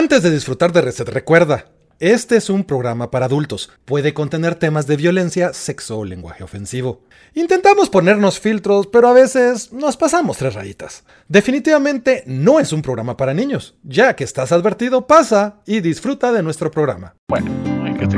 [0.00, 1.66] Antes de disfrutar de Reset, recuerda,
[1.98, 3.70] este es un programa para adultos.
[3.84, 7.04] Puede contener temas de violencia, sexo o lenguaje ofensivo.
[7.34, 11.04] Intentamos ponernos filtros, pero a veces nos pasamos tres rayitas.
[11.28, 13.74] Definitivamente no es un programa para niños.
[13.82, 17.14] Ya que estás advertido, pasa y disfruta de nuestro programa.
[17.28, 17.50] Bueno,
[17.98, 18.16] ¿qué te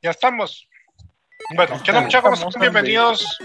[0.00, 0.66] Ya estamos.
[1.54, 2.54] Bueno, ¿qué onda muchachos?
[2.58, 3.38] Bienvenidos.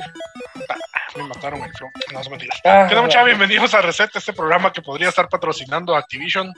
[0.69, 1.89] Ah, me mataron el flow.
[2.13, 2.55] No, es mentira.
[2.63, 3.25] Ah, ¿Qué onda muchachos?
[3.25, 6.53] Bienvenidos a Reset, este programa que podría estar patrocinando Activision,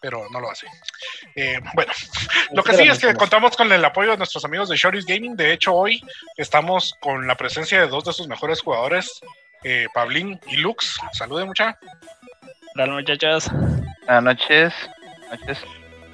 [0.00, 0.66] pero no lo hace.
[1.36, 1.92] Eh, bueno,
[2.52, 5.36] lo que sí es que contamos con el apoyo de nuestros amigos de Shorty's Gaming.
[5.36, 6.02] De hecho, hoy
[6.36, 9.20] estamos con la presencia de dos de sus mejores jugadores,
[9.62, 10.98] eh, Pablín y Lux.
[11.12, 11.78] Saluden, mucha.
[12.74, 13.48] Hola muchachos.
[14.06, 14.74] Buenas noches.
[15.30, 15.58] noches.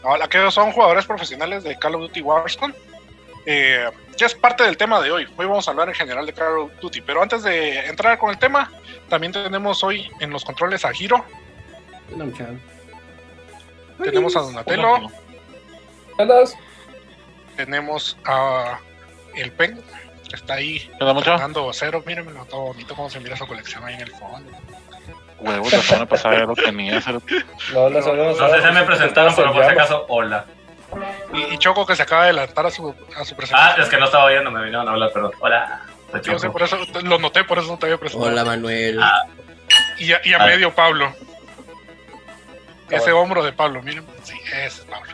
[0.02, 2.74] Hola, que son jugadores profesionales de Call of Duty Warzone.
[3.46, 5.24] Eh, que es parte del tema de hoy.
[5.36, 7.00] Hoy vamos a hablar en general de Call of Duty.
[7.00, 8.70] Pero antes de entrar con el tema,
[9.08, 11.24] también tenemos hoy en los controles a Hiro.
[14.02, 14.82] Tenemos a Donatello.
[17.56, 18.78] Tenemos a
[19.34, 19.80] el Pen,
[20.28, 20.90] que está ahí
[21.38, 22.02] dando cero.
[22.06, 24.50] Mírenmelo todo bonito cómo se mira su colección ahí en el fondo.
[25.38, 27.00] Huevos, la semana pasada ya lo tenía.
[27.00, 27.22] se lo-
[27.72, 28.38] No, no sabemos.
[28.38, 30.44] No sé si me presentaron, pero por si acaso, hola.
[31.34, 33.82] Y, y Choco que se acaba de adelantar a su, a su Ah, presentación.
[33.82, 35.32] es que no estaba oyendo, me vinieron a hablar, perdón.
[35.40, 35.82] Hola.
[36.10, 38.30] soy Yo sé, por eso lo noté, por eso no te había presentado.
[38.32, 39.00] Hola Manuel.
[39.02, 39.22] Ah,
[39.98, 40.46] Y a, y a Ah.
[40.46, 41.14] medio Pablo.
[42.90, 44.04] Ese hombro de Pablo, miren.
[44.24, 45.12] Sí, ese es Pablo.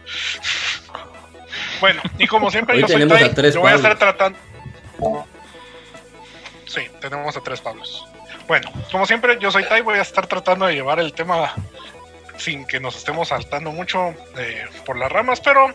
[1.81, 3.99] Bueno, y como siempre, Hoy yo soy tenemos Tai, a tres yo voy a estar
[3.99, 4.39] tratando.
[6.67, 8.07] Sí, tenemos a tres Pablos.
[8.49, 11.53] Bueno, como siempre, yo soy Tai, voy a estar tratando de llevar el tema
[12.39, 15.73] sin que nos estemos saltando mucho eh, por las ramas, pero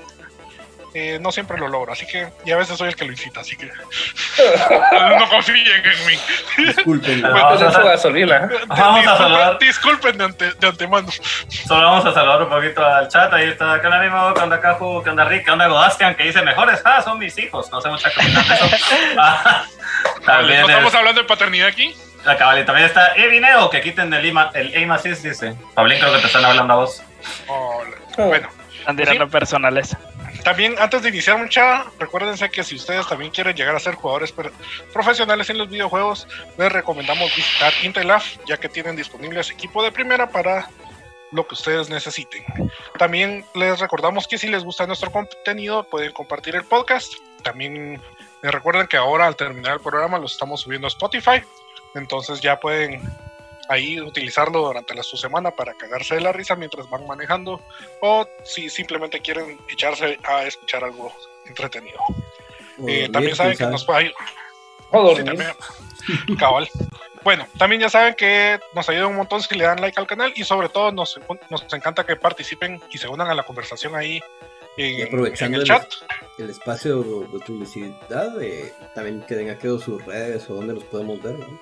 [0.94, 3.40] eh, no siempre lo logro, así que, y a veces soy el que lo incita,
[3.40, 3.66] así que
[5.18, 6.20] no confíen en mí.
[6.58, 7.22] Disculpen.
[7.22, 8.50] Pues gasolina.
[8.76, 9.58] Saludar.
[9.60, 11.08] Disculpen de, ante- de antemano.
[11.48, 13.32] Solo vamos a saludar un poquito al chat.
[13.34, 14.34] Ahí está ¿Qué onda Mimo?
[14.34, 15.02] ¿Qué onda Caju?
[15.04, 15.46] ¿Qué onda Rick?
[15.46, 16.16] ¿Qué onda Godastian?
[16.16, 16.82] Que dice mejores.
[16.84, 17.72] Ah, son mis hijos.
[17.72, 18.66] No sé muchas cosas de eso.
[19.18, 19.64] Ah,
[20.20, 21.96] ¿No también estamos hablando de paternidad aquí?
[22.26, 25.56] La cabal, y también está Evineo, que quiten el, ima, el aim assist, dice.
[25.74, 27.04] Pablín, creo que te están hablando a vos.
[27.48, 27.98] Hola.
[28.18, 28.50] Bueno,
[28.80, 29.96] Están tirando personales.
[30.44, 34.34] también antes de iniciar mucha, recuérdense que si ustedes también quieren llegar a ser jugadores
[34.94, 36.28] profesionales en los videojuegos,
[36.58, 40.68] les recomendamos visitar Intelaf, ya que tienen disponibles equipo de primera para
[41.32, 42.44] lo que ustedes necesiten.
[42.98, 47.14] También les recordamos que si les gusta nuestro contenido, pueden compartir el podcast.
[47.42, 48.02] También
[48.44, 51.42] les recuerden que ahora al terminar el programa lo estamos subiendo a Spotify,
[51.96, 53.02] entonces ya pueden
[53.72, 57.62] ahí utilizarlo durante la, su semana para cagarse de la risa mientras van manejando
[58.02, 61.14] o si simplemente quieren echarse a escuchar algo
[61.46, 62.00] entretenido.
[62.88, 64.14] Eh, también saben que nos puede
[64.92, 65.52] O Sí, también.
[66.40, 66.68] Cabal.
[67.24, 70.34] Bueno, también ya saben que nos ayuda un montón si le dan like al canal
[70.36, 71.20] y sobre todo nos,
[71.50, 74.20] nos encanta que participen y se unan a la conversación ahí
[74.78, 75.94] en, aprovechando en el el, chat.
[76.40, 81.22] el espacio de publicidad, eh, también que den aquí sus redes o donde los podemos
[81.22, 81.38] ver.
[81.38, 81.60] ¿no?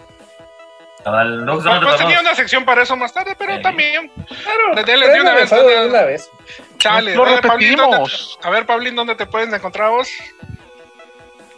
[1.04, 3.62] Cabal, Lux, Pues, ¿dónde te pues tenía una sección para eso más tarde, pero Sí.
[3.62, 4.12] también.
[4.44, 5.82] Claro, De- una vez, Préndale, dale.
[5.84, 6.30] de una vez.
[6.78, 8.38] Chale, Lo dale, Pablín, ¿dónde repetimos.
[8.42, 10.10] te- a ver, Pablín, ¿dónde te pueden encontrar vos?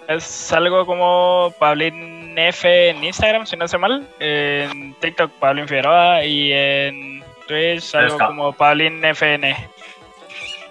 [0.08, 4.08] Es algo como Pablín F en Instagram, si no sé mal.
[4.20, 6.24] En TikTok, Pablín Figueroa.
[6.26, 9.70] Y en Twitch, algo como Pablín FN.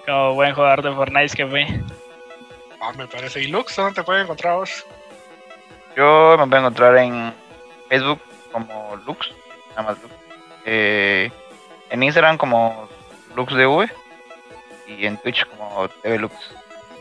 [0.07, 1.67] Como buen jugador de Fortnite que fue.
[2.81, 3.43] Ah, me parece.
[3.43, 4.85] ¿Y Lux, dónde te pueden encontrar vos?
[5.97, 7.35] Yo me voy a encontrar en
[7.89, 8.21] Facebook
[8.53, 9.31] como Lux,
[9.71, 10.15] nada más Lux.
[10.65, 11.31] Eh,
[11.91, 12.89] en Instagram como
[13.35, 13.91] LuxDV
[14.87, 16.35] y en Twitch como TVLux.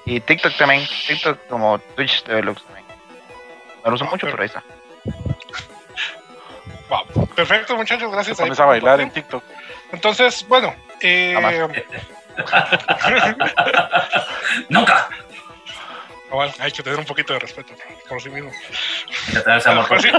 [0.05, 2.85] Y TikTok también, TikTok como Twitch TVLux también.
[3.83, 4.63] No lo uso Ah, mucho, pero- ahí está.
[7.35, 8.37] Perfecto, muchachos, gracias.
[8.37, 9.11] Te pones a bailar en.
[9.11, 9.43] TikTok.
[9.91, 11.35] Entonces, bueno, eh.
[14.69, 15.09] Nunca.
[16.29, 17.73] Cabal, hay que tener un poquito de respeto
[18.07, 18.51] por sí mismo.
[19.87, 20.09] Pues sí.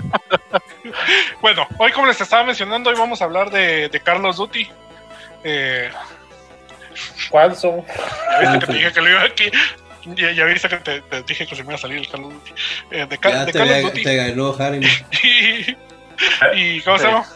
[1.40, 4.68] bueno, hoy como les estaba mencionando, hoy vamos a hablar de, de Carlos Duty.
[5.44, 5.90] Eh,
[7.30, 7.84] ¿Cuál son?
[7.86, 9.50] ya viste que te dije que lo iba aquí.
[10.16, 12.32] Ya, ya viste que te, te dije que se me iba a salir el Carlos
[12.34, 12.52] Duty.
[12.90, 14.80] Eh, de, Ya de te, Carlos te ganó Harry.
[16.54, 17.26] y, y ¿cómo se llama?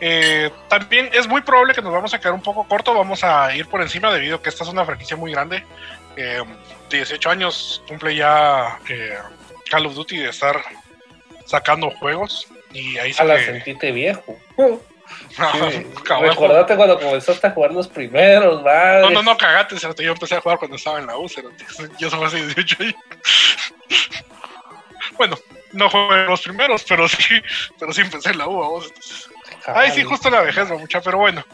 [0.00, 3.54] Eh, también es muy probable que nos vamos a quedar un poco corto, vamos a
[3.54, 5.64] ir por encima debido a que esta es una franquicia muy grande.
[6.16, 6.42] Eh,
[6.98, 9.16] 18 años cumple ya eh,
[9.70, 10.60] Call of Duty de estar
[11.46, 14.38] sacando juegos y ahí se A la que- sentiste viejo.
[15.30, 15.86] Sí.
[16.04, 16.30] Cabal.
[16.30, 19.02] Recordate cuando comenzaste a jugar los primeros, madre.
[19.02, 21.26] No, no, no, cagate, cerote, yo empecé a jugar cuando estaba en la U,
[21.98, 22.94] yo soy hace 18 años.
[25.18, 25.36] bueno,
[25.72, 27.42] no jugué los primeros, pero sí,
[27.78, 28.92] pero sí empecé en la U, vamos.
[29.66, 31.44] Ay, sí, justo la vejez, mucha, pero bueno.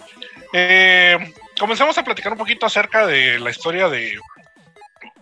[0.53, 1.17] Eh,
[1.59, 4.19] comencemos a platicar un poquito acerca de la historia de,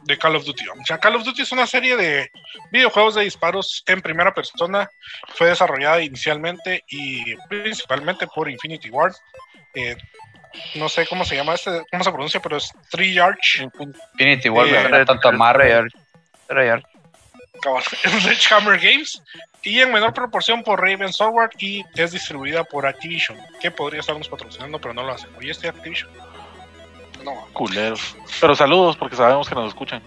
[0.05, 0.65] de Call of Duty.
[0.69, 2.31] O sea, Call of Duty es una serie de
[2.71, 4.89] videojuegos de disparos en primera persona.
[5.35, 9.15] Fue desarrollada inicialmente y principalmente por Infinity Ward.
[9.75, 9.97] Eh,
[10.77, 13.69] no sé cómo se llama este, cómo se pronuncia, pero es Treyarch.
[14.19, 15.91] Infinity War, Eh, tanto a Marvel.
[15.91, 15.93] Treyarch.
[16.47, 16.85] Treyarch.
[17.63, 17.83] cabal,
[18.21, 19.23] Sledgehammer Games
[19.63, 24.29] y en menor proporción por Raven Software y es distribuida por Activision, que podría estarnos
[24.29, 25.31] patrocinando, pero no lo hacen.
[25.39, 26.11] Oye, este Activision.
[27.25, 28.17] No, Culeros.
[28.41, 30.03] Pero saludos porque sabemos que nos escuchan.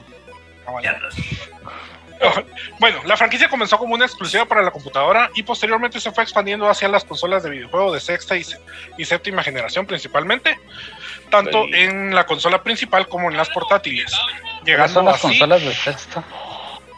[0.66, 0.84] cabal.
[2.80, 6.68] Bueno, la franquicia comenzó como una exclusiva para la computadora y posteriormente se fue expandiendo
[6.68, 10.60] hacia las consolas de videojuego de sexta y, séptima generación principalmente,
[11.30, 11.72] tanto Sí.
[11.76, 15.74] en la consola principal como en las portátiles, ¿Cuáles llegando son las así consolas de
[15.86, 16.24] texto?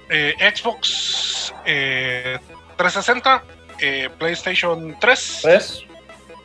[0.10, 2.40] eh, Xbox eh,
[2.78, 3.44] 360,
[3.80, 5.84] eh, PlayStation 3, ¿Ves?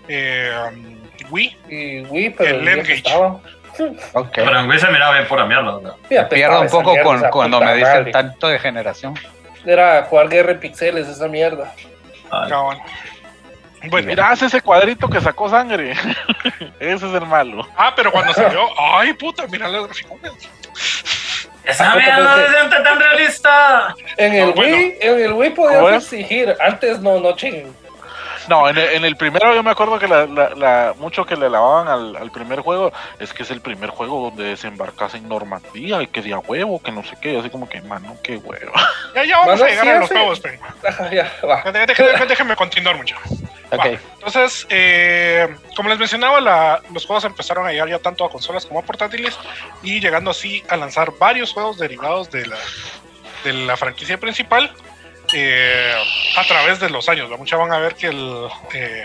[0.08, 0.98] eh, um,
[1.30, 3.02] Wii, Y Wii, pero El el
[3.76, 4.06] día que Engage.
[4.06, 4.24] estaba.
[4.26, 4.30] Ok.
[4.34, 5.78] Pero en Wii se miraba bien pura mierda.
[5.82, 6.28] ¿no?
[6.28, 8.12] Pierdo un poco con, cuando me dicen madre.
[8.12, 9.14] tanto de generación.
[9.66, 11.72] Era jugar guerra en pixeles, esa mierda.
[12.30, 12.50] Ay.
[13.90, 15.92] Bueno, Mira, hace ese cuadrito que sacó sangre.
[16.80, 17.66] Ese es el malo.
[17.76, 20.32] ah, pero cuando salió, ay puta, mira los graficones.
[21.64, 23.94] ¡Esa Ah, mierda no se siente tan realista!
[24.16, 24.76] En el Ah, bueno.
[24.76, 26.56] Wii, en el Wii ¿Cómo podías exigir.
[26.60, 27.74] Antes no, no ching.
[28.48, 31.36] No, en el, en el primero yo me acuerdo que la, la- la- mucho que
[31.36, 35.28] le lavaban al, al primer juego es que es el primer juego donde desembarcas en
[35.28, 38.36] Normandía y que de a huevo, que no sé qué, así como que, mano, qué
[38.36, 38.72] huevo.
[39.14, 40.58] Ya, ya vamos a llegar sí a los hace- juegos, pero-
[40.88, 41.62] Ajá, ya, va.
[41.64, 43.16] Déjame- déjame continuar mucho.
[43.70, 43.78] Ok.
[43.78, 43.86] Va.
[43.86, 48.66] Entonces, eh, como les mencionaba, la- los juegos empezaron a llegar ya tanto a consolas
[48.66, 49.36] como a portátiles
[49.82, 52.56] y llegando así a lanzar varios juegos derivados de la,
[53.44, 54.70] de la franquicia principal
[55.34, 55.94] eh,
[56.36, 57.30] a través de los años.
[57.30, 57.36] ¿va?
[57.36, 59.04] Muchos van a ver que el, eh,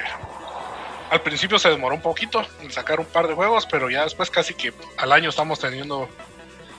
[1.10, 4.30] al principio se demoró un poquito en sacar un par de juegos, pero ya después
[4.30, 6.08] casi que al año estamos teniendo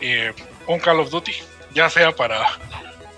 [0.00, 0.32] eh,
[0.67, 1.35] un Call of Duty,
[1.73, 2.47] ya sea para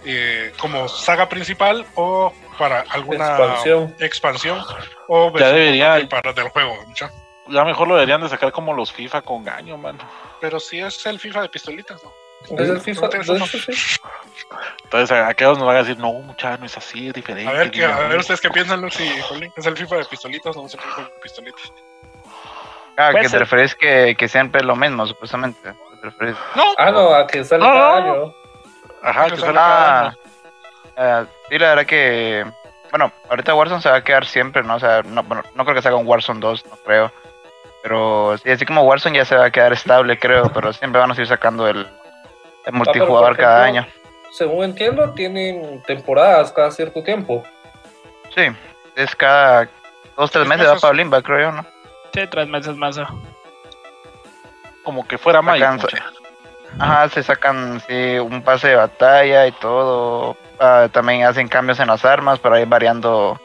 [0.05, 3.96] eh, como saga principal o para alguna Expansión.
[4.00, 4.64] expansión
[5.08, 6.76] o Ya debería- para del juego.
[6.87, 7.11] ¿mucha?
[7.49, 9.99] Ya mejor lo deberían de sacar como los FIFA con gaño, mano.
[10.40, 12.12] Pero si es el FIFA de pistolitas, ¿no?
[12.50, 13.09] Es el FIFA.
[13.09, 13.37] de razón.
[13.43, 13.73] hecho, sí.
[14.85, 17.49] Entonces a- aquellos nos van a decir, no, muchacho, no es así, es diferente.
[17.50, 19.53] A ver, que, a ver ustedes qué piensan, y Colin.
[19.56, 21.73] ¿Es el FIFA de pistolitas o no es el FIFA de pistolitas?
[22.97, 23.41] Ah, que te ser.
[23.41, 25.61] refieres que, que siempre lo mismo, supuestamente.
[25.62, 26.37] ¿Te refieres?
[26.55, 28.35] No, Ah, no, a que sale No, cada no, año.
[29.03, 30.17] Ajá, que sale cada año.
[30.97, 32.44] ah, sí, la verdad que.
[32.91, 34.75] Bueno, ahorita Warzone se va a quedar siempre, ¿no?
[34.75, 37.11] O sea, no, bueno, no creo que salga un Warzone 2, no creo.
[37.83, 40.53] Pero sí, así como Warzone ya se va a quedar estable, creo.
[40.53, 41.89] Pero siempre van a seguir sacando el,
[42.67, 43.93] el multijugador por cada ejemplo, año.
[44.32, 47.43] Según entiendo, tienen temporadas cada cierto tiempo.
[48.35, 48.43] Sí,
[48.97, 49.69] es cada
[50.17, 51.67] dos, tres Tres meses va para Limba, creo yo, ¿no?
[52.14, 52.99] Sí, tres meses más.
[52.99, 53.06] oh.
[54.82, 55.76] Como que fuera mucha.
[56.79, 60.37] Ajá, se sacan sí, un pase de batalla y todo.
[60.58, 63.38] Ah, también hacen cambios en las armas para ir variando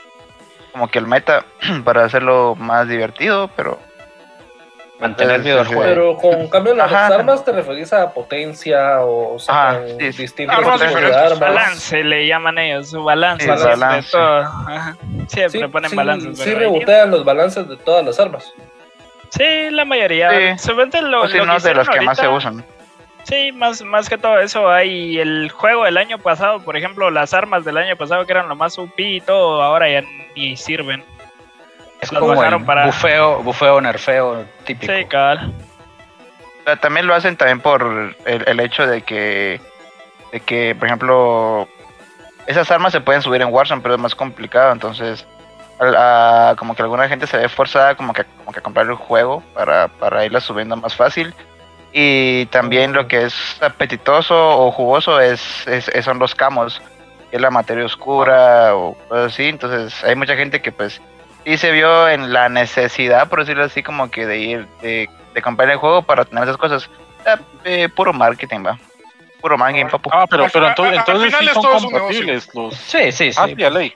[0.71, 1.43] como que el meta
[1.83, 3.79] para hacerlo más divertido, pero
[4.99, 5.73] Mantener sí, sí.
[5.75, 5.81] juego.
[5.83, 7.07] Pero con cambio de las Ajá.
[7.15, 10.21] armas te referís a potencia o sacan Ajá, sí, sí.
[10.23, 11.39] distintos Armas tipos de armas.
[11.39, 13.45] Balance le llaman ellos, su balance.
[13.45, 14.09] Sí, de balance.
[14.11, 14.39] todo.
[14.39, 14.97] Ajá.
[15.27, 16.37] Siempre Sí, ponen sí, balances.
[16.37, 18.51] sí pero- rebotean los balances de todas las armas.
[19.29, 20.31] Sí, la mayoría.
[20.55, 20.59] Sí.
[20.65, 22.63] Solamente lo, o si lo no de los que más se usan.
[23.23, 27.33] Sí, más, más que todo eso hay el juego del año pasado, por ejemplo, las
[27.33, 30.01] armas del año pasado que eran lo más UP y todo, ahora ya
[30.35, 31.03] ni sirven.
[32.01, 34.93] Es Los como el para- bufeo, bufeo, nerfeo típico.
[34.93, 35.05] Sí,
[36.81, 39.59] también lo hacen también por el, el hecho de que,
[40.31, 41.67] de que, por ejemplo,
[42.45, 45.25] esas armas se pueden subir en Warzone, pero es más complicado, entonces
[45.79, 48.95] a- como que alguna gente se ve forzada como que, como que a comprar el
[48.95, 51.33] juego para, para irla subiendo más fácil.
[51.93, 56.81] Y también lo que es apetitoso o jugoso es, es- es- son los camos,
[57.31, 59.47] que es la materia oscura o cosas así.
[59.47, 61.01] Entonces hay mucha gente que pues
[61.47, 65.41] sí se vio en la necesidad, por decirlo así, como que de ir, de, de
[65.41, 66.89] comprar el juego para tener esas cosas.
[67.25, 68.77] Ah, eh, puro marketing, va.
[69.39, 70.09] Puro marketing, papu.
[70.11, 72.75] Ah, pero, pero entonces, entonces sí son compatibles los.
[72.75, 73.39] Sí, sí, sí.
[73.39, 73.93] Ah, sí, a ley.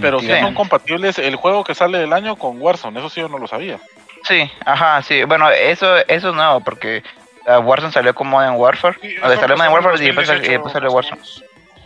[0.00, 2.98] Pero sí son compatibles el juego que sale del año con Warzone.
[2.98, 3.78] Eso sí yo no lo sabía.
[4.22, 5.24] Sí, ajá, sí.
[5.24, 7.02] Bueno, eso, eso es nuevo porque
[7.46, 8.96] ah, Warzone salió como en Warfare.
[9.02, 11.20] Sí, o sea, salió en Warfare y después, 2018, y después salió Warzone.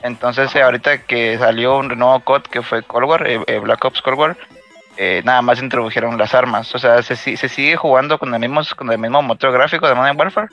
[0.02, 3.84] Entonces, eh, ahorita que salió un nuevo COD que fue Cold War, eh, eh, Black
[3.84, 4.36] Ops Cold War,
[5.00, 6.74] eh, nada más introdujeron las armas.
[6.74, 9.94] O sea, se, se sigue jugando con el mismo, con el mismo motor gráfico de
[9.94, 10.48] Modern Warfare,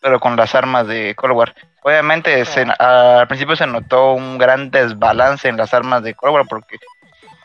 [0.00, 1.54] pero con las armas de Cold War.
[1.82, 6.46] Obviamente, se- al principio se notó un gran desbalance en las armas de Cold War
[6.48, 6.76] porque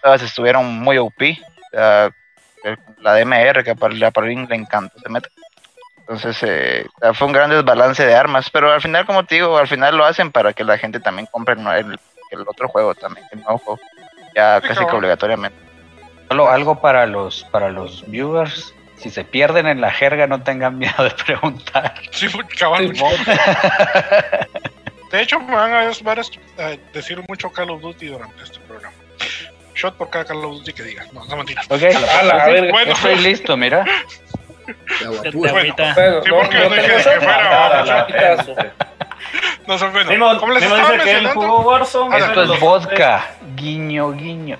[0.03, 1.37] todas estuvieron muy OP.
[2.99, 3.75] La DMR, que a
[4.11, 5.29] Paulín le encanta ese meta.
[5.99, 9.67] Entonces eh, fue un gran desbalance de armas, pero al final, como te digo, al
[9.67, 11.97] final lo hacen para que la gente también compre el,
[12.31, 13.79] el- otro juego también, el nuevo juego,
[14.35, 15.57] ya casi que obligatoriamente.
[16.29, 18.73] Solo algo para los, para los viewers.
[18.97, 21.93] Si se pierden en la jerga, no tengan miedo de preguntar.
[22.11, 22.27] Sí,
[22.57, 22.93] cabal.
[25.11, 26.21] De hecho, me van a ver
[26.59, 28.93] a decir mucho Call of Duty durante este programa.
[29.75, 31.11] Shot por cada Call of Duty que digas.
[31.13, 31.65] No, no mentiras.
[31.69, 32.71] Ok, A la verga.
[32.71, 33.85] Bueno, estoy listo, mira.
[34.65, 35.11] Sí, no,
[36.39, 38.07] porque no dije que fuera-
[39.67, 40.11] no son buenos.
[40.11, 42.15] Mimo, Como les Mimo estaba dice que él mencionando, jugó Warzone.
[42.15, 43.25] Ah, eso Esto es vodka.
[43.55, 44.57] Guiño, guiño.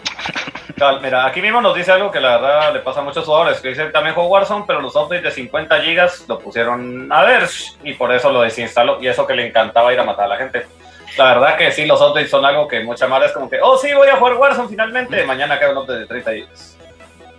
[0.77, 3.59] Cal- Mira, aquí mismo nos dice algo que la verdad le pasa a muchos jugadores,
[3.61, 7.43] que dice también jugó Warzone, pero los updates de 50 gigas lo pusieron a ver
[7.83, 10.37] y por eso lo desinstaló y eso que le encantaba ir a matar a la
[10.37, 10.65] gente.
[11.17, 13.77] La verdad que sí, los updates son algo que mucha mala es como que, oh
[13.77, 16.77] sí, voy a jugar Warzone finalmente, mañana cae un update de 30 gigas.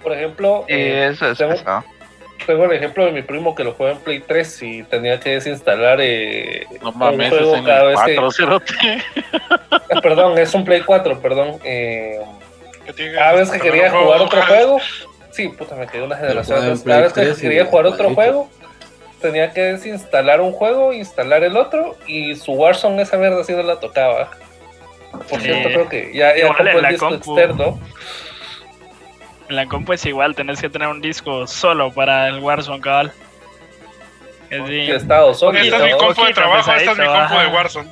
[0.03, 1.39] Por ejemplo, eh, eso es
[2.47, 5.31] tengo- el ejemplo de mi primo que lo juega en Play 3 y tenía que
[5.31, 8.15] desinstalar eh, No un mames, es juego en cada el vez que...
[8.15, 8.75] 4, cerote.
[9.73, 11.59] Ah, perdón, es un Play 4, perdón.
[11.65, 12.46] Eh, que
[13.15, 14.79] cada vez que quería jugar otro juego,
[15.31, 16.79] sí, puta, me quedé una generación.
[16.85, 18.51] Cada vez que 3 y quería jugar otro juego,
[19.21, 23.63] tenía que desinstalar un juego, instalar el otro y su Warzone esa mierda sí no
[23.63, 24.31] la tocaba.
[25.31, 25.47] Por Sí.
[25.47, 27.39] cierto, creo que ya, ya en el disco compu.
[27.39, 27.81] externo.
[29.49, 33.13] En la compu es igual, tenés que tener un disco solo para el Warzone, cabal.
[34.51, 34.61] Es
[35.03, 35.65] estado sólido.
[35.65, 37.47] Esta es mi compu de trabajo, esta es mi compu de.
[37.49, 37.89] Warzone.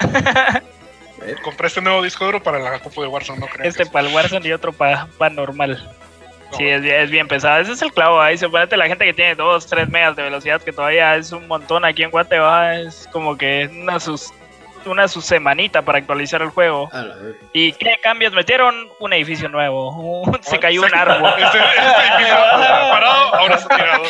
[1.22, 3.68] Eh, Compré este nuevo disco duro para la compu de Warzone, no creo.
[3.68, 5.90] Este para el Warzone y otro para normal.
[6.50, 6.56] No.
[6.56, 7.60] Sí, es bien, es bien pesado.
[7.60, 8.38] Ese es el clavo ahí.
[8.38, 11.84] Suponete la gente que tiene 2, 3 megas de velocidad, que todavía es un montón
[11.84, 14.32] aquí en Guate, baja, es como que una sus
[14.86, 16.88] una su semanita para actualizar el juego.
[17.52, 18.88] ¿Y qué cambios metieron?
[18.98, 20.24] Un edificio nuevo.
[20.42, 21.30] Se cayó un árbol.
[21.36, 22.36] Este, este edificio
[22.90, 24.02] parado, ahora está tirado.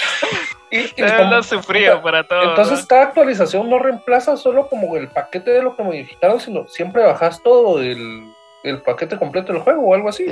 [0.71, 2.43] Y, como- sufrido para todo.
[2.51, 2.87] Entonces ¿no?
[2.89, 7.43] cada actualización no reemplaza solo como el paquete de lo que modificaron, sino siempre bajas
[7.43, 8.33] todo el,
[8.65, 10.27] el paquete completo del juego o algo así.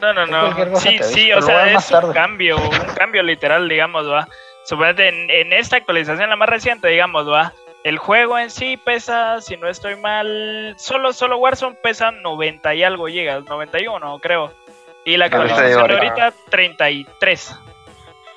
[0.00, 0.54] No, no, no.
[0.56, 2.14] cosa Sí, sí, o sea, es un tarde.
[2.14, 4.28] cambio, un cambio literal, digamos, va.
[4.64, 7.52] Suponete en, en esta actualización, la más reciente, digamos, va.
[7.82, 12.84] El juego en sí pesa, si no estoy mal, solo, solo Warzone pesa 90 y
[12.84, 14.52] algo gigas, 91 creo.
[15.04, 17.56] Y la actualización ahorita 33.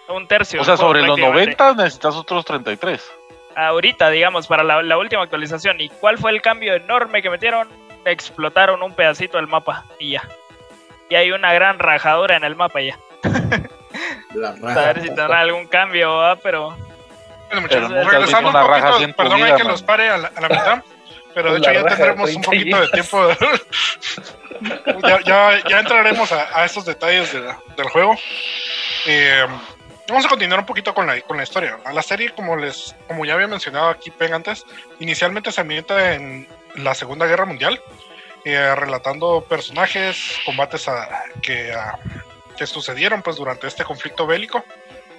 [0.07, 0.61] Un tercio.
[0.61, 1.55] O sea, sobre los prácticamente.
[1.63, 3.11] 90 necesitas otros 33.
[3.55, 5.79] Ahorita, digamos, para la, la última actualización.
[5.81, 7.67] ¿Y cuál fue el cambio enorme que metieron?
[8.05, 10.23] Explotaron un pedacito del mapa y ya.
[11.09, 12.99] Y hay una gran rajadura en el mapa ya.
[14.35, 16.35] La A ver si tendrá algún cambio, ¿va?
[16.35, 16.75] pero
[17.47, 19.67] Bueno, muchachos, Pero regresando un poquito, perdón hay que man.
[19.71, 20.83] los pare a la, a la mitad,
[21.33, 23.29] pero de hecho ya tendremos un 30 poquito de tiempo.
[25.07, 28.15] ya, ya, ya entraremos a, a estos detalles de la- del juego.
[29.05, 29.45] Eh,
[30.07, 31.77] vamos a continuar un poquito con la, con la historia.
[31.93, 34.63] La serie, como les como ya había mencionado aquí Pen antes,
[34.99, 37.81] inicialmente se ambienta en la Segunda Guerra Mundial,
[38.43, 41.97] eh, relatando personajes, combates a- que, a-
[42.57, 44.63] que sucedieron pues durante este conflicto bélico.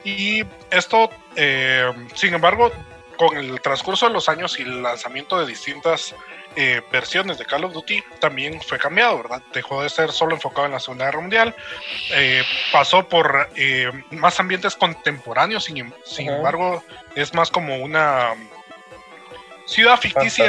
[0.05, 2.71] Y esto, eh, sin embargo,
[3.16, 6.14] con el transcurso de los años y el lanzamiento de distintas
[6.56, 9.42] eh, versiones de Call of Duty, también fue cambiado, ¿verdad?
[9.52, 11.54] Dejó de ser solo enfocado en la Segunda Guerra Mundial,
[12.12, 15.92] eh, pasó por eh, más ambientes contemporáneos, sin, em-
[16.34, 16.82] embargo,
[17.14, 18.34] es más como una
[19.66, 20.44] ciudad ficticia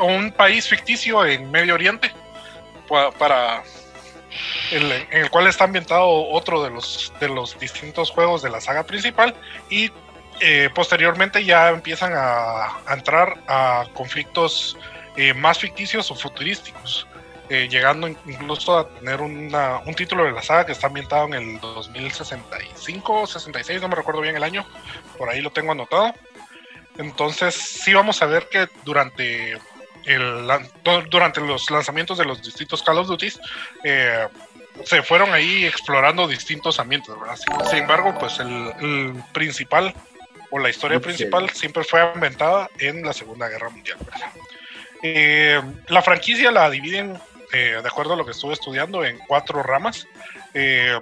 [0.00, 2.12] o un país ficticio en Medio Oriente
[2.88, 3.62] pa- para
[4.72, 8.60] el- en el cual está ambientado otro de los de los distintos juegos de la
[8.60, 9.34] saga principal
[9.68, 9.90] y
[10.40, 14.76] eh, posteriormente ya empiezan a, a entrar a conflictos
[15.16, 17.06] eh, más ficticios o futurísticos
[17.48, 21.34] eh, llegando incluso a tener una- un título de la saga que está ambientado en
[21.34, 24.64] el 2065 66 no me recuerdo bien el año
[25.18, 26.14] por ahí lo tengo anotado
[26.98, 29.58] entonces sí vamos a ver que durante
[30.04, 30.48] el,
[31.10, 33.32] durante los lanzamientos de los distintos Call of Duty
[33.84, 34.28] eh,
[34.84, 37.36] se fueron ahí explorando distintos ambientes, ¿verdad?
[37.36, 39.92] Sin, sin embargo, pues el, el principal
[40.50, 44.30] o la historia principal siempre fue inventada en la Segunda Guerra Mundial, ¿verdad?
[45.02, 47.18] Eh, la franquicia la dividen,
[47.52, 50.06] eh, de acuerdo a lo que estuve estudiando, en cuatro ramas.
[50.54, 50.98] Eh,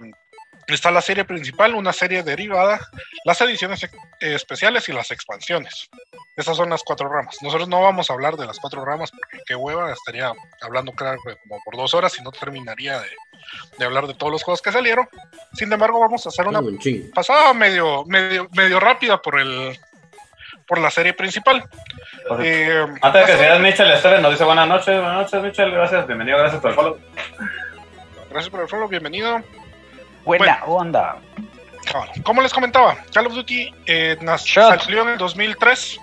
[0.66, 2.78] está la serie principal, una serie derivada,
[3.24, 5.88] las ediciones ex- eh, especiales y las expansiones.
[6.36, 7.38] Esas son las cuatro ramas.
[7.40, 11.04] Nosotros no vamos a hablar de las cuatro ramas porque qué hueva, estaría hablando que
[11.42, 13.08] como por dos horas y no terminaría de,
[13.78, 15.08] de hablar de todos los juegos que salieron.
[15.54, 16.60] Sin embargo, vamos a hacer una
[17.14, 19.78] pasada medio, medio, medio rápida por el
[20.68, 21.64] por la serie principal.
[22.40, 26.06] Eh, Antes de que sigas, Michel Esteban nos dice buenas noches, buenas noches, Michel, gracias,
[26.06, 26.98] bienvenido, gracias por el follow.
[28.30, 29.42] Gracias por el follow, bienvenido.
[30.24, 31.16] Buena onda.
[31.90, 32.10] Cabal.
[32.22, 36.00] Como les comentaba, Call of Duty eh, salió en el 2003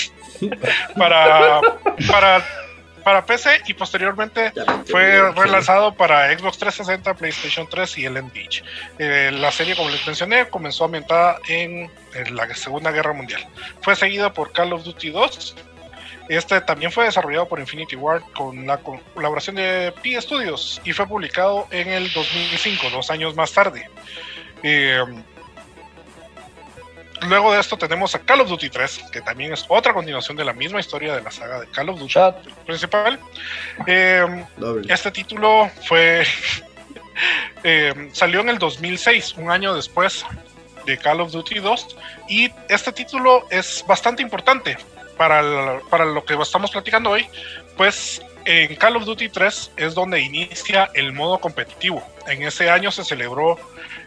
[0.98, 1.60] para,
[2.10, 2.44] para,
[3.02, 4.52] para PC y posteriormente
[4.90, 8.62] fue relanzado para Xbox 360, PlayStation 3 y el Engage.
[8.98, 13.46] Eh, la serie, como les mencioné, comenzó ambientada en, en la Segunda Guerra Mundial.
[13.82, 15.56] Fue seguida por Call of Duty 2.
[16.28, 20.92] Este también fue desarrollado por Infinity Ward con la co- colaboración de P Studios y
[20.92, 23.90] fue publicado en el 2005, dos años más tarde.
[24.62, 25.04] Eh,
[27.26, 30.44] luego de esto tenemos a Call of Duty 3, que también es otra continuación de
[30.44, 32.64] la misma historia de la saga de Call of Duty Shot.
[32.64, 33.18] principal.
[33.86, 34.44] Eh,
[34.88, 36.24] este título fue
[37.64, 40.24] eh, salió en el 2006, un año después
[40.86, 41.96] de Call of Duty 2,
[42.28, 44.76] y este título es bastante importante
[45.16, 47.26] para, el- para lo que estamos platicando hoy,
[47.76, 52.02] pues en Call of Duty 3 es donde inicia el modo competitivo.
[52.26, 53.56] En ese año se celebró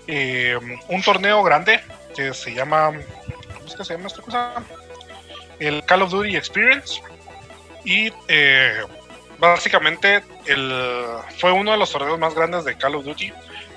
[0.08, 0.58] eh,
[0.90, 1.80] un torneo grande
[2.16, 2.92] que se llama,
[3.54, 4.54] ¿cómo es que se llama esta cosa?
[5.60, 7.02] El Call of Duty Experience.
[7.84, 8.82] Y eh,
[9.38, 10.74] básicamente el,
[11.40, 13.32] fue uno de los torneos más grandes de Call of Duty.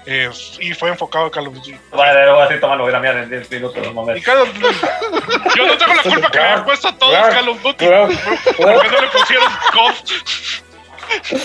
[0.06, 0.30] eh,
[0.60, 1.76] y fue enfocado en Call of Duty.
[1.92, 3.76] Vale, luego así, tómalo, voy a mirar en 10 minutos.
[4.16, 4.20] Y.
[4.22, 7.48] Call of Duty- yo no tengo la culpa que le hayan puesto a todos Call
[7.50, 7.86] of Duty.
[7.86, 9.94] ¿Por qué no le pusieron COD?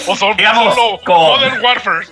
[0.07, 0.99] O Digamos, solo.
[1.07, 2.05] Modern Warfare.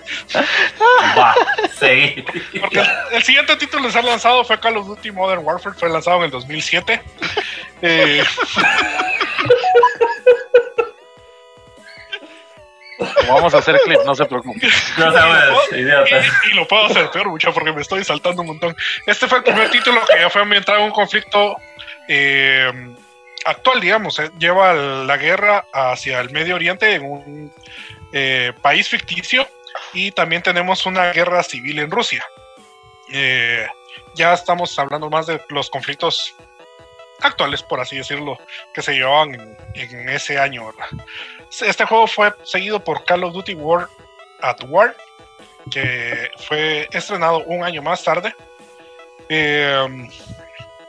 [1.18, 1.34] Va,
[1.78, 2.22] seguí.
[2.60, 5.74] Porque el, el siguiente título que se ha lanzado fue Call of Duty Modern Warfare.
[5.78, 7.02] Fue lanzado en el 2007.
[7.82, 8.22] Eh,
[13.28, 14.68] Vamos a hacer clip, no se preocupe.
[14.98, 16.08] No sabes, idiota.
[16.10, 18.76] y- y lo puedo hacer peor, mucha, porque me estoy saltando un montón.
[19.06, 21.56] Este fue el primer título que ya fue ambientado en un conflicto
[22.08, 22.70] eh,
[23.44, 24.18] actual, digamos.
[24.18, 27.52] eh, Lleva la guerra hacia el Medio Oriente en un
[28.12, 29.48] eh, país ficticio
[29.92, 32.24] y también tenemos una guerra civil en Rusia.
[33.12, 33.66] Eh,
[34.14, 36.34] ya estamos hablando más de los conflictos
[37.20, 38.38] actuales, por así decirlo,
[38.74, 40.70] que se llevaban en, ese año.
[41.60, 43.88] Este juego fue seguido por Call of Duty War
[44.40, 44.96] at War,
[45.70, 48.34] que fue estrenado un año más tarde.
[49.28, 50.08] Eh,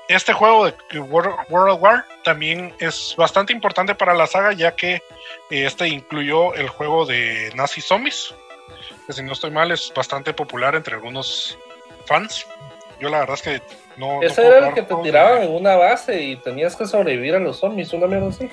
[0.08, 5.02] este juego de World, War también es bastante importante para la saga, ya que eh,
[5.50, 8.34] este incluyó el juego de Nazi Zombies,
[9.08, 11.58] que si no estoy mal es bastante popular entre algunos
[12.06, 12.46] fans.
[13.00, 13.62] Yo la verdad es que
[13.98, 14.22] no...
[14.22, 17.40] Ese era el que te de- tiraban en una base y tenías que sobrevivir a
[17.40, 18.50] los zombies, una mierda así.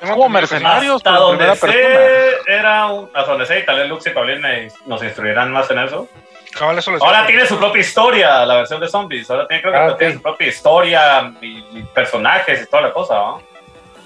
[0.00, 1.98] Como mercenarios, Hasta donde sé, persona.
[2.46, 6.08] era un, hasta donde sé, y tal vez Lux y nos instruirán más en eso.
[6.56, 9.30] Cabal, eso les Ahora tiene su propia historia, la versión de zombies.
[9.30, 12.92] Ahora tiene, creo que Ah, tiene su propia historia y, y personajes y toda la
[12.92, 13.42] cosa, ¿no?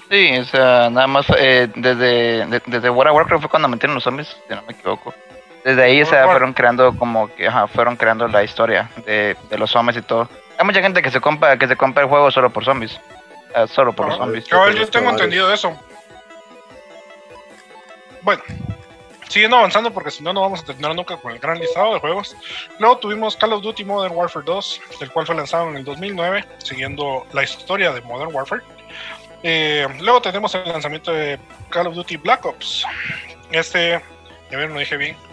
[0.09, 3.95] Sí, o sea, nada más eh, desde, de- desde World of Warcraft fue cuando metieron
[3.95, 5.13] los zombies, si no me equivoco.
[5.63, 6.31] Desde ahí o sea, War.
[6.35, 10.27] fueron creando como que ajá, fueron creando la historia de, de los zombies y todo.
[10.57, 12.99] Hay mucha gente que se compra que se compra el juego solo por zombies.
[13.55, 14.25] Eh, solo por los Ajá.
[14.25, 14.45] zombies.
[14.45, 15.77] Yo tengo entendido eso.
[18.21, 18.41] Bueno,
[19.27, 21.99] siguiendo avanzando porque si no, no vamos a terminar nunca con el gran listado de
[21.99, 22.35] juegos.
[22.79, 26.45] Luego tuvimos Call of Duty Modern Warfare 2, el cual fue lanzado en el 2009,
[26.59, 28.61] siguiendo la historia de Modern Warfare.
[29.43, 31.37] Eh, luego tenemos el lanzamiento de
[31.69, 32.85] Call of Duty Black Ops.
[33.51, 34.01] Este,
[34.49, 35.17] ya ver, no dije bien.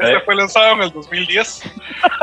[0.00, 0.20] Este Eh.
[0.24, 1.62] fue lanzado en el 2010.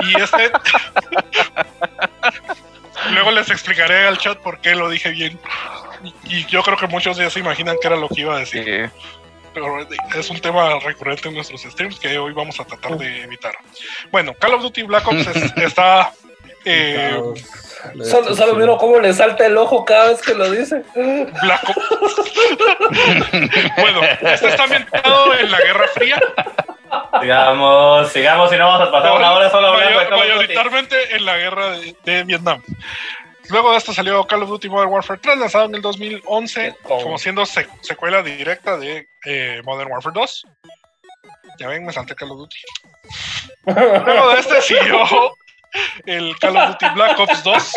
[0.08, 0.52] Y este.
[3.12, 5.40] Luego les explicaré al chat por qué lo dije bien.
[6.04, 8.40] Y, y yo creo que muchos ya se imaginan que era lo que iba a
[8.40, 8.64] decir.
[8.64, 9.04] Sí.
[9.54, 13.54] Pero es un tema recurrente en nuestros streams que hoy vamos a tratar de evitar.
[14.12, 16.12] Bueno, Call of Duty Black Ops es- está.
[16.66, 18.58] eh, Solo, solo destrucción.
[18.60, 20.84] miro cómo le salta el ojo cada vez que lo dice.
[20.96, 22.32] Black Ops.
[23.78, 26.20] bueno, este está ambientado en la Guerra Fría.
[27.22, 31.70] Sigamos, sigamos y no vamos a pasar una hora solo Mayor- mayoritariamente en la guerra
[31.72, 32.62] de, de Vietnam.
[33.50, 37.02] Luego de esto salió Call of Duty Modern Warfare 3, lanzado en el 2011, Oh.
[37.04, 40.46] como siendo sec- secuela directa de eh, Modern Warfare 2.
[41.60, 42.58] Ya ven, me salté Call of Duty.
[43.66, 45.34] Luego de este siguió
[46.06, 47.72] el Call of Duty Black Ops 2,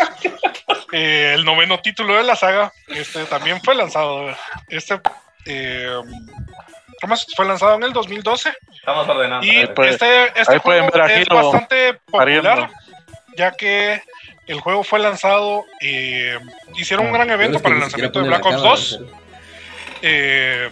[0.91, 2.71] eh, el noveno título de la saga.
[2.87, 4.35] Este también fue lanzado.
[4.67, 4.99] Este
[5.45, 5.99] eh,
[7.01, 7.25] ¿cómo es?
[7.35, 8.53] fue lanzado en el 2012.
[8.73, 9.45] Estamos ordenando.
[9.45, 12.67] Y Ahí puede- este, este juego ver a es bastante popular, pariendo.
[13.35, 14.01] ya que
[14.47, 16.37] el juego fue lanzado, eh,
[16.75, 18.99] hicieron un gran evento para el lanzamiento de Black la Ops cámara, 2.
[20.01, 20.69] Eh,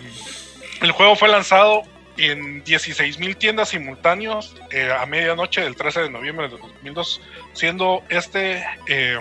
[0.82, 1.84] el juego fue lanzado
[2.18, 7.22] en 16.000 tiendas simultáneos eh, a medianoche del 13 de noviembre de 2002,
[7.54, 9.18] siendo este, eh,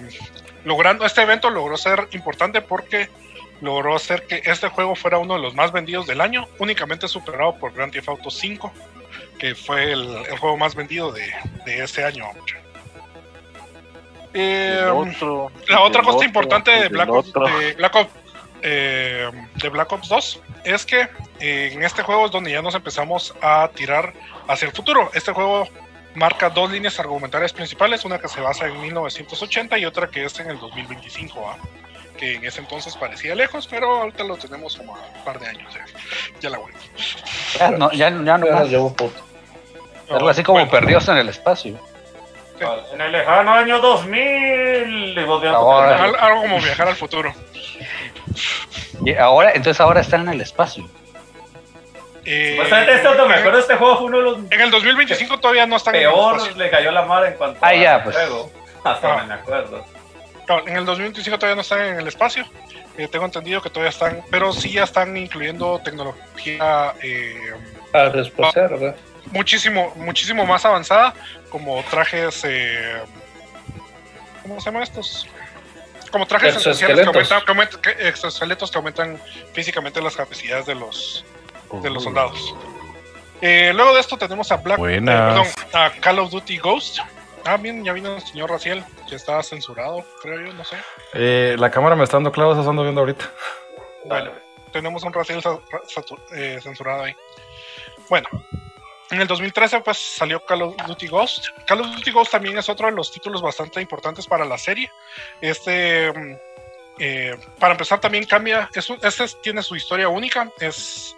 [0.64, 3.08] logrando, este evento logró ser importante porque
[3.60, 7.56] logró hacer que este juego fuera uno de los más vendidos del año, únicamente superado
[7.58, 8.72] por Grand Theft Auto 5,
[9.38, 11.32] que fue el, el juego más vendido de,
[11.64, 12.24] de ese año.
[14.34, 17.58] Eh, otro, la otra cosa otro, importante de Black Ops, otro.
[17.58, 18.10] de Black Ops,
[18.62, 21.08] eh, de Black Ops 2 es que
[21.40, 24.12] eh, en este juego es donde ya nos empezamos a tirar
[24.46, 25.10] hacia el futuro.
[25.14, 25.68] Este juego
[26.14, 30.38] marca dos líneas argumentarias principales, una que se basa en 1980 y otra que es
[30.40, 31.56] en el 2025, ¿ah?
[32.18, 35.46] Que en ese entonces parecía lejos, pero ahorita lo tenemos como a un par de
[35.48, 35.72] años.
[35.72, 35.84] Ya,
[36.40, 36.78] ya la vuelvo.
[37.58, 38.60] Ya no, ya, ya no más.
[38.60, 39.20] nos llevó puto.
[40.10, 41.78] Algo así como Bueno, perdidos en el espacio.
[42.92, 45.16] En el lejano año 2000.
[45.16, 46.02] y vos viendo Ahora.
[46.04, 47.32] al- algo como viajar al futuro.
[49.04, 50.88] Y ahora, entonces ahora están en el espacio.
[52.24, 55.38] Eh, Supuestamente este otro, me acuerdo, este juego fue uno de los en el 2025
[55.40, 56.56] todavía no están en el peor espacio.
[56.56, 58.16] le cayó la mar en cuanto Ah, a ya, pues.
[58.16, 58.50] juego.
[58.84, 59.24] Hasta Ah.
[59.24, 59.84] me acuerdo.
[60.48, 62.44] No, en el 2025 todavía no están en el espacio.
[62.96, 67.52] Eh, tengo entendido que todavía están, pero sí ya están incluyendo tecnología eh,
[67.92, 68.96] A responder, ¿verdad?
[69.30, 71.12] muchísimo, muchísimo más avanzada,
[71.50, 72.96] como trajes, eh,
[74.42, 75.26] ¿cómo se llaman estos?
[76.10, 79.20] Como trajes esenciales que aumentan, que aumentan- que- exoesqueletos que aumentan
[79.52, 81.24] físicamente las capacidades de los,
[81.82, 82.54] de los soldados.
[83.42, 86.98] Eh, luego de esto tenemos a Black, eh, perdón, a Call of Duty Ghost.
[87.50, 90.76] Ah, bien, ya vino el señor Raciel, que está censurado, creo yo, no sé.
[91.14, 93.30] Eh, la cámara me está dando clavos, ando viendo ahorita.
[94.04, 94.32] Bueno,
[94.70, 95.40] tenemos un Raciel
[96.36, 97.16] eh, censurado ahí.
[98.10, 98.28] Bueno,
[99.10, 101.46] en el 2013 pues salió Call of Duty Ghost.
[101.66, 104.90] Call of Duty Ghost también es otro de los títulos bastante importantes para la serie.
[105.40, 106.36] Este, mm,
[106.98, 111.16] eh, para empezar también cambia, es un- este es- tiene su historia única, es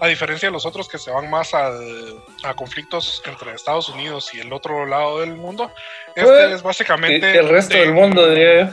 [0.00, 4.32] a diferencia de los otros que se van más al- a conflictos entre Estados Unidos
[4.34, 5.72] y el otro lado del mundo.
[6.14, 8.72] Este Bueno, es Y básicamente el resto de- del mundo, diría yo.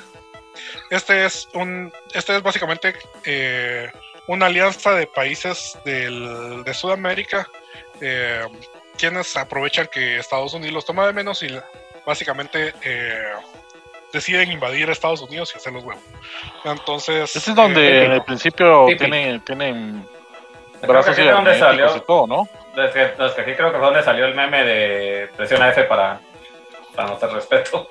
[0.90, 3.90] este es un este es básicamente eh,
[4.28, 7.48] una alianza de países del- de Sudamérica
[8.02, 8.42] eh,
[8.98, 11.48] quienes aprovechan que Estados Unidos los toma de menos y
[12.06, 13.32] básicamente eh,
[14.14, 16.04] deciden invadir Estados Unidos y hacer los huevos
[16.64, 19.10] entonces Este es donde eh, en el principio Típico.
[19.46, 20.08] tienen,
[20.86, 22.04] tienen Creo que brazos aquí es donde cibernéticos salió.
[22.04, 22.84] y todo, ¿no?
[22.84, 25.70] Es que, no, es que aquí creo que fue donde salió el meme de presiona
[25.70, 26.20] F para,
[26.96, 27.88] para hacer respeto.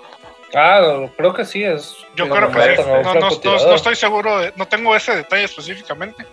[0.57, 1.97] Ah, no, creo que sí es.
[2.15, 2.83] yo creo que sí.
[2.83, 6.25] no, no- no- no estoy seguro de- no tengo ese detalle específicamente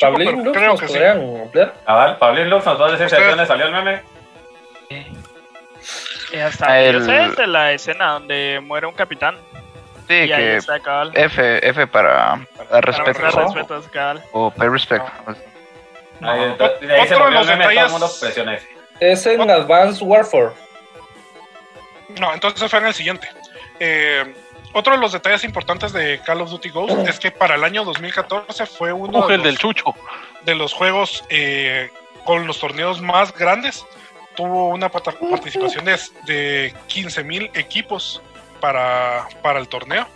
[0.00, 0.98] Pablín Lux creo nos que sí.
[1.02, 1.74] ampliar.
[1.84, 4.02] Cabal, Pablín Lux nos va a decir Ustedes- de dónde salió el meme.
[6.32, 9.36] Y hasta El- yo sé de la escena donde muere un capitán.
[10.08, 11.10] Sí, y ahí que está cabal.
[11.14, 13.20] F, F para, para dar Para respeto.
[13.22, 14.22] mostrar respetos, cabal.
[14.32, 15.04] O pay respect.
[16.20, 18.62] Ahí, entonces, de ahí se Otro de los detalles-.
[19.00, 20.50] Es en Advanced Warfare.
[22.20, 23.28] No, entonces fue en el siguiente.
[23.80, 24.34] Eh,
[24.72, 27.84] otro de los detalles importantes de Call of Duty Ghost es que para el año
[27.84, 29.94] 2014 fue uno de el del los, chucho.
[30.44, 31.90] de los juegos eh,
[32.24, 33.84] con los torneos más grandes.
[34.34, 38.22] Tuvo una participación de, de 15.000 equipos
[38.60, 40.06] para, para el torneo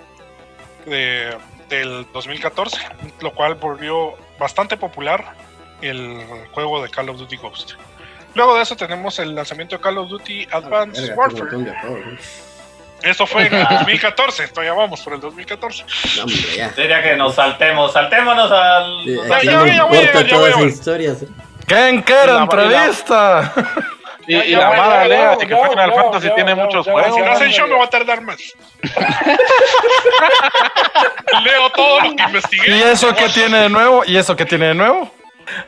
[0.86, 1.36] de-
[1.68, 2.78] del 2014,
[3.20, 5.34] lo cual volvió bastante popular
[5.82, 7.72] el juego de Call of Duty Ghost.
[8.34, 12.18] Luego de eso tenemos el lanzamiento de Call of Duty Advanced Verga, qué Warfare.
[13.02, 15.84] Eso fue en el 2014, todavía vamos por el 2014.
[16.16, 16.68] No, hombre, ya.
[16.70, 19.04] Diría que nos saltemos, saltémonos al.
[19.04, 19.70] Sí, Ya, ya, no voy
[20.52, 21.18] voy historias.
[21.66, 22.02] ¿Quién
[22.34, 23.52] la- entrevista?
[24.26, 26.92] Y, y la mala ya, lea que ya, Final Fantasy ya, tiene ya, muchos ya,
[26.92, 27.14] juegos.
[27.16, 28.36] Si no hacen show, me va a tardar más.
[31.42, 32.76] Leo todo lo que investigué.
[32.76, 34.02] ¿Y eso qué tiene de nuevo?
[34.06, 35.10] ¿Y eso qué tiene de nuevo?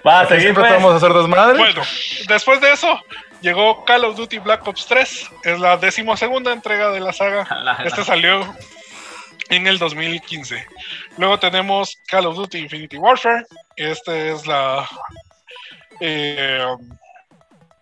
[0.07, 0.73] Va a seguir, siempre pues.
[0.75, 1.59] vamos a hacer desmadre.
[1.59, 1.83] Bueno,
[2.29, 3.01] después de eso,
[3.41, 5.31] llegó Call of Duty Black Ops 3.
[5.45, 7.47] Es la decimosegunda entrega de la saga.
[7.51, 8.55] La- la- Este salió
[9.49, 10.67] en el 2015.
[11.19, 13.45] Luego tenemos Call of Duty Infinity Warfare.
[13.77, 14.89] Este es la.
[16.01, 16.65] eh,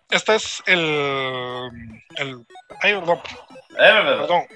[0.09, 1.71] este es el.
[2.17, 2.45] el
[2.81, 4.19] ay, perdón, Eh, perdón.
[4.19, 4.47] perdón,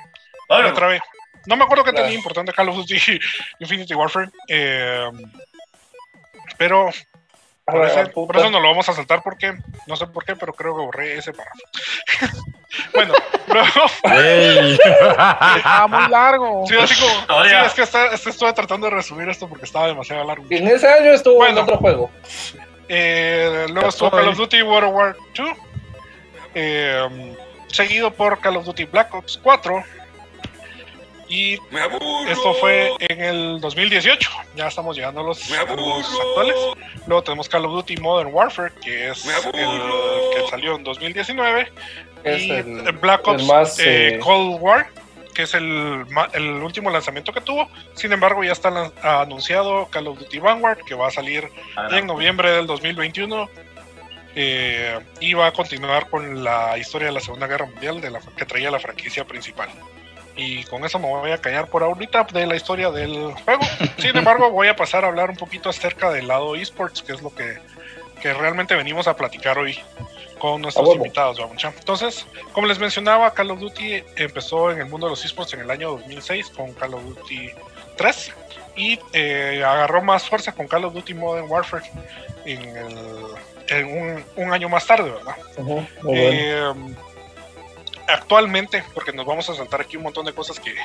[0.47, 0.63] Perdón.
[0.65, 1.01] me trabé.
[1.47, 2.05] No me acuerdo que Claro.
[2.05, 2.97] tenía importante Call of Duty
[3.59, 4.29] Infinity Warfare.
[4.49, 5.09] eh,
[6.57, 6.89] pero
[7.65, 9.53] por, Ah, ese- por eso no lo vamos a saltar porque
[9.87, 11.59] no sé por qué, pero creo que borré ese párrafo.
[12.93, 13.13] bueno,
[13.47, 13.69] luego.
[15.17, 16.65] Ah, muy largo.
[16.67, 20.23] sí, así como, sí, es que está- estuve tratando de resumir esto porque estaba demasiado
[20.23, 20.45] largo.
[20.49, 21.57] En ese año estuvo Bueno.
[21.59, 22.11] en otro juego.
[22.87, 25.45] Eh, luego estuvo Call of Duty World War II,
[26.53, 27.35] eh,
[27.67, 29.83] seguido por Call of Duty Black Ops 4.
[31.27, 31.57] Y
[32.29, 34.29] esto fue en el 2018.
[34.55, 36.55] Ya estamos llegando a los, a los actuales.
[37.07, 41.71] Luego tenemos Call of Duty Modern Warfare, que es el que salió en 2019.
[42.23, 44.87] Es y el- Black el Ops más, eh, eh, Cold War,
[45.33, 47.69] que es el, el último lanzamiento que tuvo.
[47.95, 51.49] Sin embargo, ya está anunciado Call of Duty Vanguard, que va a salir
[51.91, 53.49] en noviembre del 2021.
[54.37, 58.45] eh, iba a continuar con la historia de la Segunda Guerra Mundial de la, que
[58.45, 59.69] traía la franquicia principal.
[60.37, 63.61] Y con eso me voy a callar por ahorita de la historia del juego.
[63.97, 67.21] Sin embargo, voy a pasar a hablar un poquito acerca del lado esports, que es
[67.21, 67.57] lo que,
[68.21, 69.79] que realmente venimos a platicar hoy
[70.39, 71.03] con nuestros Ah, bueno.
[71.05, 71.39] invitados.
[71.39, 71.69] ¿va, mucha?
[71.69, 75.61] Entonces, como les mencionaba, Call of Duty empezó en el mundo de los esports en
[75.61, 77.51] el año 2006 con Call of Duty
[77.95, 78.33] 3
[78.75, 81.85] y eh, agarró más fuerza con Call of Duty Modern Warfare
[82.43, 83.25] en, el-
[83.69, 85.35] en un, un año más tarde, ¿verdad?
[86.03, 86.75] Bueno.
[88.07, 90.75] Actualmente, porque nos vamos a saltar aquí un montón de cosas que,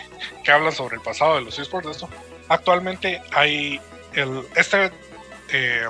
[0.43, 2.09] que hablan sobre el pasado de los esports de esto.
[2.49, 3.81] Actualmente hay
[4.15, 4.91] el, este
[5.53, 5.89] eh,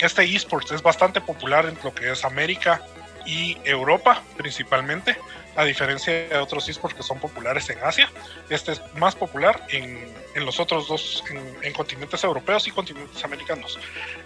[0.00, 2.82] este esports es bastante popular en lo que es América
[3.24, 5.16] y Europa principalmente,
[5.56, 8.10] a diferencia de otros esports que son populares en Asia.
[8.50, 13.24] Este es más popular en, en los otros dos, en, en continentes europeos y continentes
[13.24, 13.78] americanos.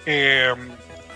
[0.05, 0.53] Eh,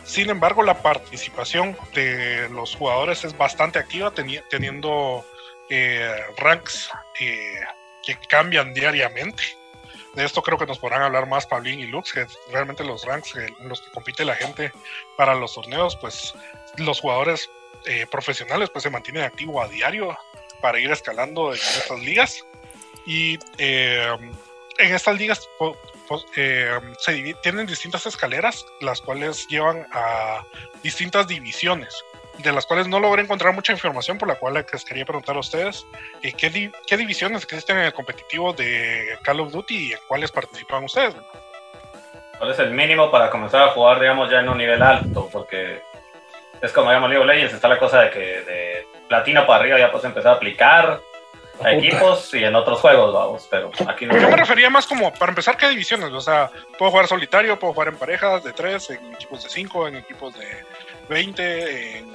[0.05, 5.25] sin embargo, la participación de los jugadores es bastante activa, teni- teniendo
[5.71, 7.61] eh, ranks eh,
[8.05, 9.43] que cambian diariamente.
[10.15, 13.35] De esto creo que nos podrán hablar más Paulín y Lux, que realmente los ranks
[13.37, 14.73] eh, en los que compite la gente
[15.17, 16.35] para los torneos, pues
[16.77, 17.51] los jugadores
[18.13, 20.17] profesionales pues se mantienen activos a diario
[20.61, 22.45] para ir escalando en estas ligas.
[23.05, 24.31] Y en
[24.79, 25.49] estas ligas
[26.37, 30.45] eh, se divi- tienen distintas escaleras, las cuales llevan a
[30.83, 31.95] distintas divisiones,
[32.39, 35.41] de las cuales no logré encontrar mucha información, por la cual les quería preguntar a
[35.41, 35.87] ustedes
[36.23, 39.99] eh, ¿qué, di- qué divisiones existen en el competitivo de Call of Duty y en
[40.09, 41.15] cuáles participan ustedes.
[42.39, 45.29] ¿Cuál es el mínimo para comenzar a jugar, digamos, ya en un nivel alto?
[45.31, 45.81] Porque
[46.61, 49.79] es como, digamos, League of Legends, está la cosa de que de platino para arriba
[49.79, 51.01] ya puedes empezar a aplicar
[51.71, 54.17] equipos y en otros juegos, vamos, pero aquí no.
[54.17, 56.13] Yo me refería más como, para empezar, ¿qué divisiones?
[56.13, 59.89] O sea, puedo jugar solitario, puedo jugar en parejas de 3, en equipos de 5,
[59.89, 60.47] en equipos de
[61.09, 62.13] 20, en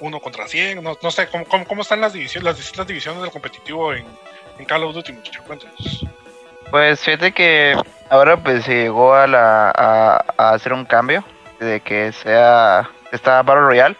[0.00, 3.22] 1 contra 100, no, no sé, ¿cómo, cómo, cómo están las divisiones, las distintas divisiones
[3.22, 4.04] del competitivo en,
[4.58, 5.44] en Call of Duty, muchachos?
[5.46, 6.06] Cuéntenos.
[6.70, 7.76] Pues fíjate que
[8.10, 11.24] ahora pues se llegó a, la, a, a hacer un cambio
[11.60, 13.96] de que sea está Battle Royale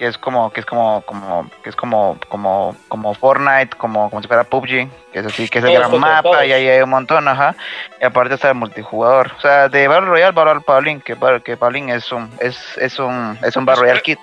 [0.00, 4.22] que es como que es como como que es como como como Fortnite como como
[4.22, 6.46] si fuera PUBG que es así que es el Todos gran mapa todos.
[6.46, 7.54] y ahí hay un montón ajá.
[8.00, 9.30] Y aparte está el multijugador.
[9.36, 13.38] O sea de Battle Royale Battle Paulin que que Paulin es un es es un
[13.42, 14.18] es un Battle Royale kit.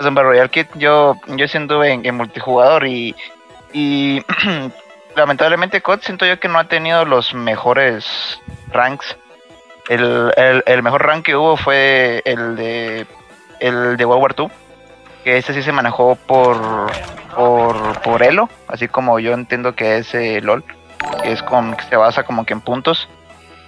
[0.00, 0.66] Es un Battle Royale kit.
[0.74, 3.14] Yo yo anduve en, en multijugador y
[3.72, 4.20] y
[5.14, 8.40] lamentablemente COD siento yo que no ha tenido los mejores
[8.72, 9.16] ranks.
[9.88, 13.06] El, el, el mejor rank que hubo fue el de
[13.60, 14.50] el de World War II,
[15.28, 16.90] que ese sí se manejó por
[17.36, 20.64] por, por Elo, así como yo entiendo que es eh, LOL,
[21.22, 23.10] que es con que se basa como que en puntos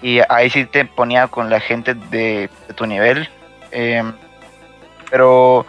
[0.00, 3.28] y ahí sí te ponía con la gente de, tu nivel.
[3.72, 4.14] em,
[5.10, 5.66] pero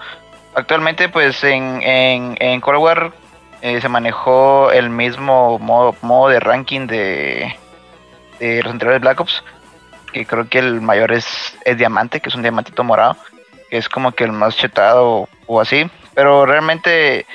[0.56, 3.12] actualmente pues en, en, en Cold War
[3.62, 7.54] eh, se manejó el mismo modo, modo de ranking de,
[8.40, 9.44] los anteriores Black Ops,
[10.14, 11.28] que creo que el mayor es,
[11.66, 13.18] es diamante, que es un diamantito morado,
[13.72, 17.26] es como que el más chetado o así, pero realmente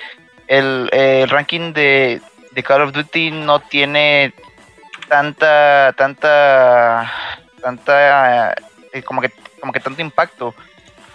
[0.47, 2.21] el, el ranking de,
[2.53, 4.33] de Call of Duty no tiene
[5.09, 7.11] tanta, tanta,
[7.61, 8.53] tanta,
[8.93, 10.55] eh, como que, como que tanto impacto,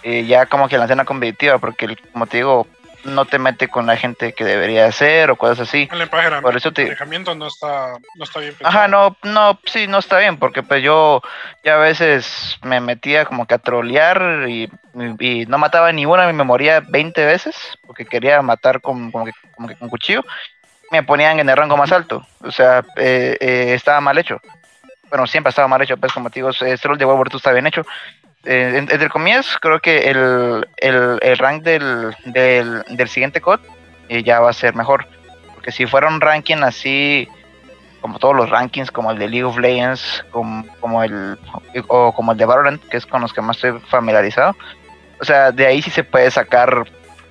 [0.02, 2.66] eh, ya como que en la escena competitiva, porque como te digo,
[3.04, 5.88] no te mete con la gente que debería ser o cosas así.
[5.90, 8.78] El emparejamiento, Por eso te- emparejamiento no está, no está bien pensado.
[8.78, 11.20] Ajá, no, no, sí, no está bien, porque pues yo
[11.64, 14.70] ya a veces me metía como que a trolear y,
[15.18, 19.32] y no mataba ni una me moría 20 veces, porque quería matar con, como que,
[19.54, 20.24] como que con cuchillo,
[20.90, 24.40] me ponían en el rango más alto, o sea, eh, eh, estaba mal hecho.
[25.08, 27.36] Bueno, siempre estaba mal hecho, pues como te digo, el troll de World War II
[27.36, 27.84] está bien hecho.
[28.44, 33.60] Eh, en- entre comillas, creo que el, el, el rank del, del, del siguiente COD
[34.08, 35.06] eh, ya va a ser mejor.
[35.54, 37.28] Porque si fuera un ranking así,
[38.00, 41.38] como todos los rankings, como el de League of Legends, como, el
[41.88, 44.56] o como el de Valorant, que es con los que más estoy familiarizado.
[45.20, 46.84] O sea, de ahí sí se puede sacar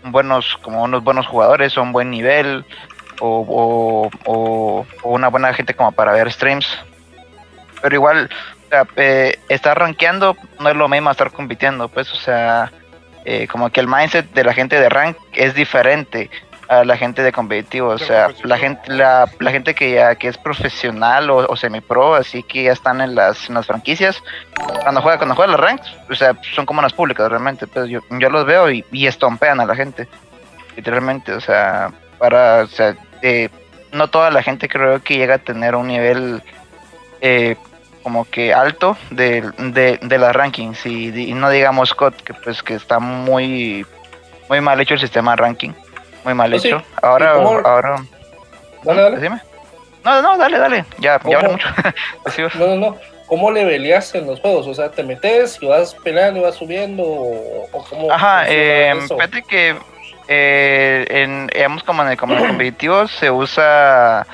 [0.04, 2.66] buenos, como unos buenos jugadores, un buen nivel,
[3.20, 6.68] o, o, o- o una buena gente como para ver streams.
[7.82, 8.30] Pero igual,
[8.72, 12.72] sea, eh, estar rankeando no es lo mismo estar compitiendo, pues, o sea,
[13.26, 16.30] eh, como que el mindset de la gente de rank es diferente
[16.68, 20.30] a la gente de competitivo, o sea, la gente, la, la gente que ya que
[20.30, 24.24] es profesional o, o semi-pro, así que ya están en las, en las franquicias,
[24.82, 28.00] cuando juega, cuando juega los ranks, o sea, son como las públicas realmente, pues yo,
[28.10, 30.08] yo los veo y, y estompean a la gente,
[30.78, 33.50] literalmente, o sea, para, o sea, eh,
[33.92, 36.42] no toda la gente creo que llega a tener un nivel
[37.20, 37.58] eh,
[38.04, 42.62] como que alto de, de, de las rankings y, y no digamos COD que pues
[42.64, 43.86] que está muy
[44.50, 45.72] muy mal hecho el sistema de ranking
[46.24, 46.68] muy mal sí.
[46.68, 47.96] hecho ahora ¿Y cómo- ahora
[48.84, 49.20] Dale, dale.
[49.20, 49.42] dime
[50.04, 51.32] no no dale dale ya ¿Cómo?
[51.32, 51.68] ya hablé mucho
[52.60, 52.98] No, no, no.
[53.28, 54.68] ¿Cómo le peleas en los juegos?
[54.68, 57.02] O sea, ¿te metes y vas peleando y vas subiendo?
[57.04, 59.74] ¿O, o cómo Ajá, eh, fíjate que
[60.28, 64.28] eh, en, digamos como en el, como en el competitivo se usa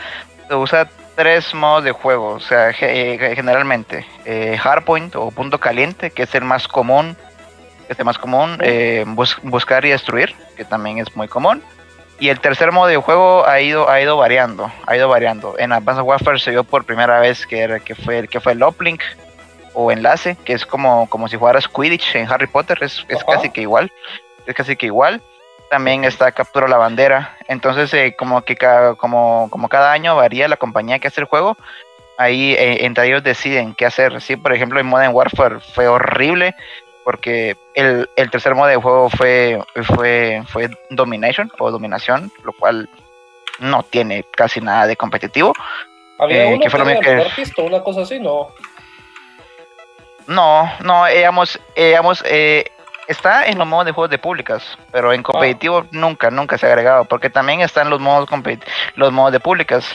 [0.47, 6.11] se usa tres modos de juego, o sea, eh, generalmente eh, hardpoint o punto caliente,
[6.11, 7.17] que es el más común,
[7.89, 11.63] es el más común, eh, bus- buscar y destruir, que también es muy común.
[12.19, 15.55] Y el tercer modo de juego ha ido, ha ido variando, ha ido variando.
[15.57, 18.51] En Advanced Warfare se vio por primera vez que, era, que fue el que fue
[18.53, 19.01] el uplink
[19.73, 23.49] o enlace, que es como, como si jugaras Quidditch en Harry Potter, es, es casi
[23.49, 23.91] que igual,
[24.45, 25.21] es casi que igual.
[25.69, 27.37] También está Captura la Bandera.
[27.47, 31.27] Entonces, eh, como que cada, como, como cada año varía la compañía que hace el
[31.27, 31.57] juego,
[32.17, 34.21] ahí eh, entre ellos deciden qué hacer.
[34.21, 36.55] Sí, por ejemplo, en Modern Warfare fue horrible
[37.03, 42.89] porque el, el tercer modo de juego fue, fue, fue Domination o Dominación, lo cual
[43.59, 45.53] no tiene casi nada de competitivo.
[46.19, 48.49] Había eh, uno que fue que- una cosa así, ¿no?
[50.27, 52.65] No, no, digamos, digamos, eh,
[53.07, 56.69] está en los modos de juegos de públicas, pero en competitivo nunca, nunca se ha
[56.69, 58.29] agregado, porque también están los modos
[58.95, 59.85] los modos de públicas.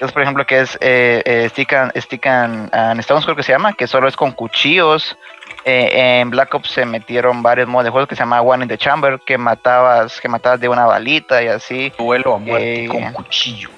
[0.00, 3.42] Es por ejemplo que es eh, eh, Stick and, Stick and- and Stones creo que
[3.42, 5.16] se llama, que solo es con cuchillos.
[5.64, 8.68] Eh, en Black Ops se metieron varios modos de juego que se llama One in
[8.68, 11.92] the Chamber, que matabas, que matabas de una balita y así.
[11.98, 13.72] Duelo a muerte Eh, con cuchillos.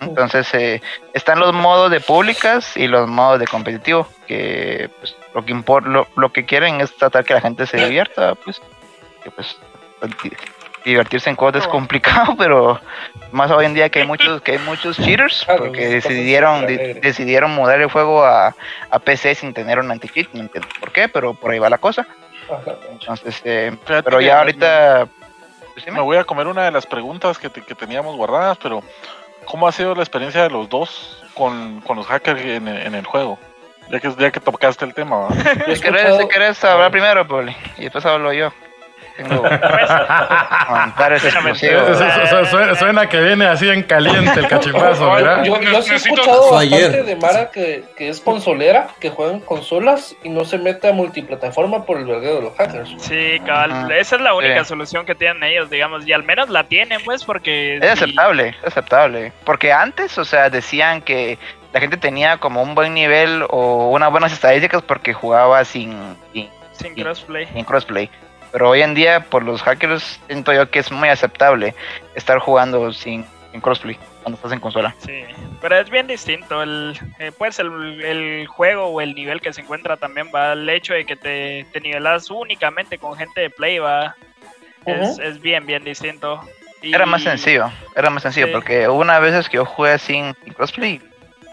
[0.00, 0.80] Entonces eh,
[1.12, 5.84] están los modos de públicas y los modos de competitivo, que pues, lo que impor-
[5.84, 8.60] lo, lo que quieren es tratar que la gente se divierta, pues,
[9.24, 9.58] que pues
[10.22, 10.32] di-
[10.84, 12.80] divertirse en juegos es complicado, pero
[13.32, 16.66] más hoy en día que hay muchos que hay muchos cheaters Claro, porque cosas decidieron
[16.66, 18.54] de- decidieron mudar el juego a,
[18.90, 21.78] a PC sin tener un anti-cheat, no entiendo por qué, pero por ahí va la
[21.78, 22.06] cosa.
[22.92, 25.08] Entonces, eh, pero ya ahorita
[25.74, 25.86] pues.
[25.92, 28.82] Me voy a comer una de las preguntas que, te- que teníamos guardadas, pero
[29.50, 32.94] ¿cómo ha sido la experiencia de los dos con, con los hackers en, el- en
[32.94, 33.38] el juego?
[33.90, 35.28] Ya que, ya que tocaste el tema,
[35.74, 38.52] Si querés, si querés hablar primero, Poli, y después hablo yo.
[39.18, 39.42] Tengo
[41.24, 41.98] exclusivos.
[42.50, 45.44] Suena, suena que viene así en caliente el cachimbazo, ¿verdad?
[45.44, 47.04] Yo, yo sí he escuchado bastante ayer.
[47.04, 50.92] de Mara que, que es consolera, que juega en consolas y no se mete a
[50.92, 52.94] multiplataforma por el verguero de los hackers.
[52.98, 53.72] Sí, cabal.
[53.72, 53.96] Ajá.
[53.96, 54.68] Esa es la única Sí.
[54.70, 56.06] solución que tienen ellos, digamos.
[56.06, 57.76] Y al menos la tienen, pues, porque.
[57.76, 59.32] Es si- aceptable, es aceptable.
[59.44, 61.38] Porque antes, o sea, decían que
[61.72, 66.16] la gente tenía como un buen nivel o unas buenas estadísticas porque jugaba sin,
[66.72, 67.46] sin, crossplay.
[67.52, 68.10] sin crossplay.
[68.52, 71.74] Pero hoy en día, por los hackers, siento yo que es muy aceptable
[72.14, 74.94] estar jugando sin, sin crossplay cuando estás en consola.
[75.04, 75.22] Sí,
[75.60, 76.62] pero es bien distinto.
[76.62, 80.68] El, eh, pues el, el juego o el nivel que se encuentra también va al
[80.68, 84.16] hecho de que te, te nivelas únicamente con gente de play, va.
[84.86, 86.40] Es, es bien, bien distinto.
[86.80, 88.52] Y- Era más sencillo, era más sencillo Sí.
[88.52, 91.02] porque hubo unas veces que yo jugué sin, sin crossplay,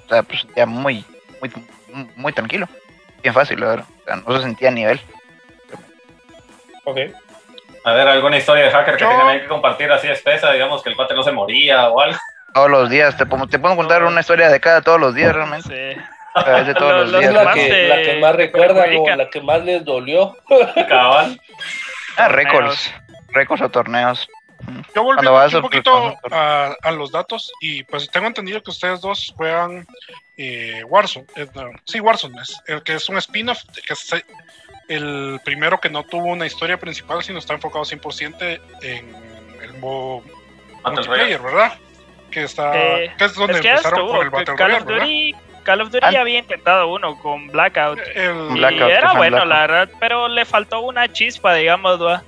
[0.06, 1.04] o sea, pues ya muy,
[1.42, 1.52] muy,
[2.16, 2.70] muy tranquilo,
[3.22, 3.86] bien fácil, la verdad.
[4.02, 5.02] O sea, no se sentía a nivel.
[6.86, 6.98] Ok.
[7.84, 10.96] A ver, alguna historia de hacker que tengan que compartir así espesa, digamos que el
[10.96, 12.18] cuate no se moría o algo.
[12.54, 15.34] Todos los días, te, puedo- te puedo contar una historia de cada todos los días
[15.36, 15.94] realmente.
[15.96, 16.02] Sí.
[16.34, 17.34] A través de todos Los- días.
[17.34, 20.36] la que, te- la que más recuerdan o la que más les dolió.
[20.90, 21.40] Cabal.
[22.18, 22.92] Ah, récords,
[23.30, 24.28] récords o torneos.
[24.96, 29.32] Yo volví un poquito a, a los datos y pues tengo entendido que ustedes dos
[29.38, 29.86] juegan
[30.38, 31.26] eh, Warzone.
[31.36, 34.12] eh, no, sí, Warzone, es, el que es un spin-off, que es
[34.88, 39.16] el primero que no tuvo una historia principal, sino está enfocado 100% en
[39.64, 40.22] el modo
[40.84, 41.74] Battle multiplayer, ¿verdad?
[42.32, 44.72] Que, está, Eh, que es donde es que empezaron estuvo, con el que Battle Call
[44.74, 45.06] of Royale, ¿verdad?
[45.06, 46.12] Duty, Call of Duty Ah.
[46.12, 48.00] ya había intentado uno con Blackout.
[48.14, 49.48] El- Y Blackout, era bueno, Blackout.
[49.50, 52.24] la verdad, pero le faltó una chispa, digamos, ¿va?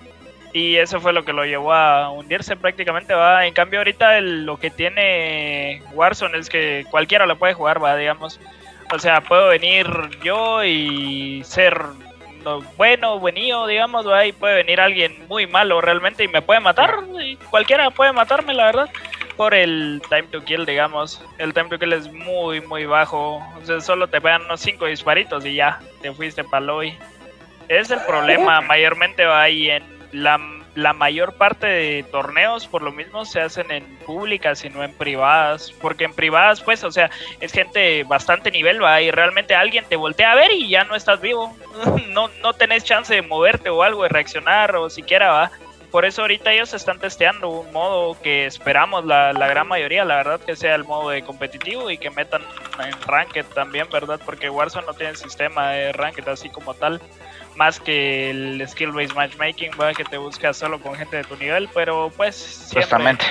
[0.54, 3.46] Y eso fue lo que lo llevó a hundirse prácticamente, va.
[3.46, 7.96] En cambio, ahorita el- lo que tiene Warzone es que cualquiera lo puede jugar, va,
[7.96, 8.40] digamos.
[8.92, 9.86] O sea, puedo venir
[10.24, 11.80] yo y ser
[12.48, 17.04] no, bueno, buenillo, digamos, y puede venir alguien muy malo realmente y me puede matar.
[17.22, 18.90] Y cualquiera puede matarme, la verdad.
[19.36, 21.24] Por el time to kill, digamos.
[21.38, 23.36] El time to kill es muy, muy bajo.
[23.62, 26.98] O sea, solo te pegan unos 5 disparitos y ya, te fuiste paloy.
[27.68, 29.84] Es el problema, mayormente va ahí en
[30.14, 30.40] la,
[30.78, 34.94] la mayor parte de torneos, por lo mismo se hacen en públicas y no en
[34.94, 35.74] privadas.
[35.82, 37.10] Porque en privadas, pues, o sea,
[37.40, 40.96] es gente bastante nivel, va, y realmente alguien te voltea a ver y ya no
[40.96, 41.56] estás vivo.
[42.08, 45.52] No, no tenés chance de moverte o algo, de reaccionar o siquiera, va
[45.92, 50.18] por eso ahorita ellos están testeando un modo que esperamos la, la gran mayoría, la
[50.18, 52.42] verdad, que sea el modo de competitivo y que metan
[52.84, 54.20] en Ranked también, ¿verdad?
[54.26, 57.02] Porque Warzone no tiene sistema de Ranked así como tal,
[57.58, 59.96] más que el Skill Based Matchmaking, ¿verdad?
[59.96, 62.84] Que te busca solo con gente de tu nivel, pero pues siempre...
[62.84, 63.26] Supuestamente.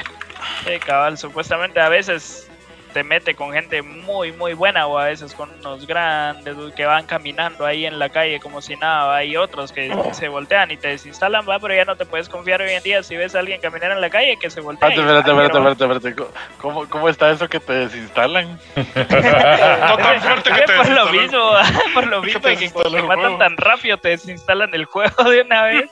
[0.65, 2.51] Sí, cabal, supuestamente a veces
[2.97, 7.05] te mete con gente muy, muy buena o a veces con unos grandes que van
[7.05, 9.17] caminando ahí en la calle como si nada.
[9.17, 12.63] Hay otros que se voltean y te desinstalan, va, pero ya no te puedes confiar
[12.63, 14.89] hoy en día si ves a alguien caminar en la calle que se voltea.
[14.89, 16.33] Espérate, espérate, espérate, espérate, espérate.
[16.57, 18.59] ¿Cómo, ¿Cómo está eso que te desinstalan?
[18.95, 21.51] Tan fuerte que Es te por lo mismo,
[21.93, 25.43] por lo Que mismo que cuando te matan tan rápido te desinstalan el juego de
[25.43, 25.91] una vez.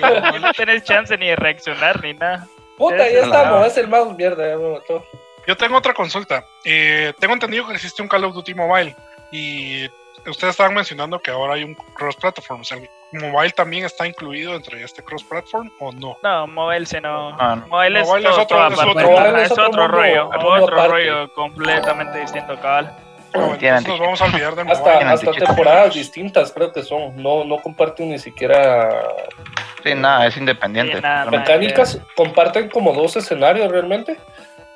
[0.42, 2.48] No tenés chance ni de reaccionar ni nada.
[2.76, 5.04] Puta, ya estamos, es el mouse, mierda, ya me mató.
[5.46, 6.44] Yo tengo otra consulta.
[6.64, 8.94] Eh, tengo entendido que existe un Call of Duty Mobile
[9.30, 9.86] y
[10.26, 12.62] ustedes estaban mencionando que ahora hay un cross-platform.
[13.12, 16.16] ¿El mobile también está incluido entre este cross-platform o no?
[16.22, 17.36] No, Mobile si no.
[17.40, 17.66] Ah, no.
[17.66, 20.48] Mobile es, Mobile es todo- otro- es otro- es es otro otro mundo, rollo, mundo
[20.64, 22.96] otro rollo completamente distinto, cabal.
[23.34, 27.16] No, entonces nos vamos a olvidar del Hasta, hasta temporadas distintas creo que son.
[27.16, 28.90] No, no comparten ni siquiera
[29.82, 30.96] Sí, nada, es independiente.
[30.96, 31.98] Sí, nada, mecánicas.
[32.14, 34.18] Comparten como dos escenarios realmente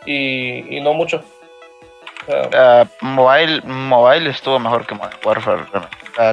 [0.06, 1.22] y, y no mucho.
[2.26, 5.64] O sea, Ah, mobile, mobile estuvo mejor que Modern Warfare.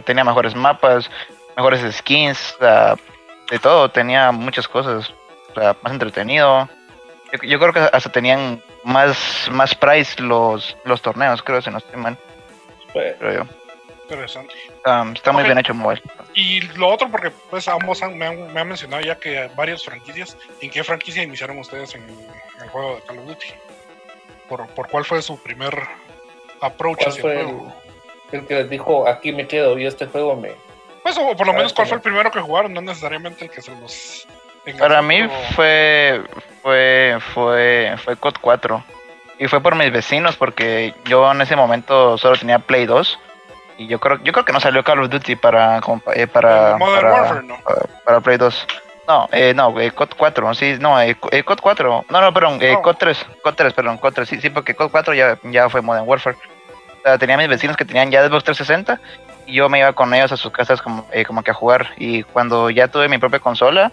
[0.05, 1.09] tenía mejores mapas,
[1.55, 3.89] mejores skins, de todo.
[3.91, 5.13] Tenía muchas cosas.
[5.55, 6.67] o sea, más entretenido.
[7.31, 11.77] Yo, yo creo que hasta tenían más, más price los, los torneos, creo, si no
[11.79, 12.17] estoy mal.
[12.91, 13.49] pues, creo yo.
[14.03, 14.53] Interesante.
[14.85, 16.01] Ah, está muy bien hecho mobile.
[16.33, 19.83] Y lo otro, porque pues ambos han- me, han, me han mencionado ya que varias
[19.83, 20.37] franquicias.
[20.61, 23.47] ¿En qué franquicia iniciaron ustedes en, en el juego de Call of Duty?
[24.57, 25.73] ¿Por, por cuál fue su primer
[26.61, 27.73] approach ¿Cuál hacia fue el juego?
[28.31, 30.51] el que les dijo aquí me quedo y este juego me...
[31.01, 32.71] Pues, o por lo Ah, menos, ¿cuál fue el primero que jugaron?
[32.73, 34.27] No necesariamente el que se los.
[34.79, 36.21] Para mí fue
[36.61, 38.83] fue fue fue COD 4
[39.39, 43.19] y fue por mis vecinos porque yo en ese momento solo tenía Play 2
[43.79, 45.79] y yo creo yo creo que no salió Call of Duty para
[46.15, 47.57] eh, para, Modern para, Warfare, ¿no?
[47.63, 48.67] para- para Play 2.
[49.07, 52.05] No, eh, no, eh, COD 4, sí, no, eh, eh, COD 4.
[52.09, 52.77] No, no, perdón, eh.
[52.81, 55.81] COD 3, COD 3, perdón, COD 3, sí, sí, porque COD 4 ya, ya fue
[55.81, 56.37] Modern Warfare.
[56.37, 58.99] O sea, tenía mis vecinos que tenían ya Xbox 360
[59.45, 61.89] y yo me iba con ellos a sus casas como, eh, como que a jugar.
[61.97, 63.91] Y cuando ya tuve mi propia consola,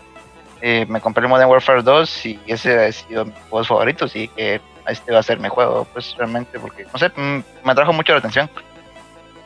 [0.61, 4.28] eh, me compré el Modern Warfare 2 y ese ha sido mi juego favorito, y
[4.28, 7.92] que este va a ser mi juego, pues realmente, porque, no sé, mm, me atrajo
[7.92, 8.48] mucho la atención.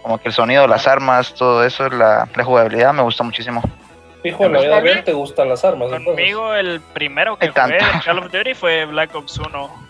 [0.02, 3.62] Como que el sonido, las armas, todo eso, la, la jugabilidad me gustó muchísimo.
[4.24, 5.92] Fijo, en la vida real te gustan las armas.
[5.92, 6.06] entonces.
[6.06, 9.86] Conmigo el primero que jugué de Call of Duty fue Black Ops 1.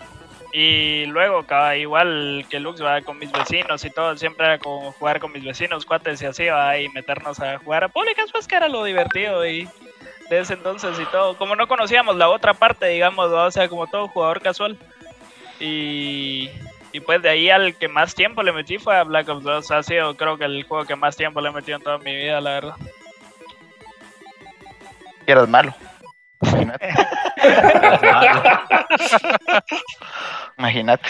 [0.51, 4.91] Y luego, cada, igual que Lux va con mis vecinos y todo, siempre era como
[4.91, 8.45] jugar con mis vecinos, cuates y así, va y meternos a jugar a públicas, pues
[8.45, 9.69] que era lo divertido y
[10.29, 11.37] de ese entonces y todo.
[11.37, 13.45] Como no conocíamos la otra parte, digamos, ¿va?
[13.45, 14.77] o sea, como todo jugador casual.
[15.61, 16.49] Y,
[16.91, 19.71] y pues de ahí al que más tiempo le metí fue a Black Ops 2.
[19.71, 22.13] Ha sido creo que el juego que más tiempo le he metido en toda mi
[22.13, 22.75] vida, la verdad.
[25.27, 25.73] Y eras malo.
[26.41, 26.89] Imagínate.
[30.57, 31.09] Imagínate.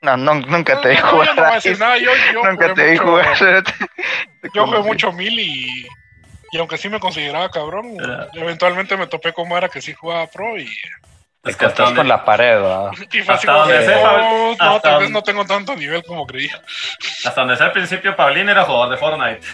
[0.00, 1.28] No, no, nunca te vi jugar.
[1.36, 1.60] Nunca
[2.74, 3.64] te vi mucho- jugar.
[4.54, 5.86] Yo jugué mucho mil y,
[6.52, 7.96] y aunque sí me consideraba cabrón,
[8.34, 10.68] eventualmente me topé como era que sí jugaba pro y,
[11.44, 12.92] Es que estás con la pared, ¿va?
[13.12, 16.62] y Hasta donde sé, no, no, hasta tal vez no tengo tanto nivel como creía.
[17.24, 19.46] Hasta donde sé al principio, Pablín era jugador de Fortnite.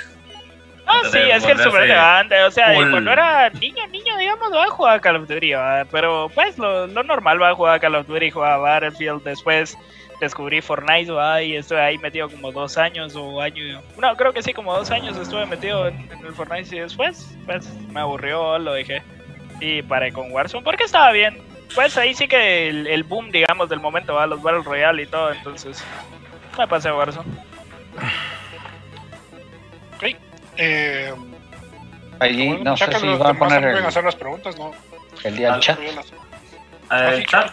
[0.86, 2.90] Ah, Antes sí, es que el volverse Super Levante, o sea, full.
[2.90, 5.86] cuando era niño, niño, digamos, va a jugar Call of Duty, ¿va?
[5.90, 9.78] pero pues lo, lo normal va a jugar Call of Duty, jugaba Battlefield, después
[10.20, 11.42] descubrí Fortnite, ¿va?
[11.42, 14.90] y estuve ahí metido como dos años o año, no, creo que sí, como dos
[14.90, 19.02] años estuve metido en, en el Fortnite y después, pues, me aburrió, lo dejé
[19.60, 21.38] y paré con Warzone porque estaba bien,
[21.74, 25.06] pues ahí sí que el, el boom, digamos, del momento, va, los Battle Royale y
[25.06, 25.82] todo, entonces
[26.58, 27.28] me pasé a Warzone.
[30.56, 31.12] Eh,
[32.20, 34.56] Allí, bueno, no ya sé si los va a poner pueden el, hacer las preguntas,
[34.56, 34.70] ¿no?
[35.24, 35.78] el día del chat.
[36.90, 37.52] El chat,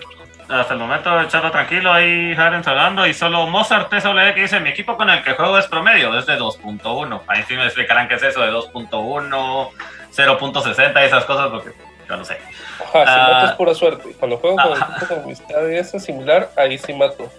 [0.50, 4.42] hasta el momento el chat va tranquilo, ahí Harens hablando y solo Mozart TSW que
[4.42, 7.22] dice, mi equipo con el que juego es promedio, es de 2.1.
[7.28, 9.70] Ahí sí me explicarán qué es eso de 2.1,
[10.14, 11.72] 0.60 y esas cosas porque
[12.08, 12.38] yo no sé.
[12.80, 13.30] Ajá, si Ah.
[13.34, 14.16] mato es pura suerte.
[14.20, 17.32] Cuando juego con con amistad y eso similar, ahí sí mato.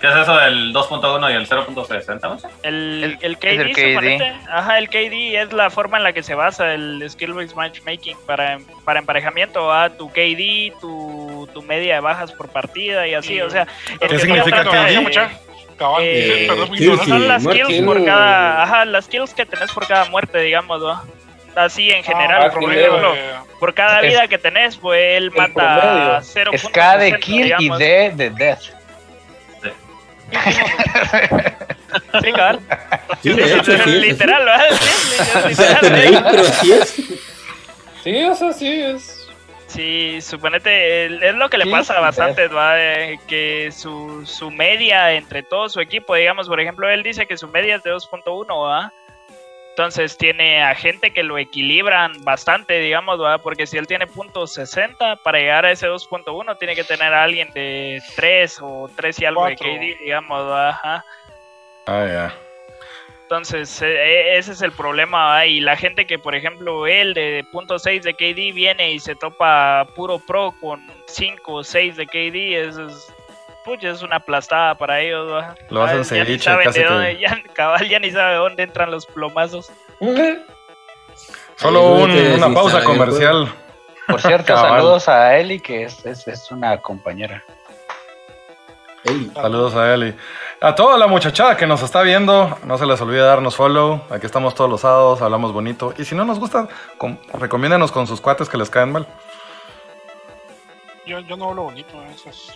[0.00, 2.28] ¿Qué es eso del 2.1 y el 0.60?
[2.28, 2.52] Mozart?
[2.62, 4.48] El, el, es KD, el KD.
[4.50, 8.16] Ajá, el KD es la forma en la que se basa el Skill Based Matchmaking
[8.26, 13.34] para, para emparejamiento a tu KD, tu, tu media de bajas por partida y así,
[13.34, 13.66] Y- o sea...
[13.98, 15.30] ¿Qué el que significa KD?
[16.00, 17.14] Eh, perdón, sí, ignorancia.
[17.14, 18.62] Son las kills por cada...
[18.62, 21.02] Ajá, las kills que tenés por cada muerte, digamos, ¿no?
[21.56, 22.42] así en general.
[22.44, 23.20] Ah, por ejemplo, de-
[23.58, 26.48] por cada Es- vida que tenés, pues él mata 0.60.
[26.52, 27.78] Es K de kill y digamos.
[27.78, 28.60] D de death.
[32.22, 32.60] Sí, cabal.
[33.22, 34.64] Sí, de hecho, sí, literal, ¿verdad?
[34.70, 36.88] Sí, O sea, literal, pero así es.
[38.02, 39.28] Sí, eso sí es.
[39.66, 42.74] Sí, suponete, es lo que le Sí, pasa sí, bastante, ¿va?
[42.80, 47.36] Eh, que su, su media entre todo su equipo, digamos, por ejemplo, él dice que
[47.36, 48.92] su media es de 2.1, ¿va?
[49.70, 53.18] Entonces tiene a gente que lo equilibran bastante, digamos.
[53.42, 57.22] Porque si él tiene punto .60, para llegar a ese 2.1 tiene que tener a
[57.22, 60.52] alguien de 3 o 3 y algo de KD, digamos.
[60.52, 61.04] Ajá.
[61.86, 62.34] Ah, ya.
[63.30, 65.46] Entonces, eh, eh, ese es el problema.
[65.46, 69.14] Y la gente que, por ejemplo, él de punto .6 de KD viene y se
[69.14, 73.06] topa puro pro con 5 o 6 de KD, eso es,
[73.64, 75.30] pucha, es una aplastada para ellos.
[75.32, 75.54] ¿va?
[75.68, 78.90] Lo hacen Ya ni ceviche, casi que- dónde- ya, cabal, ya ni sabe dónde entran
[78.90, 79.70] los plomazos.
[81.56, 83.52] Solo un- una pausa comercial.
[84.08, 84.70] Por cierto, Cabal.
[84.80, 87.44] saludos a Eli, que es, es, es una compañera.
[89.04, 89.30] Eli.
[89.34, 90.14] Saludos a Eli.
[90.62, 94.02] A toda la muchachada que nos está viendo, no se les olvide darnos follow.
[94.10, 95.94] Aquí estamos todos los sábados, hablamos bonito.
[95.96, 99.06] Y si no nos gusta, com- recomiéndanos con sus cuates que les caen mal.
[101.06, 102.52] Yo, yo no hablo bonito, eso es.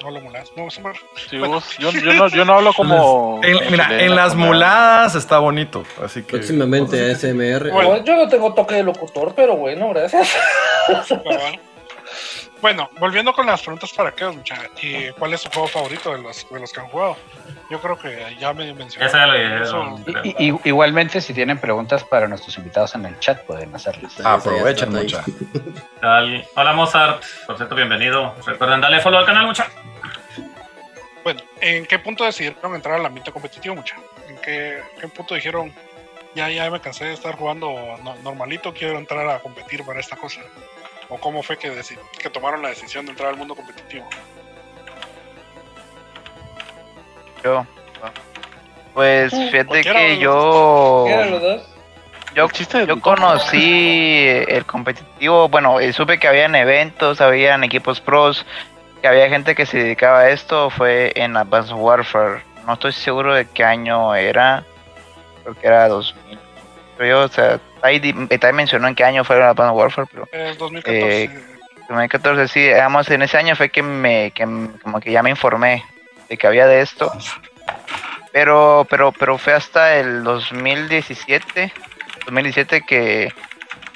[0.00, 0.50] No hablo mulas.
[0.56, 0.94] No, Sumar.
[1.28, 3.40] Sí, vos, yo, yo no, yo no hablo como.
[3.42, 5.84] En- mira, chilena, en las como- muladas está bonito.
[6.04, 6.32] Así que.
[6.36, 7.70] Próximamente ASMR.
[7.72, 8.04] Bueno.
[8.04, 10.36] Yo no tengo toque de locutor, pero bueno, gracias.
[12.60, 14.66] Bueno, volviendo con las preguntas para qué, muchachos.
[14.82, 17.16] ¿Y cuál es su juego favorito de los, de los que han jugado?
[17.70, 19.06] Yo creo que ya me mencioné.
[19.06, 19.62] Esa ya lo dijeron.
[19.62, 24.16] Eso- Y- y- igualmente, si tienen preguntas para nuestros invitados en el chat, pueden hacerlas.
[24.16, 25.22] Ya Aprovechen, mucha.
[26.56, 28.34] Hola Mozart, por cierto, bienvenido.
[28.44, 29.68] Recuerden darle follow al canal, mucha.
[31.28, 33.96] Bueno, ¿en qué punto decidieron entrar al ambiente competitivo, mucha?
[34.30, 35.70] ¿En qué, qué punto dijeron,
[36.34, 40.16] ya, ya me cansé de estar jugando no- normalito, quiero entrar a competir para esta
[40.16, 40.40] cosa?
[41.10, 41.70] ¿O cómo fue que,
[42.18, 44.08] que tomaron la decisión de entrar al mundo competitivo?
[47.44, 47.66] Yo.
[48.94, 51.04] Pues fíjate que los yo.
[51.08, 51.62] ¿Qué eran los dos?
[52.34, 52.48] Yo,
[52.86, 58.46] yo conocí el competitivo, bueno, eh, supe que habían eventos, habían equipos pros,
[59.00, 62.42] que había gente que se dedicaba a esto, fue en Advanced Warfare.
[62.66, 64.64] No estoy seguro de qué año era,
[65.42, 66.38] creo que era 2000.
[66.96, 68.00] Pero yo, o sea, ahí
[68.52, 71.22] mencionó en qué año fue Advanced Warfare, pero Es 2014.
[71.24, 71.30] Eh,
[71.88, 74.44] 2014 sí, digamos, en ese año fue que me, que
[74.82, 75.84] como que ya me informé
[76.28, 77.10] de que había de esto.
[78.32, 81.72] Pero, pero, pero fue hasta el 2017,
[82.26, 83.32] 2017 que,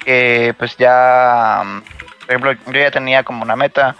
[0.03, 3.95] que pues ya, mm, por ejemplo, yo ya tenía como una meta,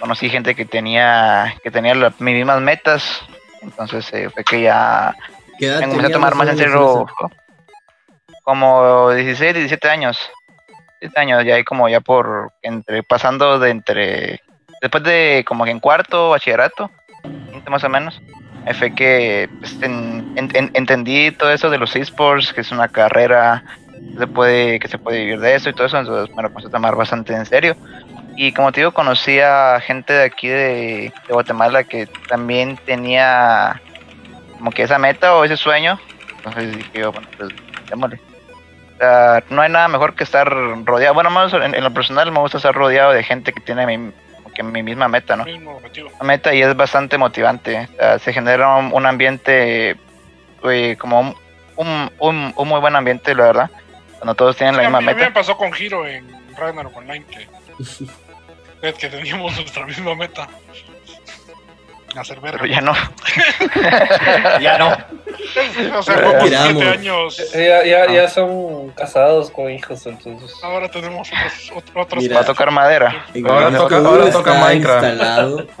[0.00, 3.22] conocí gente que tenía, que tenía la- mis mismas metas,
[3.62, 5.14] entonces eh, fue que ya
[5.58, 7.06] ¿Qué edad me comencé a tomar más en serio
[8.42, 10.18] como 16, 17 años.
[11.00, 14.40] 17 años, ya ahí como ya por entre pasando de entre
[14.80, 16.90] después de como que en cuarto bachillerato,
[17.68, 18.20] más o menos.
[18.78, 22.88] fue que pues, en- en- en- entendí todo eso de los esports, que es una
[22.88, 23.64] carrera
[24.12, 26.50] que se puede que se puede vivir de eso y todo eso, entonces me lo
[26.50, 27.76] puse a tomar bastante en serio.
[28.36, 33.80] Y como te digo, conocí a gente de aquí de, de Guatemala que también tenía
[34.58, 35.98] como que esa meta o ese sueño.
[36.36, 37.50] Entonces dije yo, bueno, pues
[37.88, 38.20] démosle.
[38.94, 40.48] O sea, no hay nada mejor que estar
[40.84, 41.14] rodeado.
[41.14, 44.12] Bueno, más en, en lo personal me gusta estar rodeado de gente que tiene mi,
[44.36, 45.44] como que mi misma meta, ¿no?
[45.44, 45.80] mismo.
[46.18, 47.88] La meta y es bastante motivante.
[47.92, 49.96] O sea, se genera un, un ambiente,
[50.64, 51.36] eh, como un,
[52.18, 53.70] un, un- muy buen ambiente, la verdad.
[54.18, 55.34] Cuando todos tienen la Sí, a, misma mí, a mí me meta.
[55.40, 56.26] pasó con Hiro en
[56.56, 57.48] Ragnarok Online que,
[58.80, 60.48] que que teníamos nuestra misma meta.
[62.16, 62.58] Hacer verga.
[62.60, 62.92] Pero ya no.
[64.60, 64.90] Ya no.
[65.98, 67.52] O sea, siete años.
[67.52, 70.52] Ya, ya, ya son casados con hijos, entonces.
[70.62, 72.22] Ahora tenemos otros, ot- otros.
[72.22, 72.36] Mira.
[72.36, 73.26] Va a tocar madera.
[73.48, 75.68] Ahora toca- ahora toca Minecraft.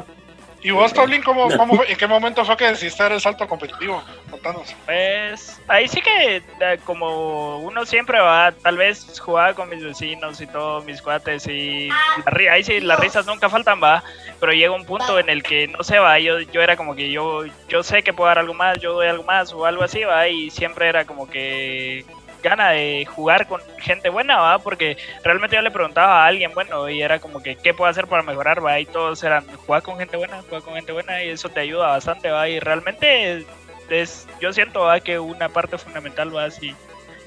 [0.62, 4.02] ¿Y vos, Tablin, cómo, cómo en qué momento fue que decidiste dar el salto competitivo?
[4.30, 4.74] Contanos.
[4.84, 10.40] Pues ahí sí que eh, como uno siempre va, tal vez jugaba con mis vecinos
[10.40, 11.88] y todos mis cuates y
[12.24, 14.02] la ri- ahí sí las risas nunca faltan, va,
[14.38, 17.10] pero llega un punto en el que no sé, va, yo, yo era como que
[17.10, 20.04] yo, yo sé que puedo dar algo más, yo doy algo más o algo así,
[20.04, 22.04] va, y siempre era como que
[22.42, 26.88] gana de jugar con gente buena, va, porque realmente yo le preguntaba a alguien bueno
[26.88, 29.98] y era como que qué puedo hacer para mejorar, va, y todos eran jugar con
[29.98, 33.44] gente buena, jugar con gente buena y eso te ayuda bastante, va, y realmente
[33.90, 35.00] es, yo siento ¿va?
[35.00, 36.74] que una parte fundamental va si,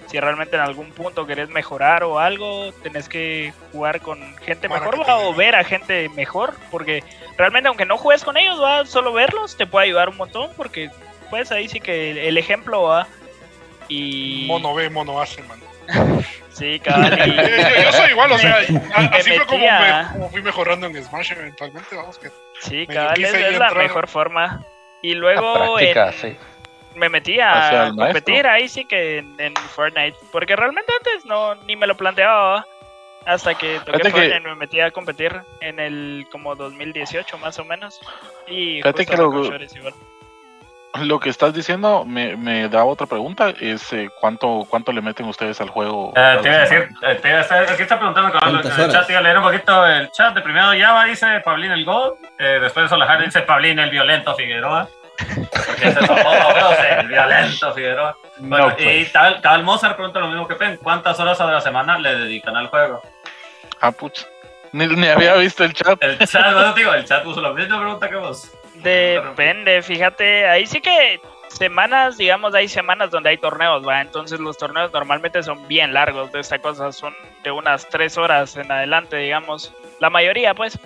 [0.07, 4.99] si realmente en algún punto querés mejorar o algo, tenés que jugar con gente mejor
[4.99, 5.17] ¿va?
[5.19, 7.03] o ver a gente mejor, porque
[7.37, 10.89] realmente aunque no juegues con ellos, va solo verlos te puede ayudar un montón, porque
[11.29, 13.07] pues ahí sí que el ejemplo va
[13.87, 15.59] y Mono ve, mono hace, man.
[16.49, 17.13] Sí, cabal.
[17.27, 20.41] y- Yo, yo- yo soy igual, o sea, así fue como, metía- me- como fui
[20.41, 22.29] mejorando en Smash eventualmente, vamos que
[22.61, 24.63] Sí, quise es, es la mejor forma.
[25.01, 26.37] Y luego en- práctica, sí.
[26.95, 30.15] me metí a competir ahí sí que en, en Fortnite.
[30.31, 32.65] Porque realmente antes no ni me lo planteaba.
[33.25, 37.57] Hasta que toqué Fíjate que- Fortnite me metí a competir en el como 2018 más
[37.59, 37.99] o menos.
[38.47, 39.29] Y Fíjate justo que lo-
[39.75, 39.93] igual.
[41.01, 45.25] Lo que estás diciendo me, me da otra pregunta, es eh, ¿cuánto, cuánto le meten
[45.25, 46.13] ustedes al juego.
[46.15, 48.61] Eh, te iba a decir, eh, te iba a estar, aquí está preguntando cabrón, en
[48.61, 50.35] ¿Cuántas el chat, iba a leer un poquito el chat.
[50.35, 54.87] De primero Java dice Pablín el Gol, eh, después Solajara dice Pablín el violento Figueroa.
[55.17, 58.17] Porque ese es sí, el violento Figueroa.
[58.37, 59.07] Bueno, No, pues.
[59.09, 62.17] y tal, tal Mozart pregunta lo mismo que Pen, ¿cuántas horas a la semana le
[62.17, 63.01] dedican al juego?
[63.79, 64.25] Ah, pucha.
[64.71, 66.01] Ni, ni había visto el chat.
[66.01, 68.51] El chat, bueno, digo, el chat puso la misma pregunta que vos.
[68.83, 74.01] Depende, fíjate, ahí sí que semanas, digamos, hay semanas donde hay torneos, ¿va?
[74.01, 77.13] Entonces los torneos normalmente son bien largos de esta cosa, son
[77.43, 79.73] de unas tres horas en adelante, digamos.
[79.99, 80.77] La mayoría, pues.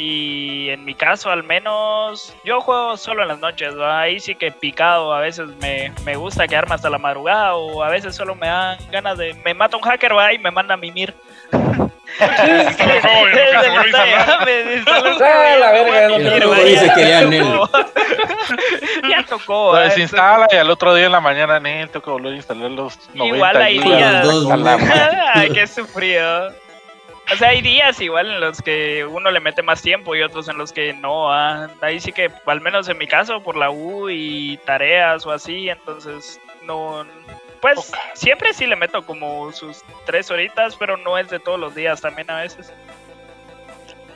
[0.00, 4.02] Y en mi caso, al menos, yo juego solo en las noches, ¿va?
[4.02, 7.88] Ahí sí que picado, a veces me, me gusta quedarme hasta la madrugada o a
[7.88, 9.34] veces solo me dan ganas de...
[9.44, 10.32] Me mata un hacker, ¿va?
[10.32, 11.12] Y me manda a mimir.
[12.20, 12.74] Que ya
[14.44, 14.80] que
[17.40, 17.70] tocó.
[19.08, 22.36] Ya tocó, Lo desinstala y al otro día en la mañana, Nel, que volver a
[22.36, 23.98] instalar los 90 Igual hay gigas.
[23.98, 24.26] días.
[24.26, 24.86] Los dos, A la güey.
[24.88, 25.18] madre.
[25.34, 26.52] Ay, qué sufrido.
[27.32, 30.48] O sea, hay días igual en los que uno le mete más tiempo y otros
[30.48, 31.30] en los que no.
[31.32, 31.68] ah.
[31.82, 35.68] Ahí sí que, al menos en mi caso, por la U y tareas o así,
[35.68, 37.04] entonces no.
[37.60, 41.74] Pues siempre sí le meto como sus tres horitas, pero no es de todos los
[41.74, 42.72] días también a veces.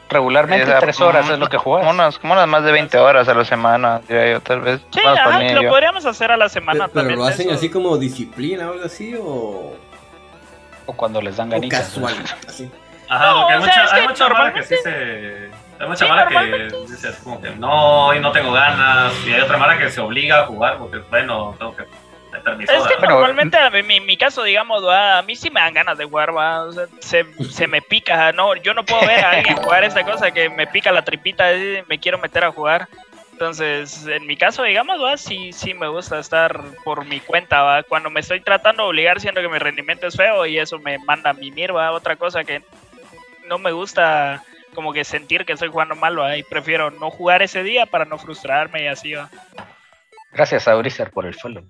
[0.08, 1.90] Regularmente tres horas es lo que juegas.
[1.92, 4.80] unas, como unas más de 20 horas a la semana, diría yo, tal vez.
[4.92, 5.68] Sí, Más ajá, lo yo.
[5.70, 7.18] podríamos hacer a la semana Pero, pero también.
[7.18, 7.54] lo hacen eso.
[7.56, 9.74] así como disciplina o algo así o,
[10.84, 11.80] O cuando les dan o ganitas.
[11.88, 12.14] casual.
[12.48, 12.70] Así.
[13.14, 15.82] Ajá, No, porque hay sea, mucha, hay que mucha mara que sí normalmente- se.
[15.82, 19.12] Hay mucha Sí, mara que normalmente dice así como que no, hoy no tengo ganas.
[19.26, 23.06] Y hay otra mara que se obliga a jugar porque, bueno, tengo que Es que
[23.06, 26.34] normalmente, en mi, mi caso, digamos, va, a mí sí me dan ganas de jugar,
[26.36, 29.84] va, o sea, se, se me pica, no, yo no puedo ver a alguien jugar
[29.84, 32.88] esta cosa que me pica la tripita, y me quiero meter a jugar.
[33.32, 37.82] Entonces, en mi caso, digamos, va, sí, sí me gusta estar por mi cuenta, va.
[37.82, 40.98] Cuando me estoy tratando de obligar, siento que mi rendimiento es feo y eso me
[40.98, 41.90] manda a mimir, va.
[41.90, 42.62] Otra cosa que
[43.46, 44.42] no me gusta
[44.74, 48.04] como que sentir que estoy jugando mal, va, y prefiero no jugar ese día para
[48.04, 49.28] no frustrarme y así, va.
[50.32, 51.64] Gracias a Briser por el follow.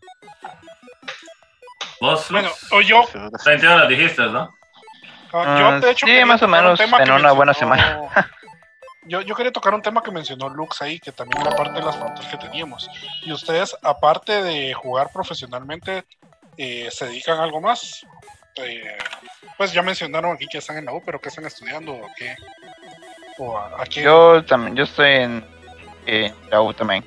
[2.01, 3.05] Vos, Bueno, o yo,
[3.45, 4.55] 20 horas dijiste, ¿no?
[5.33, 7.11] ah, yo Ah, de hecho sí, quería más o tocar un menos, tema en que
[7.12, 8.11] una buena mencionó-
[9.05, 11.83] Yo, yo quería tocar un tema que mencionó Lux ahí, que también era parte de
[11.85, 12.89] las preguntas que teníamos.
[13.23, 16.05] Y ustedes, aparte de jugar profesionalmente,
[16.57, 18.07] eh, ¿se dedican a algo más?
[18.57, 18.98] Eh,
[19.57, 21.92] pues ya mencionaron aquí que están en la U, pero ¿qué están estudiando?
[21.94, 22.36] ¿O qué?
[23.38, 24.03] ¿O a, a qué?
[24.03, 25.44] Yo también, yo estoy en,
[26.07, 27.05] en la U también,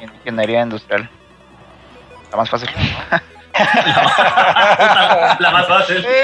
[0.00, 1.08] en ingeniería industrial.
[2.30, 2.70] La más fácil.
[5.38, 6.06] La más fácil.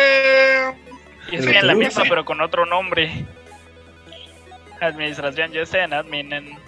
[1.29, 3.25] Eh, Yo estoy en la misma, pero con otro nombre.
[4.81, 6.33] Administración, yo estoy en admin.
[6.33, 6.59] En...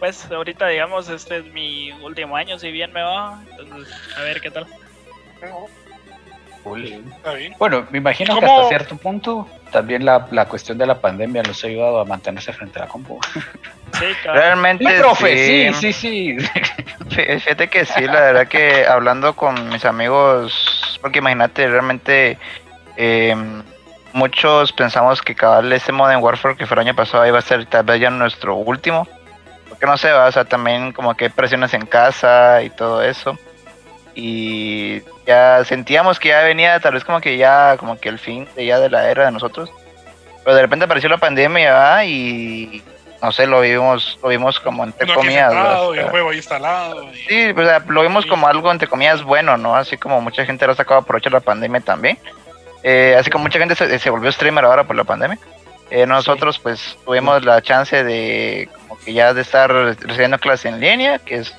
[0.00, 3.40] Pues ahorita, digamos, este es mi último año, si bien me va.
[3.56, 4.66] Entonces, a ver qué tal.
[7.58, 11.62] Bueno, me imagino que hasta cierto punto también la, la cuestión de la pandemia los
[11.62, 13.18] ha ayudado a mantenerse frente a la compu.
[13.92, 14.42] Sí, cabrón.
[14.42, 15.74] Realmente Sí, profe, sí.
[15.74, 16.48] sí, sí, sí.
[17.10, 22.38] Fí- Fíjate que sí, la verdad que hablando con mis amigos, porque imagínate, realmente
[22.96, 23.34] eh,
[24.12, 27.66] muchos pensamos que cabal este Modern Warfare que fue el año pasado iba a ser
[27.66, 29.06] tal vez ya nuestro último.
[29.68, 33.02] Porque no sé, va, o sea, también como que hay presiones en casa y todo
[33.02, 33.36] eso.
[34.18, 38.48] Y ya sentíamos que ya venía tal vez como que ya, como que el fin
[38.56, 39.70] de ya de la era de nosotros.
[40.42, 42.04] Pero de repente apareció la pandemia ¿va?
[42.04, 42.82] y
[43.22, 45.52] no sé, lo vimos, lo vimos como entre comillas.
[45.52, 47.02] sentado y el juego ahí instalado.
[47.12, 49.76] y- Sí, o sea, lo vimos como algo entre comillas bueno, ¿no?
[49.76, 52.18] Así como mucha gente lo ha sacado de la pandemia también.
[52.82, 55.38] Eh, así como mucha gente se, se volvió streamer ahora por la pandemia.
[55.90, 60.80] Eh, nosotros pues tuvimos la chance de como que ya de estar recibiendo clases en
[60.80, 61.54] línea, que es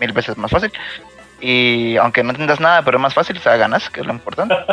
[0.00, 0.72] mil veces más fácil.
[1.40, 4.12] Y aunque no entendas nada, pero es más fácil, o sea, ganas, que es lo
[4.12, 4.54] importante.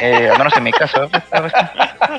[0.00, 1.08] Eh, al menos en mi caso.
[1.08, 1.52] pues,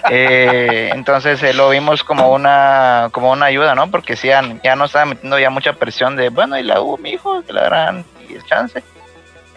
[0.10, 3.92] eh, entonces eh, lo vimos como una como una ayuda, ¿no?
[3.92, 6.98] Porque sí, ya, ya no estaba metiendo ya mucha presión de, bueno, y la U,
[6.98, 8.82] mi hijo, que la harán y el chance.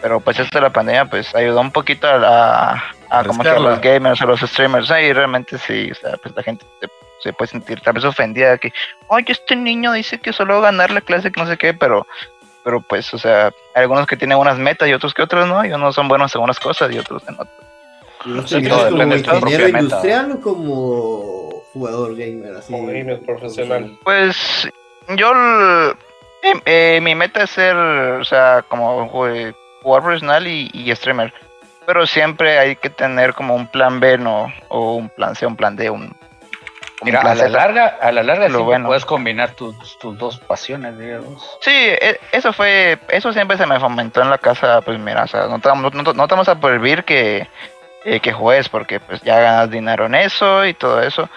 [0.01, 3.49] Pero pues esto de la pandemia pues ayudó un poquito a, la, a como que
[3.49, 6.87] a los gamers, a los streamers, y realmente sí, o sea, pues la gente se,
[7.21, 8.73] se puede sentir tal vez ofendida de que,
[9.07, 11.73] oye, este niño dice que solo va a ganar la clase, que no sé qué,
[11.73, 12.07] pero
[12.63, 15.63] pero pues, o sea, hay algunos que tienen unas metas y otros que otros no,
[15.65, 17.49] y unos son buenos en unas cosas y otros en otras.
[18.25, 22.55] ¿Los Sí, miras todo como ingeniero industrial o como jugador gamer?
[22.57, 23.97] Así, Como gamer profesional.
[24.03, 24.69] Pues
[25.15, 25.31] yo,
[26.43, 31.33] eh, eh, mi meta es ser, o sea, como jue- jugador profesional y, y streamer.
[31.85, 34.53] Pero siempre hay que tener como un plan B, ¿no?
[34.67, 36.13] O un plan C, un plan D, un...
[37.01, 38.87] Mira, a la larga, a la larga Lo siempre bueno.
[38.87, 41.57] puedes combinar tus, tus dos pasiones, digamos.
[41.61, 45.27] Sí, e- eso fue, eso siempre se me fomentó en la casa, pues mira, o
[45.27, 47.47] sea, no te, no, no- no te vamos a prohibir que,
[48.03, 51.29] eh, que juegues porque pues ya ganas dinero en eso y todo eso,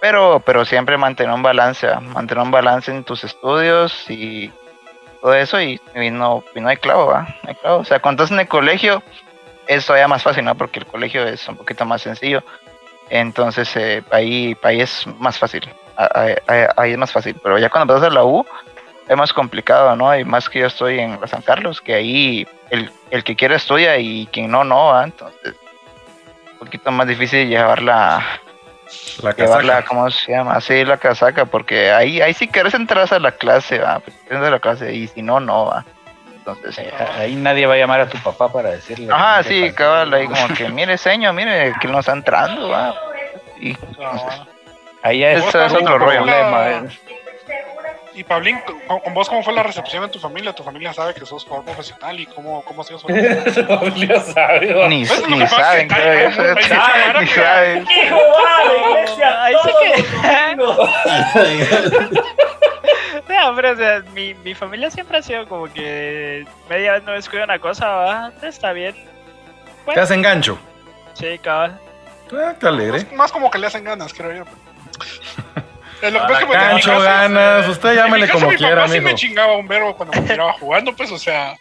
[0.00, 4.50] pero, pero siempre mantener un balance, mantener un balance en tus estudios y
[5.20, 7.22] todo eso y, y no, y no hay clavo, ¿va?
[7.42, 7.78] No hay clavo.
[7.80, 9.02] o sea, cuando estás en el colegio
[9.66, 10.54] es todavía más fácil, ¿no?
[10.54, 12.42] Porque el colegio es un poquito más sencillo,
[13.10, 17.68] entonces eh, ahí, ahí es más fácil, ahí, ahí- ahí es más fácil, pero ya
[17.70, 18.44] cuando pasas a la U
[19.08, 20.16] es más complicado, ¿no?
[20.16, 23.56] Y más que yo estoy en la San Carlos, que ahí el, el que quiere
[23.56, 25.04] estudia y quien no, no, ¿va?
[25.04, 25.54] Entonces,
[26.52, 28.24] un poquito más difícil llevarla,
[29.22, 29.88] La llevarla, casaca.
[29.88, 30.54] ¿cómo se llama?
[30.54, 34.00] Así la casaca, porque ahí, ahí sí querés entrar a la clase, ¿va?
[34.26, 35.84] Quieres a la clase y si no, no, ¿va?
[36.46, 36.78] Entonces,
[37.18, 39.10] Ahí nadie va a llamar a tu papá para decirle.
[39.10, 42.94] ajá, "Mire, sí, cabal, ahí como que, mire, señor, mire, que no está entrando, ¿va?
[43.58, 44.40] Y, entonces,
[45.02, 46.18] Ahí ya es, es otro otro rollo.
[46.18, 46.70] problema.
[46.70, 46.88] eh.
[48.16, 50.52] Y Pablín, con, con vos, ¿cómo fue la recepción en tu familia?
[50.52, 54.20] ¿Tu familia sabe que sos jugador profesional y cómo, cómo ha sido su Tu familia
[54.20, 54.86] sabe, va.
[54.88, 57.06] ni, Pues, ni saben, es que creo hay- yo, hay- hay mucha ¿sabes?
[57.06, 57.86] vara Ni que- saben.
[59.40, 60.04] Ahí sí que.
[63.28, 67.12] No, pero o sea, mi, mi familia siempre ha sido como que media vez no
[67.12, 68.94] descuida una cosa, va, está bien.
[69.92, 70.58] Te hacen gancho.
[71.14, 71.78] Sí, cabal.
[72.32, 73.04] Ah, qué alegre.
[73.04, 74.44] Más, más como que le hacen ganas, creo yo.
[76.02, 76.52] Lo que pasa es que,
[76.90, 77.68] caso- ganas.
[77.68, 79.04] Usted llámele como mi quiera, papá sí mijo.
[79.04, 81.56] me chingaba un verbo cuando me miraba jugando, pues, o sea,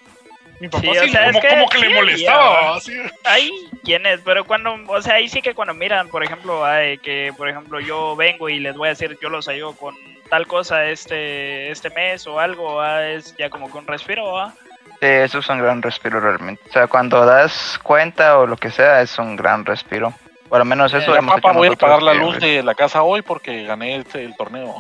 [0.59, 2.93] mi papá Sí, sí, o sea, es como, que como que sí, le molestaba, así.
[3.25, 3.51] Hay
[3.84, 7.49] quienes, pero cuando, o sea, ahí sí que cuando miran, por ejemplo, ay, que por
[7.49, 9.95] ejemplo yo vengo y les voy a decir, yo los ayudo con
[10.29, 14.53] tal cosa este este mes o algo, ah, es ya como que un respiro, ¿va?
[15.01, 16.61] Sí, eso es un gran respiro realmente.
[16.69, 20.13] O sea, cuando das cuenta o lo que sea, es un gran respiro.
[20.54, 22.76] Por lo menos eso Ya, hemos papá, hecho voy a pagar la luz de la
[22.76, 24.76] casa hoy porque gané este, el torneo.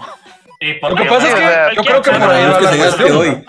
[0.61, 3.45] Lo que pasa es que yo creo que por ahí va la cuestión.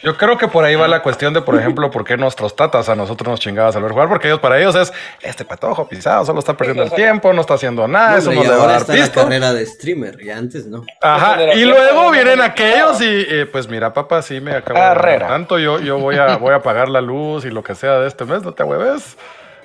[0.00, 2.88] Yo creo que por ahí va la cuestión de, por ejemplo, por qué nuestros tatas
[2.88, 4.92] a nosotros nos chingabas al ver jugar, porque ellos para ellos es
[5.22, 8.44] este patojo pisado, solo está perdiendo el tiempo, no está haciendo nada, eso no y
[8.44, 10.84] le va a ahora dar está la carrera de streamer, y antes no.
[11.02, 15.26] Ajá, y luego vienen aquellos y eh, pues mira, papá, sí me acabo de Carrera.
[15.26, 18.06] tanto, yo, yo voy a voy a pagar la luz y lo que sea de
[18.06, 19.18] este mes, no te hueves.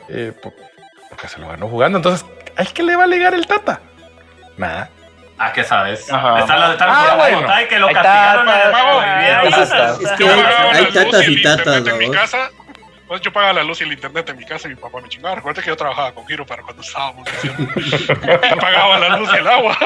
[0.10, 0.34] Eh,
[1.10, 2.26] porque se lo ganó jugando, entonces,
[2.56, 3.80] ¿ay qué le va a ligar el tata?
[4.58, 4.90] Nada.
[5.38, 6.10] Ah, ¿qué sabes?
[6.12, 6.40] Ajá.
[6.40, 7.48] Está lo de tal Ah, bueno.
[7.50, 11.28] ay, que lo castigaron hay tatas.
[11.28, 12.50] Y tatas, internet en mi casa.
[13.08, 15.10] Pues yo pagaba la luz y el internet en mi casa y mi papá me
[15.10, 15.36] chingaba.
[15.36, 17.28] Recuerda que yo trabajaba con Giro para cuando estábamos
[18.60, 19.78] pagaba la luz y el agua.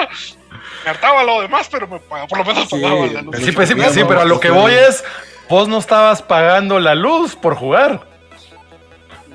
[0.86, 2.80] Me hartaba lo demás, pero me pagaba, por lo menos Sí.
[2.82, 3.36] pagaba la luz.
[3.44, 5.04] Sí, pues sí, pues sí, pero a lo que voy es,
[5.50, 8.08] vos no estabas pagando la luz por jugar.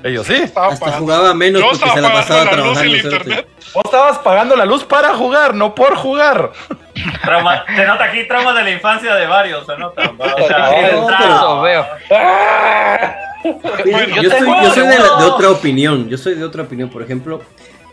[0.05, 0.35] Ellos sí.
[0.35, 3.07] Hasta pagando- jugaba menos Yo porque se la pasaba la luz y el trabajando.
[3.17, 3.47] internet.
[3.73, 6.51] Vos estabas pagando la luz para jugar, no por jugar.
[7.23, 10.03] Trauma- se nota aquí traumas de la infancia de varios, se nota.
[10.03, 10.11] ¿no?
[10.43, 11.35] O sea, No, sí, pero- entraba.
[11.35, 11.85] Eso veo.
[13.43, 16.09] Bueno, Yo, yo soy, tengo- yo soy de, la- tengo- de otra opinión.
[16.09, 16.89] Yo soy de otra opinión.
[16.89, 17.41] Por ejemplo,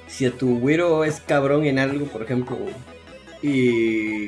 [0.06, 2.58] si a tu güero es cabrón en algo, por ejemplo,
[3.42, 4.26] y.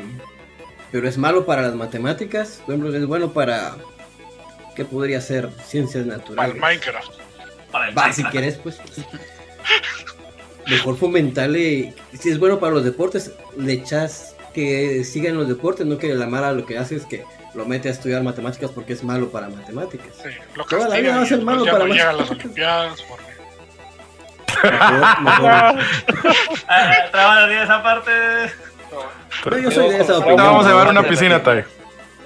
[0.90, 3.72] Pero es malo para las matemáticas, por ejemplo, es bueno para.
[4.76, 5.50] ¿Qué podría ser?
[5.64, 6.56] Ciencias Para naturales.
[6.60, 7.10] Minecraft.
[7.74, 8.78] Para el Va, si quieres, pues.
[10.68, 11.92] Mejor fomentarle.
[12.16, 16.14] Si es bueno para los deportes, le echas que siga en los deportes, no que
[16.14, 19.28] la mala lo que hace es que lo mete a estudiar matemáticas porque es malo
[19.30, 20.06] para matemáticas.
[20.22, 22.30] Sí, lo Toda la vida va a ser malo para no a las.
[22.30, 23.02] Olimpiadas.
[23.02, 23.24] porque-
[24.62, 25.50] Mejor- mejor-
[26.68, 28.10] Ah, esa parte.
[29.42, 30.36] Pero yo soy de esa Ahorita opinión.
[30.46, 31.08] vamos a llevar una ¿no?
[31.08, 31.64] piscina, Tai.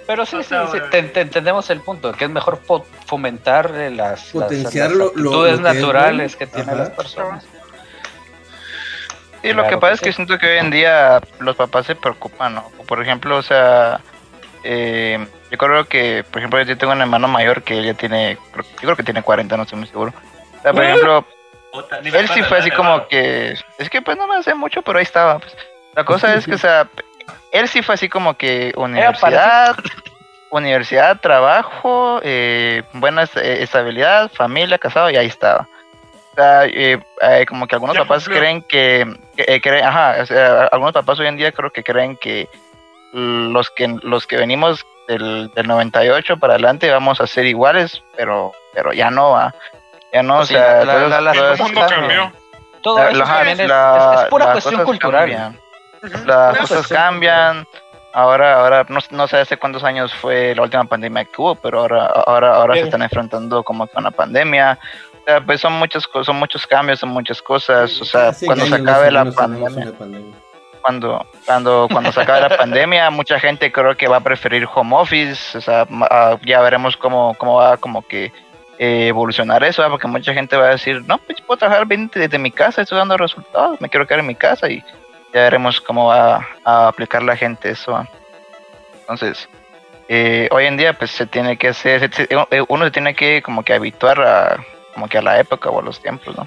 [0.08, 2.60] Pero sí, sí, sí, te, te entendemos el punto, que es mejor
[3.06, 6.38] fomentar eh, las, las- Potenciar las lo- lo- actitudes lo que es naturales bueno.
[6.38, 6.78] que tienen Ajá.
[6.78, 7.44] las personas.
[9.42, 10.16] Sí, lo que Claro pasa que es que sí.
[10.16, 12.64] siento que hoy en día los papás se preocupan, ¿no?
[12.86, 14.00] Por ejemplo, o sea,
[14.64, 18.36] eh, yo creo que, por ejemplo, yo tengo un hermano mayor que él ya tiene,
[18.56, 20.12] yo creo que tiene 40, no estoy muy seguro.
[20.58, 21.24] O sea, por ejemplo,
[21.70, 24.54] Puta, ni me él sí fue así como que, es que pues no me hace
[24.54, 25.38] mucho, pero ahí estaba.
[25.38, 25.54] Pues.
[25.94, 26.88] La cosa es que, o sea,
[27.52, 29.76] él sí fue así como que universidad,
[30.50, 35.66] universidad, trabajo, eh, buena eh, estabilidad, familia, casado, y ahí estaba.
[36.32, 38.40] O sea, eh, eh, como que algunos Ya papás cumplió.
[38.40, 39.06] creen que,
[39.36, 42.48] que, eh, creen, ajá, o sea, algunos papás hoy en día creo que creen que
[43.12, 48.52] los que los que venimos del, del 98 para adelante vamos a ser iguales, pero
[48.74, 49.54] pero ya no va.
[50.12, 52.32] Ya no, Pues o sí, sea, la- la- El mundo cambió.
[52.82, 55.20] Todo la- eso la- también es, la- es- es pura cuestión cultural.
[55.30, 55.60] cambian.
[56.26, 57.66] Las Es- cosas cambian.
[58.12, 61.80] Ahora, ahora no, no sé hace cuántos años fue la última pandemia que hubo, pero
[61.80, 64.78] ahora, ahora, ahora se están enfrentando como con la pandemia.
[65.20, 68.00] O sea, pues son muchas cosas, son muchos cambios, son muchas cosas.
[68.00, 69.92] O sea, cuando se acabe la pandemia,
[70.80, 74.96] cuando, cuando, cuando se acabe la pandemia, mucha gente creo que va a preferir home
[74.96, 75.58] office.
[75.58, 78.32] O sea, ah, ya veremos cómo, cómo va como que
[78.78, 82.38] eh, evolucionar eso, porque mucha gente va a decir, no, pues puedo trabajar bien desde
[82.38, 84.82] mi casa, estoy dando resultados, me quiero quedar en mi casa y
[85.32, 88.06] ya veremos cómo va a aplicar la gente eso.
[89.00, 89.48] Entonces,
[90.08, 93.14] eh, hoy en día pues se tiene que hacer, se- se- eh, uno se tiene
[93.14, 94.56] que como que habituar a
[94.94, 96.46] como que a la época o a los tiempos, ¿no?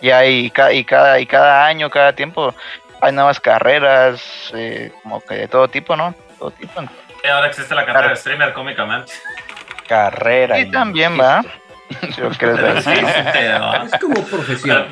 [0.00, 2.54] Y hay ca- y cada y cada año, cada tiempo
[3.00, 4.22] hay nuevas carreras,
[4.54, 6.14] eh, como que de todo tipo, ¿no?
[6.38, 6.82] Todo tipo.
[7.22, 9.12] Y ahora existe la carrera de streamer cómicamente.
[9.88, 10.58] Carrera.
[10.58, 11.42] Y también va.
[12.14, 12.78] Si lo quieres ver.
[12.78, 14.88] Es como profesión.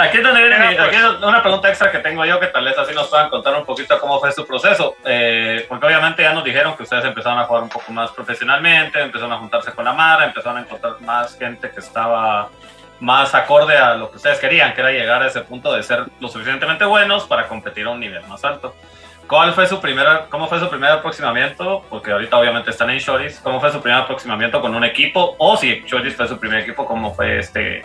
[0.00, 2.64] Aquí es donde viene mi- aquí es una pregunta extra que tengo yo, que tal
[2.64, 4.96] vez así nos puedan contar un poquito cómo fue su proceso.
[5.04, 9.00] Eh, porque obviamente ya nos dijeron que ustedes empezaron a jugar un poco más profesionalmente,
[9.00, 12.48] empezaron a juntarse con la Mara, empezaron a encontrar más gente que estaba
[13.00, 16.04] más acorde a lo que ustedes querían, que era llegar a ese punto de ser
[16.20, 18.74] lo suficientemente buenos para competir a un nivel más alto.
[19.28, 21.84] ¿Cuál fue su primer, cómo fue su primer aproximamiento?
[21.90, 23.40] Porque ahorita obviamente están en Shoris.
[23.40, 25.36] ¿Cómo fue su primer aproximamiento con un equipo?
[25.38, 27.84] O si Shoris fue su primer equipo, ¿cómo fue este,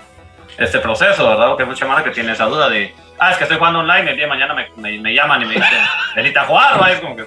[0.58, 1.48] este proceso, verdad?
[1.50, 4.12] Porque hay mucha mano que tiene esa duda de, ah, es que estoy jugando online,
[4.12, 5.80] el día de mañana me, me, me llaman y me dicen,
[6.16, 6.92] venite a jugar, ¿va?
[6.92, 7.26] Es como que,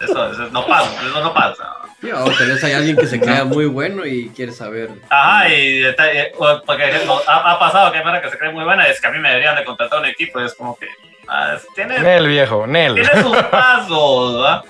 [0.00, 1.74] eso, eso no pasa, eso no pasa.
[2.00, 4.90] Sí, O tal vez hay alguien que se crea muy bueno y quiere saber.
[5.10, 6.32] Ajá, y eh,
[6.64, 9.06] porque no, ha, ha pasado que hay mara que se cree muy buena, es que
[9.08, 10.86] a mí me deberían de contratar un equipo, y es como que,
[11.26, 12.94] ah, es- tiene, Nel, viejo, Nel.
[12.94, 14.62] tiene sus pasos, ¿va?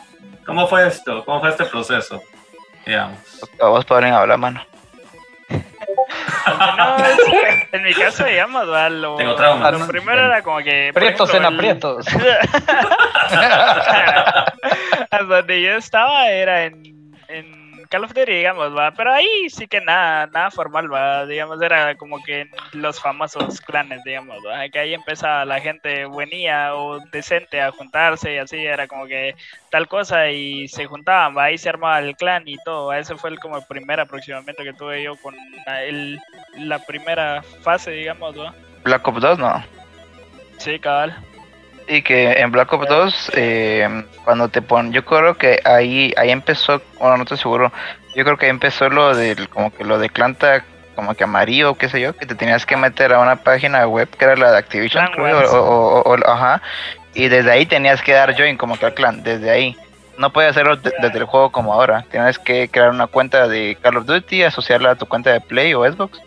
[0.46, 1.22] ¿Cómo fue esto?
[1.26, 2.22] ¿Cómo fue este proceso?
[2.86, 3.18] Digamos.
[3.60, 4.64] A vos podrían hablar, mano.
[6.76, 9.70] No, es- en mi caso, digamos, va, lo, Tengo trauma.
[9.70, 10.90] lo primero era como que.
[10.94, 12.06] Prietos en ejemplo, el- aprietos.
[15.10, 18.90] Hasta donde yo estaba era en, en Call of Duty, digamos, va.
[18.92, 21.26] Pero ahí sí que nada, nada formal, va.
[21.26, 24.68] Digamos, era como que los famosos clanes, digamos, va.
[24.68, 29.34] Que ahí empezaba la gente buenía o decente a juntarse y así era como que
[29.70, 31.44] tal cosa y se juntaban, va.
[31.44, 32.92] Ahí se armaba el clan y todo.
[32.92, 35.34] Ese fue el, como el primer aproximamiento que tuve yo con
[35.66, 36.20] el,
[36.56, 38.54] la primera fase, digamos, va.
[38.84, 39.64] Black Ops 2, no.
[40.58, 41.16] Sí, cabal.
[41.88, 46.30] Y que en Black Ops 2, eh, cuando te ponen, yo creo que ahí ahí
[46.30, 47.72] empezó, bueno, no estoy seguro,
[48.14, 50.64] yo creo que ahí empezó lo del, como que lo de Clantag,
[50.94, 54.08] como que amarillo, qué sé yo, que te tenías que meter a una página web
[54.10, 56.60] que era la de Activision, creo, o, o- o- o- ajá,
[57.14, 59.76] y desde ahí tenías que dar join como que al clan, desde ahí.
[60.18, 63.78] No puedes hacerlo de- desde el juego como ahora, tienes que crear una cuenta de
[63.80, 66.20] Call of Duty, asociarla a tu cuenta de Play o Xbox,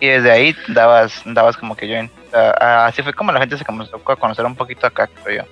[0.00, 2.10] y desde ahí dabas, dabas como que join.
[2.32, 5.50] Sea, así fue como la gente se comenzó a conocer un poquito acá, creo yo.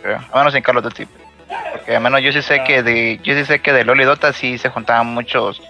[0.00, 0.18] Creo.
[0.32, 1.06] Al menos en Call of Duty.
[1.72, 4.04] Porque al menos yo sí sé que de, yo sí sé que de LOL y
[4.04, 5.60] Dota sí se juntaban muchos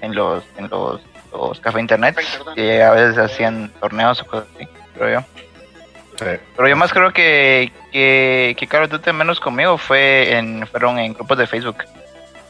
[0.00, 1.00] en los, en los,
[1.32, 2.18] los café internet,
[2.54, 5.26] que a veces hacían torneos o cosas así, creo yo.
[6.16, 6.40] Sí.
[6.56, 10.98] Pero yo más creo que, que, que Call of Duty menos conmigo fue en, fueron
[10.98, 11.84] en grupos de Facebook.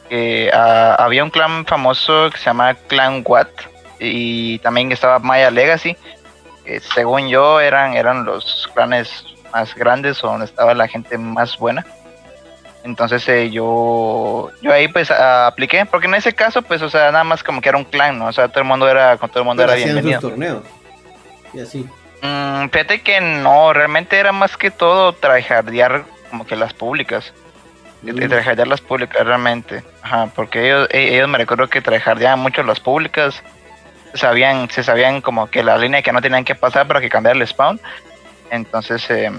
[0.08, 3.48] Que ah, había un clan famoso que se llama Clan Watt
[4.00, 5.96] y también estaba Maya Legacy.
[6.70, 11.58] Que según yo eran, eran los clanes más grandes o donde estaba la gente más
[11.58, 11.84] buena.
[12.84, 17.10] Entonces eh, yo yo ahí pues ah, apliqué, porque en ese caso pues o sea
[17.10, 18.26] nada más como que era un clan, ¿no?
[18.26, 20.20] O sea todo el mundo era, con todo el mundo Pero era bienvenido.
[20.20, 20.62] torneos.
[21.52, 21.88] Y así.
[22.22, 27.34] Mm, fíjate que no, realmente era más que todo tryhardear como que las públicas.
[28.02, 28.14] Mm.
[28.28, 29.82] Tryhardear las públicas realmente.
[30.02, 33.42] Ajá, porque ellos, e- ellos me recuerdo que tryhardeaban mucho las públicas.
[34.14, 37.36] Sabían, se sabían como que la línea que no tenían que pasar para que cambiar
[37.36, 37.80] el spawn.
[38.50, 39.30] Entonces, eh,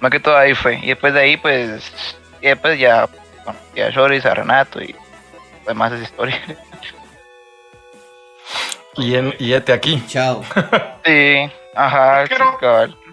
[0.00, 0.78] más que todo ahí fue.
[0.82, 3.08] Y después de ahí, pues, y después ya
[3.44, 4.94] conocí a Shoris, a Renato y
[5.66, 6.40] demás es historia.
[8.96, 10.02] Y, en, y este aquí.
[10.08, 10.42] Chao.
[11.04, 12.58] sí, ajá, Quiero-.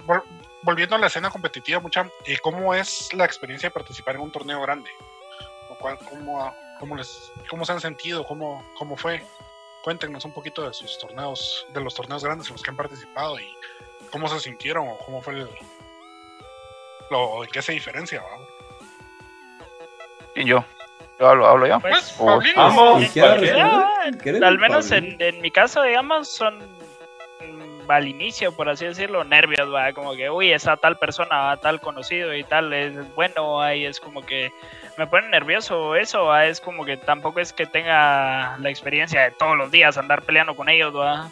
[0.07, 0.24] Vol-
[0.63, 4.32] volviendo a la escena competitiva, mucha, ¿y ¿cómo es la experiencia de participar en un
[4.32, 4.89] torneo grande?
[5.70, 8.26] ¿O cuál- ¿Cómo, cómo, les, cómo se han sentido?
[8.26, 9.22] ¿Cómo, ¿Cómo fue?
[9.86, 13.39] Cuéntenos un poquito de sus torneos, de los torneos grandes en los que han participado
[13.39, 13.55] y
[14.09, 15.47] cómo se sintieron o cómo fue el,
[17.11, 18.23] lo, en qué se diferencia.
[20.33, 20.65] Y yo,
[21.19, 21.79] yo hablo, hablo yo.
[21.81, 23.63] Pues, O- Pablín, Ambos, ¿Y quiere cualquiera.
[23.63, 24.17] responder?
[24.23, 26.57] ¿Quieres, al menos en, en mi caso, digamos, son
[27.41, 31.79] mm, al inicio, por así decirlo, nervios, va, como que, uy, esa tal persona, tal
[31.79, 34.51] conocido y tal, es bueno, ahí es como que
[34.97, 39.57] me pone nervioso eso, es como que tampoco es que tenga la experiencia de todos
[39.57, 41.29] los días andar peleando con ellos, va,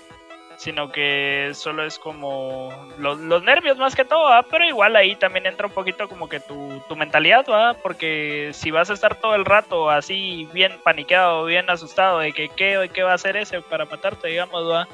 [0.57, 5.67] sino que solo es como los, nervios más que todo, pero igual ahí también entra
[5.67, 7.73] un poquito como que tu, tu mentalidad, ¿va?
[7.73, 12.49] porque si vas a estar todo el rato así bien paniqueado, bien asustado de que
[12.49, 14.87] qué, qué va a hacer ese para matarte, digamos, ¿va?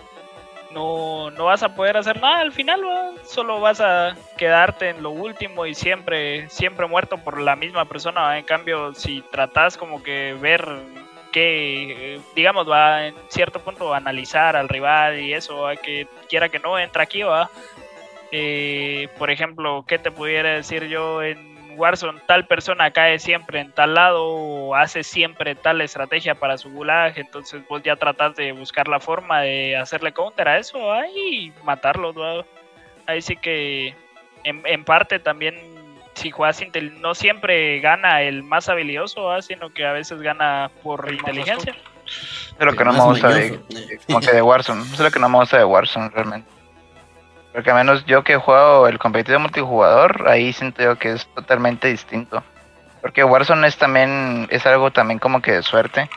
[0.72, 2.82] No, no vas a poder hacer nada al final,
[3.26, 8.38] solo vas a quedarte en lo último y siempre, siempre muerto por la misma persona.
[8.38, 10.66] En cambio, si tratas como que ver
[11.32, 15.76] que, digamos, va en cierto punto analizar al rival y eso, ¿va?
[15.76, 17.50] que quiera que no entra aquí, va.
[18.32, 21.49] Eh, por ejemplo, ¿qué te pudiera decir yo en
[21.80, 22.20] Warzone?
[22.28, 27.18] Tal persona cae siempre en tal lado o hace siempre tal estrategia para su gulag,
[27.18, 31.08] entonces vos ya tratas de buscar la forma de hacerle counter a eso ¿va?
[31.08, 32.14] y matarlo.
[32.14, 32.44] ¿va?
[33.08, 33.96] Ahí sí que
[34.44, 35.56] en, en parte también
[36.16, 39.42] si juegas intel- no siempre gana el más habilidoso, ¿va?
[39.42, 41.74] sino que a veces gana por inteligencia.
[42.06, 43.60] Es lo que no me gusta de,
[44.06, 44.82] como que de Warzone.
[44.82, 46.50] Es lo que no me gusta de Warzone realmente.
[47.60, 51.90] Porque al menos yo que jugado el competitivo multijugador, ahí siento yo que es totalmente
[51.90, 52.42] distinto.
[53.02, 56.10] Porque Warzone es también, es algo también como que de suerte.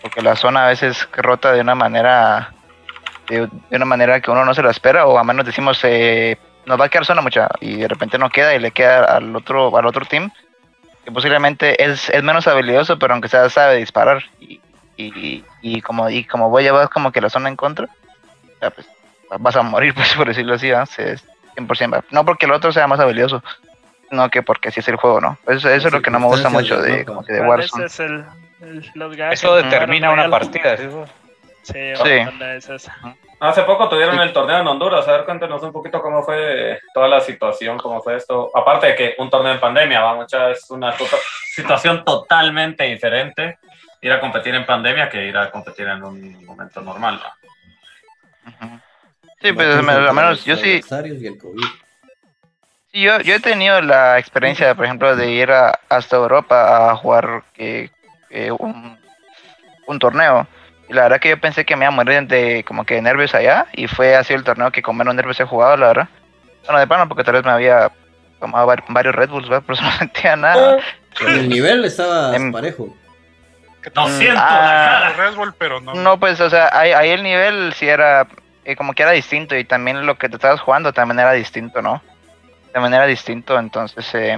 [0.00, 2.52] Porque la zona a veces rota de una manera,
[3.28, 6.80] de, una manera que uno no se la espera, o a menos decimos, eh, nos
[6.80, 9.76] va a quedar zona mucha, y de repente no queda y le queda al otro,
[9.76, 10.30] al otro team,
[11.04, 14.22] que posiblemente es, es menos habilidoso, pero aunque sea sabe disparar.
[14.38, 14.60] Y,
[14.96, 17.88] y, y como, y como voy a llevar como que la zona en contra,
[18.62, 18.86] ya, pues,
[19.38, 20.70] vas a morir, pues por decirlo así.
[20.94, 21.24] Sí, es
[21.56, 21.92] 100%.
[21.94, 22.04] va.
[22.10, 23.42] No porque el otro sea más habilidoso,
[24.10, 25.38] sino que porque así es el juego, ¿no?
[25.46, 27.86] Eso, eso es lo que no me gusta mucho de, como que de Warzone.
[27.86, 28.24] es el,
[28.62, 30.76] el- los gajes Eso determina una partida.
[30.76, 30.84] ¿sí?
[31.62, 32.10] Sí, Sí.
[32.28, 32.94] onda, es esa.
[33.40, 35.06] Hace poco tuvieron el torneo en Honduras.
[35.08, 38.50] A ver, cuéntenos un poquito cómo fue toda la situación, cómo fue esto.
[38.54, 41.16] Aparte de que un torneo en pandemia, va, mucha, es una tota-
[41.54, 43.58] situación totalmente diferente
[44.00, 47.20] ir a competir en pandemia que ir a competir en un momento normal.
[47.22, 47.36] ¿va?
[48.48, 48.80] Ujú.
[49.40, 49.82] Sí, pues al
[50.14, 51.62] menos- yo sí, Adversarios y el COVID.
[52.92, 56.96] sí, yo, yo he tenido la experiencia, por ejemplo, de ir a- hasta Europa a
[56.96, 57.90] jugar que,
[58.30, 58.98] que un,
[59.86, 60.46] un torneo.
[60.88, 63.02] Y la verdad que yo pensé que me iba a morir de como que de
[63.02, 63.66] nervios allá.
[63.72, 66.08] Y fue así el torneo que con menos nervios he jugado, la verdad.
[66.64, 67.90] Bueno, de plano, porque tal vez me había
[68.40, 69.64] tomado var- varios Red Bulls, ¿verdad?
[69.66, 70.78] pero eso no sentía nada.
[71.26, 72.96] El nivel estaba Em, parejo.
[73.94, 75.00] No te- siento Ah.
[75.04, 75.28] la cara.
[75.30, 75.94] Red Bull, pero no.
[75.94, 78.26] No, pues, o sea, ahí, ahí el nivel sí era,
[78.66, 81.80] eh, como que era distinto y también lo que te estabas jugando también era distinto,
[81.80, 82.02] ¿no?
[82.72, 84.36] También era distinto, entonces, eh,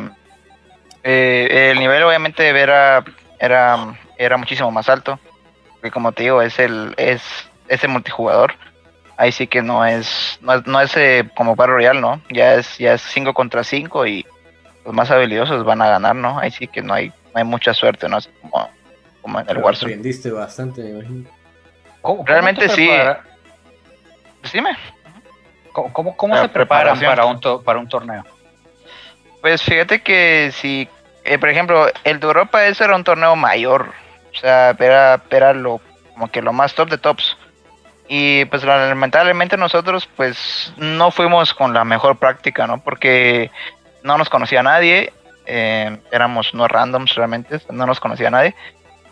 [1.03, 3.03] eh, el nivel obviamente era,
[3.39, 5.19] era, era muchísimo más alto,
[5.75, 7.23] porque como te digo, es el, es,
[7.69, 8.55] es el multijugador,
[9.17, 12.21] ahí sí que no es, no es, no es eh, como Battle Royale, ¿no?
[12.31, 14.27] Ya es, ya es 5 contra 5 y
[14.85, 16.39] los más habilidosos van a ganar, ¿no?
[16.39, 18.19] Ahí sí que no hay, no hay mucha suerte, ¿no?
[18.19, 18.71] Así como,
[19.23, 19.93] como en el Pero Warzone.
[19.95, 21.31] Aprendiste bastante, me imagino.
[22.01, 22.87] ¿Cómo- cómo Realmente te sí.
[22.89, 23.23] prepara-
[24.43, 24.77] Decime.
[25.73, 28.25] ¿Cómo, cómo, cómo se preparan para un, to- para un torneo?
[29.41, 30.89] Pues fíjate que si,
[31.25, 33.93] eh, por ejemplo, el de Europa ese era un torneo mayor,
[34.35, 35.81] o sea, era, era lo,
[36.15, 37.37] como que lo más top de tops.
[38.09, 42.81] Y pues la- lamentablemente nosotros pues no fuimos con la mejor práctica, ¿no?
[42.81, 43.51] Porque
[44.03, 45.13] no nos conocía nadie,
[45.47, 48.55] eh, éramos no randoms realmente, no nos conocía nadie.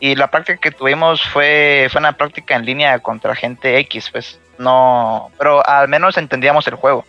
[0.01, 4.41] Y la práctica que tuvimos fue, fue una práctica en línea contra gente X, pues
[4.59, 7.05] no, pero al menos entendíamos el juego.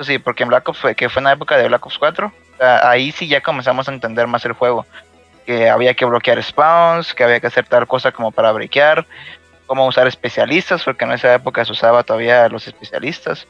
[0.00, 2.26] Sí, porque en Black Ops fue, que fue en la época de Black Ops 4,
[2.26, 4.86] o sea, ahí sí ya comenzamos a entender más el juego.
[5.46, 9.06] Que había que bloquear spawns, que había que hacer tal cosa como para breakear,
[9.66, 13.46] cómo usar especialistas, porque en esa época se usaba todavía los especialistas.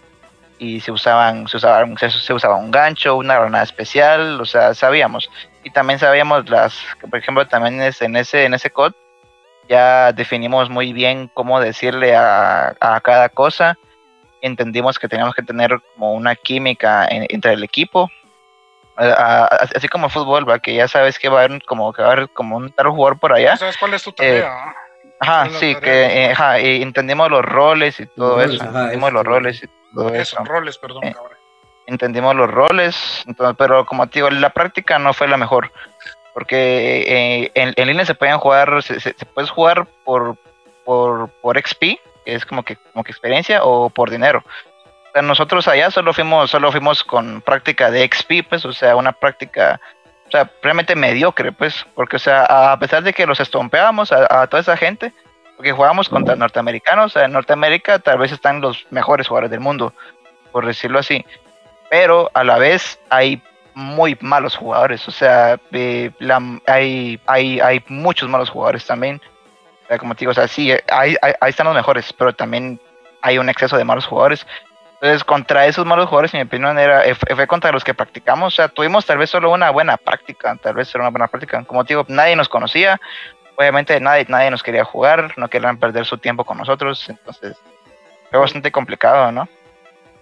[0.59, 4.73] Y se usaban, se usaban, se, se usaba un gancho, una granada especial, o sea,
[4.73, 5.29] sabíamos.
[5.65, 6.79] Y también sabíamos las,
[7.11, 8.93] por ejemplo, también en ese, en ese COD
[9.69, 13.77] ya definimos muy bien cómo decirle a, a cada cosa
[14.41, 18.09] entendimos que teníamos que tener como una química en- entre el equipo.
[18.97, 19.05] A-
[19.45, 20.59] a- así como el fútbol, ¿va?
[20.59, 22.89] que ya sabes que va a haber como que va a haber como un tal
[22.89, 23.57] jugador por allá.
[23.57, 24.75] ¿Sabes cuál es tu tarea?
[25.19, 28.65] Ajá, son las sí, que eh, ajá, y entendimos los roles y todo roles, eso.
[28.65, 30.45] ajá, entendimos los roles y todo Eso, eso.
[30.45, 31.15] roles, perdón, Eh,
[31.87, 35.73] entendimos los roles, entonces, pero como te digo, la práctica no fue la mejor,
[36.37, 40.37] porque eh, en, en línea se pueden jugar, se, se, se puedes jugar por,
[40.85, 44.45] por, por XP, que es como que, como que experiencia, o por dinero.
[44.45, 48.97] O sea, nosotros allá solo fuimos, solo fuimos con práctica de XP, pues, o sea,
[48.97, 49.81] una práctica,
[50.29, 54.43] o sea, realmente mediocre, pues, porque, o sea, a pesar de que los estompeábamos a,
[54.43, 55.15] a toda esa gente,
[55.57, 59.61] porque jugábamos contra norteamericanos, o sea, en Norteamérica tal vez están los mejores jugadores del
[59.61, 59.95] mundo,
[60.53, 61.25] por decirlo así
[61.89, 63.43] pero a la vez hay
[63.77, 66.11] muy malos jugadores, o sea, eh,
[66.67, 69.21] hay, hay, hay muchos malos jugadores también.
[69.85, 72.81] O sea, como te digo, o sea, sí, hay- ahí están los mejores, pero también
[73.21, 74.47] hay un exceso de malos jugadores.
[74.95, 78.55] Entonces, contra esos malos jugadores, en mi opinión, era, eh, fue contra los que practicamos.
[78.55, 81.63] O sea, tuvimos tal vez solo una buena práctica, tal vez era una buena práctica.
[81.65, 82.99] Como te digo, nadie nos conocía.
[83.57, 87.07] Obviamente, nadie, nadie nos quería jugar, no querían perder su tiempo con nosotros.
[87.11, 87.59] Entonces,
[88.31, 89.47] fue bastante complicado, ¿no?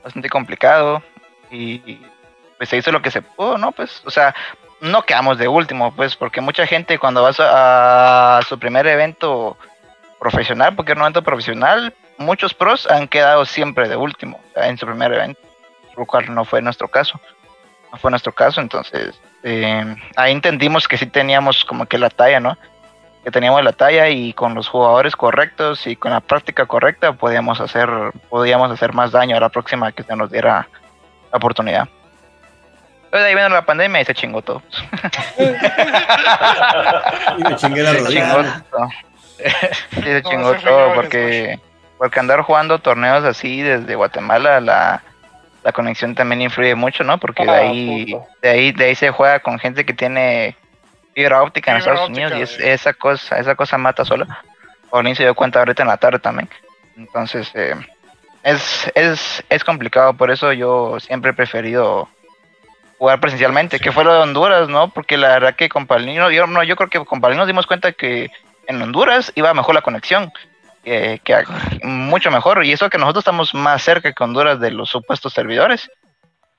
[0.03, 1.03] Bastante complicado.
[1.53, 2.01] Y,
[2.59, 3.73] pues se hizo lo que se pudo, ¿no?
[3.73, 4.35] Pues, o sea,
[4.81, 9.57] no quedamos de último, pues, porque mucha gente cuando vas a, su primer evento
[10.21, 14.87] profesional, porque era un evento profesional, muchos pros han quedado siempre de último en su
[14.87, 15.41] primer evento,
[15.97, 17.21] lo cual no fue nuestro caso.
[17.93, 22.41] No fue nuestro caso, entonces eh, ahí entendimos que sí teníamos como que la talla,
[22.41, 22.59] ¿no?
[23.23, 27.61] Que teníamos la talla y con los jugadores correctos y con la práctica correcta podíamos
[27.61, 27.89] hacer,
[28.29, 30.69] podíamos hacer más daño a la próxima que se nos diera
[31.31, 31.89] la oportunidad.
[33.15, 34.61] Pero de ahí vino la pandemia y se chingó todo.
[37.39, 38.21] Y me chingué la Se rodilla.
[38.21, 38.89] chingó todo.
[39.93, 41.59] Sí, se chingó todo porque,
[41.97, 45.03] porque andar jugando torneos así desde Guatemala, la,
[45.63, 47.19] la conexión también influye mucho, ¿no?
[47.19, 48.27] Porque de Ah, ahí, puto.
[48.43, 50.57] de ahí, de ahí se juega con gente que tiene
[51.15, 54.43] fibra óptica en Fibra Estados óptica, Unidos y es- esa cosa, esa cosa mata sola.
[54.91, 56.49] Paulín se dio cuenta ahorita en la tarde también.
[56.97, 57.75] Entonces, eh,
[58.43, 62.09] es, es, es complicado, por eso yo siempre he preferido
[63.05, 64.89] jugar presencialmente, que fue lo de Honduras, ¿no?
[64.89, 67.67] Porque la verdad que con Paulino, yo, no, yo creo que con Paulino nos dimos
[67.67, 68.31] cuenta que
[68.67, 70.33] en Honduras iba mejor la conexión,
[70.83, 71.21] que,
[71.83, 75.91] mucho mejor, y eso que nosotros estamos más cerca que Honduras de los supuestos servidores,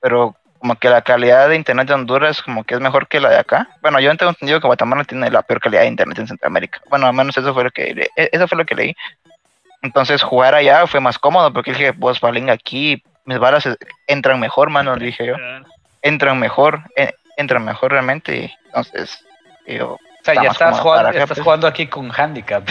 [0.00, 3.30] pero como que la calidad de internet de Honduras como que es mejor que la
[3.30, 3.68] de acá.
[3.82, 6.80] Bueno, yo tengo entendido que Guatemala tiene la peor calidad de internet en Centroamérica.
[6.88, 8.94] Bueno, al menos eso fue lo que e- eso fue lo que leí.
[9.82, 13.68] Entonces jugar allá fue más cómodo porque dije, pues Paulín aquí mis balas
[14.06, 15.34] entran mejor, mano, le dije yo.
[16.06, 18.36] Entran mejor, eh, entran mejor realmente.
[18.36, 19.24] y Entonces,
[19.66, 21.44] yo O sea, está ya estás, cómodo jugando, para acá, estás pues.
[21.44, 22.64] jugando aquí con handicap.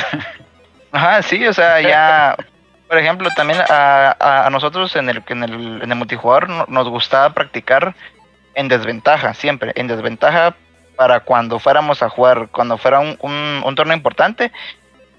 [0.92, 2.36] Ajá, sí, o sea, ya,
[2.88, 6.66] por ejemplo, también a, a- a nosotros en el, en el, en el multijugador no-
[6.68, 7.94] nos gustaba practicar
[8.54, 10.56] en desventaja, siempre, en desventaja
[10.96, 14.52] para cuando fuéramos a jugar, cuando fuera un, un, un torneo importante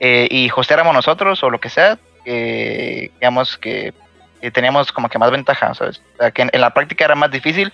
[0.00, 3.92] eh, y hosteáramos nosotros o lo que sea, que digamos que,
[4.40, 6.02] que teníamos como que más ventaja, ¿sabes?
[6.14, 7.72] O sea, que en, la práctica era más difícil,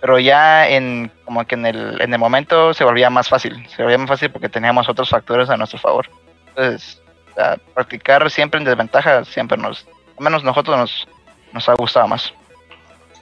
[0.00, 3.82] pero ya en como que en el, en el momento se volvía más fácil, se
[3.82, 6.08] volvía más fácil porque teníamos otros factores a nuestro favor.
[6.48, 7.00] Entonces,
[7.74, 9.86] practicar siempre en desventaja siempre nos,
[10.16, 11.08] al menos nosotros nos,
[11.52, 12.32] nos ha gustado más.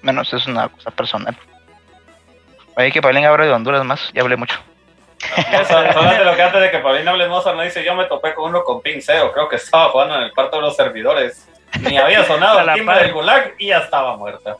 [0.03, 1.37] Menos es una cosa personal.
[2.76, 4.59] Oye, que Paulín habla de Honduras más, ya hablé mucho.
[5.66, 8.51] Solamente lo que antes de que Paulina hable Mozart no dice, yo me topé con
[8.51, 11.49] uno con ping cero, creo que estaba jugando en el cuarto de los servidores.
[11.81, 14.57] Ni había sonado el la timbre del gulag y ya estaba muerta.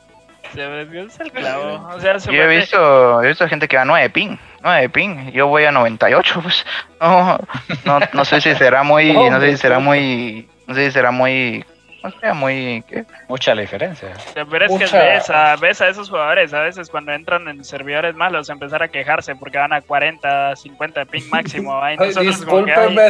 [0.53, 1.89] Se el clavo.
[1.93, 5.31] O sea, Yo he visto, he visto gente que va a 9 ping, 9 ping,
[5.31, 6.65] yo voy a 98, pues
[7.01, 7.37] no,
[7.85, 11.11] no, no sé si será muy, no sé si será muy, no sé si será
[11.11, 11.65] muy,
[12.03, 13.05] no sé, muy, ¿qué?
[13.27, 14.09] Mucha la diferencia.
[14.33, 18.15] Pero es que ves a, ves a esos jugadores a veces cuando entran en servidores
[18.15, 21.81] malos empezar a quejarse porque van a 40, 50 de ping máximo.
[21.81, 22.33] Ahí Ay, ay,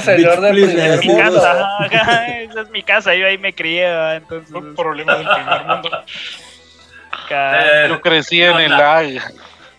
[0.01, 1.33] señor de primer es mi mundo.
[1.41, 4.15] casa, ajá, esa es mi casa, yo ahí me crié, ¿va?
[4.15, 4.51] entonces...
[4.53, 6.03] Un problema del primer mundo.
[7.29, 9.05] Eh, Yo crecí en el lag.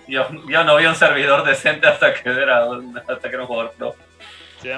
[0.07, 3.47] Yo, yo no vi un servidor decente hasta que era, un- hasta que era un
[3.47, 3.95] jugador pro.
[4.63, 4.71] Sí.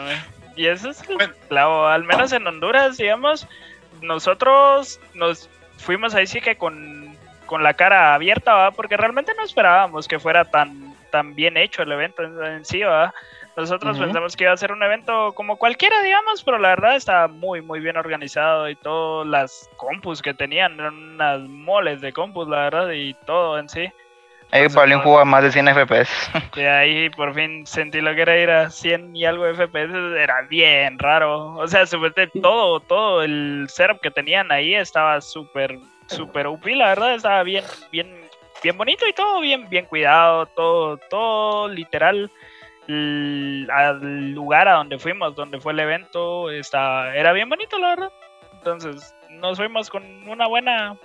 [0.56, 3.46] Y eso es el clavo, al menos en Honduras, digamos,
[4.02, 5.48] nosotros nos
[5.78, 8.70] fuimos ahí sí que con, con la cara abierta, ¿va?
[8.70, 12.80] porque realmente no esperábamos que fuera tan, tan bien hecho el evento en, en sí,
[12.82, 13.12] ¿va?
[13.56, 17.28] Nosotros pensamos que iba a ser un evento como cualquiera, digamos, pero la verdad estaba
[17.28, 22.48] muy, muy bien organizado y todas las compus que tenían, eran unas moles de compus,
[22.48, 23.90] la verdad, y todo en sí.
[24.52, 26.10] Ahí no- juega más de 100 FPS.
[26.56, 29.92] y ahí por fin sentí lo que era ir a 100 y algo de FPS,
[30.20, 31.54] era bien raro.
[31.56, 36.88] O sea, supuestamente todo, todo el setup que tenían ahí estaba súper, súper OP, la
[36.88, 38.28] verdad, estaba bien, bien,
[38.62, 42.30] bien bonito y todo bien, bien cuidado, todo, todo literal.
[42.88, 47.90] l- al lugar a donde fuimos, donde fue el evento, está, era bien bonito, la
[47.90, 48.12] verdad.
[48.54, 50.96] Entonces, nos fuimos con una buena,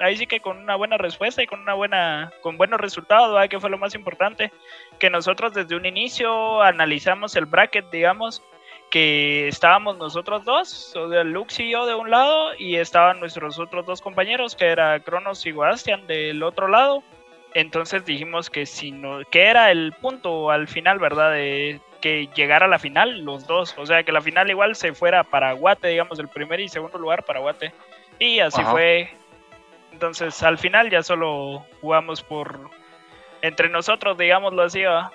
[0.00, 3.48] ahí sí que con una buena respuesta y con una buena, con buenos resultados, ¿verdad?
[3.48, 4.52] que fue lo más importante,
[4.98, 8.42] que nosotros desde un inicio analizamos el bracket, digamos,
[8.90, 13.58] que estábamos nosotros dos, o sea, Lux y yo de un lado, y estaban nuestros
[13.58, 17.02] otros dos compañeros, que era Cronos y Guastian del otro lado.
[17.54, 21.32] Entonces dijimos que si no, que era el punto al final, ¿verdad?
[21.32, 24.94] De que llegara a la final los dos, o sea, que la final igual se
[24.94, 27.72] fuera para Guate, digamos, el primer y segundo lugar para Guate.
[28.18, 28.70] Y así Ajá.
[28.70, 29.10] fue.
[30.00, 32.70] Entonces, al final ya solo jugamos por
[33.42, 35.12] entre nosotros, digámoslo así, ¿va?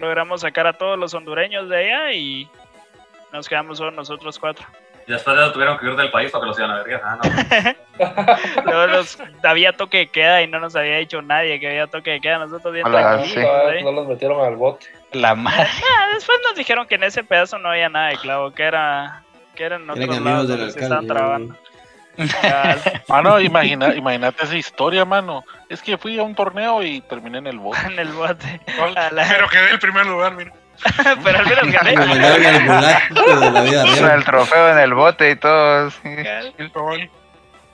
[0.00, 2.50] logramos sacar a todos los hondureños de allá y
[3.32, 4.66] nos quedamos solo nosotros cuatro.
[5.06, 7.00] Y después de eso tuvieron que ir del país porque los iban a ver.
[7.04, 7.16] Ah,
[8.00, 9.08] no.
[9.48, 12.38] Había toque de queda y no nos había dicho nadie que había toque de queda.
[12.38, 13.84] Nosotros bien Hola, tranquilos, Ah, ¿eh?
[13.84, 14.86] No los metieron al bote.
[15.12, 15.68] La madre.
[15.96, 19.22] Ah, después nos dijeron que en ese pedazo no había nada de clavo, que era
[19.54, 21.54] que eran otros lados donde se estaban trabando.
[23.08, 25.44] Mano, imagina, imagínate esa historia, mano.
[25.68, 27.78] Es que fui a un torneo y terminé en el bote.
[27.86, 28.60] en el bote.
[29.12, 30.52] La- Pero quedé en el primer lugar, mira.
[31.22, 31.94] Pero al menos Me gané.
[34.00, 35.90] Con el trofeo en el bote y todo.
[35.90, 36.00] sí.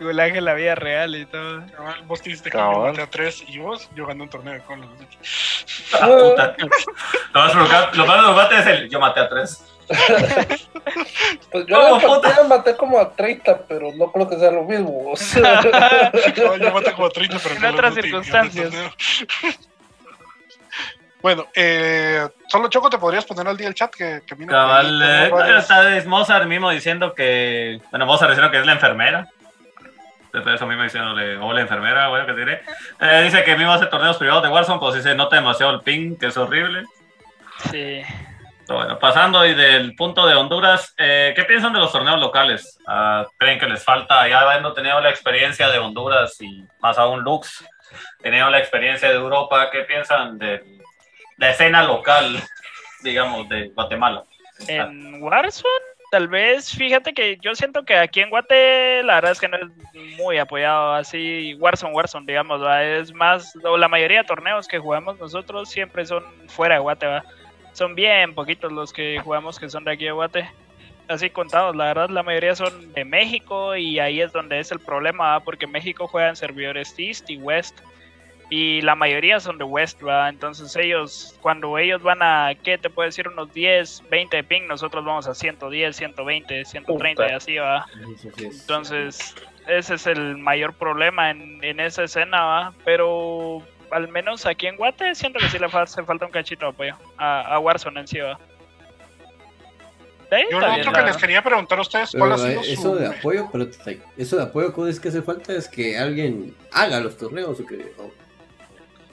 [0.00, 1.64] Gulag en la vida real y todo.
[1.76, 2.74] cabal, vos te diste que Cabal.
[2.76, 4.86] yo maté a tres y vos, yo gané un torneo de colos.
[6.00, 6.54] Ah, puta.
[7.34, 9.64] Lo más provocante- lo más es el yo maté a tres.
[11.50, 15.14] Pues yo partida maté como a 30, pero no creo que sea lo mismo.
[15.34, 18.74] Cabal, yo maté como 30, pero En no otras circunstancias.
[21.20, 23.92] Bueno, eh, solo Choco, ¿te podrías poner al día el chat?
[23.92, 27.80] Que, que mira, Cabal, eh, está es Mozart mismo diciendo que.
[27.90, 29.28] Bueno, Mozart diciendo que es la enfermera.
[30.32, 32.62] Después eso mismo diciéndole, o la enfermera, bueno, que diré.
[33.00, 35.80] Eh, dice que mismo hace torneos privados de Warzone, pues sí se nota demasiado el
[35.80, 36.84] ping, que es horrible.
[37.70, 38.02] Sí.
[39.00, 42.78] Pasando y del punto de Honduras, eh, ¿qué piensan de los torneos locales?
[42.86, 47.22] Ah, ¿Creen que les falta, ya habiendo tenido la experiencia de Honduras y más aún
[47.22, 47.64] Lux,
[48.20, 50.62] teniendo la experiencia de Europa, ¿qué piensan de
[51.38, 52.42] la escena local,
[53.02, 54.24] digamos, de Guatemala?
[54.66, 59.40] En Warzone, tal vez, fíjate que yo siento que aquí en Guate, la verdad es
[59.40, 64.68] que no es muy apoyado así, Warzone, Warzone, digamos, es más, la mayoría de torneos
[64.68, 67.24] que jugamos nosotros siempre son fuera de Guate, ¿va?
[67.78, 70.50] Son bien poquitos los que jugamos que son de aquí de Guate.
[71.06, 74.80] Así contados, la verdad la mayoría son de México y ahí es donde es el
[74.80, 75.40] problema, ¿va?
[75.40, 77.80] porque México juega en servidores East y West
[78.50, 80.28] y la mayoría son de West, ¿va?
[80.28, 83.28] Entonces ellos, cuando ellos van a, ¿qué te puedo decir?
[83.28, 87.36] Unos 10, 20 de ping, nosotros vamos a 110, 120, 130 y Puta.
[87.36, 87.86] así, ¿va?
[88.38, 89.34] Entonces,
[89.66, 92.72] ese es el mayor problema en, en esa escena, ¿va?
[92.86, 96.70] Pero al menos aquí en Guate siento que sí le hace falta un cachito de
[96.72, 98.38] apoyo a, a Warzone en sí, ¿va?
[100.50, 102.82] Yo lo otro que les quería preguntar a ustedes, Pero, ¿cuál ha sido eh, eso
[102.82, 102.94] su...
[102.96, 103.66] de apoyo, pero
[104.18, 105.54] eso de apoyo, ¿cómo es que hace falta?
[105.54, 107.76] Es que alguien haga los torneos o que.
[107.96, 108.12] o-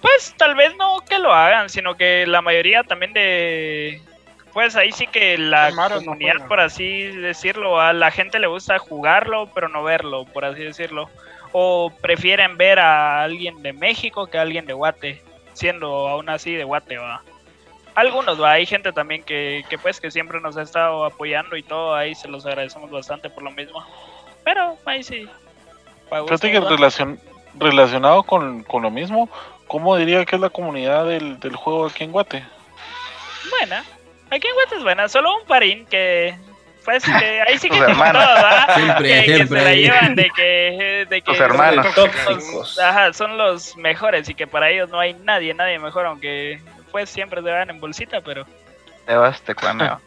[0.01, 4.01] Pues tal vez no que lo hagan, sino que la mayoría también de...
[4.51, 8.77] Pues ahí sí que la no comunidad, por así decirlo, a la gente le gusta
[8.79, 11.09] jugarlo, pero no verlo, por así decirlo.
[11.57, 15.21] O prefieren ver a alguien de México que a alguien de Guate,
[15.53, 17.21] siendo aún así de Guate, va.
[17.95, 21.63] Algunos, va, hay gente también que, que pues que siempre nos ha estado apoyando y
[21.63, 23.81] todo, ahí se los agradecemos bastante por lo mismo.
[24.43, 25.29] Pero ahí sí.
[26.09, 27.19] Fíjate que relacion-
[27.57, 29.29] relacionado con, con lo mismo,
[29.67, 32.43] ¿cómo diría que es la comunidad del, del juego aquí en Guate?
[33.49, 33.85] Buena.
[34.29, 35.07] Aquí en Guate es buena.
[35.07, 36.35] Solo un parín que.
[36.85, 38.75] Pues que ahí sí que todos, ¿verdad?
[38.75, 41.05] Siempre, que, que siempre se la llevan de que.
[41.09, 41.87] De que Tus hermanos.
[41.95, 42.79] Tóxicos.
[42.79, 47.09] Ajá, son los mejores y que para ellos no hay nadie, nadie mejor, aunque pues
[47.09, 48.45] siempre se van en bolsita, pero.
[49.05, 49.89] Te vas, te cuame.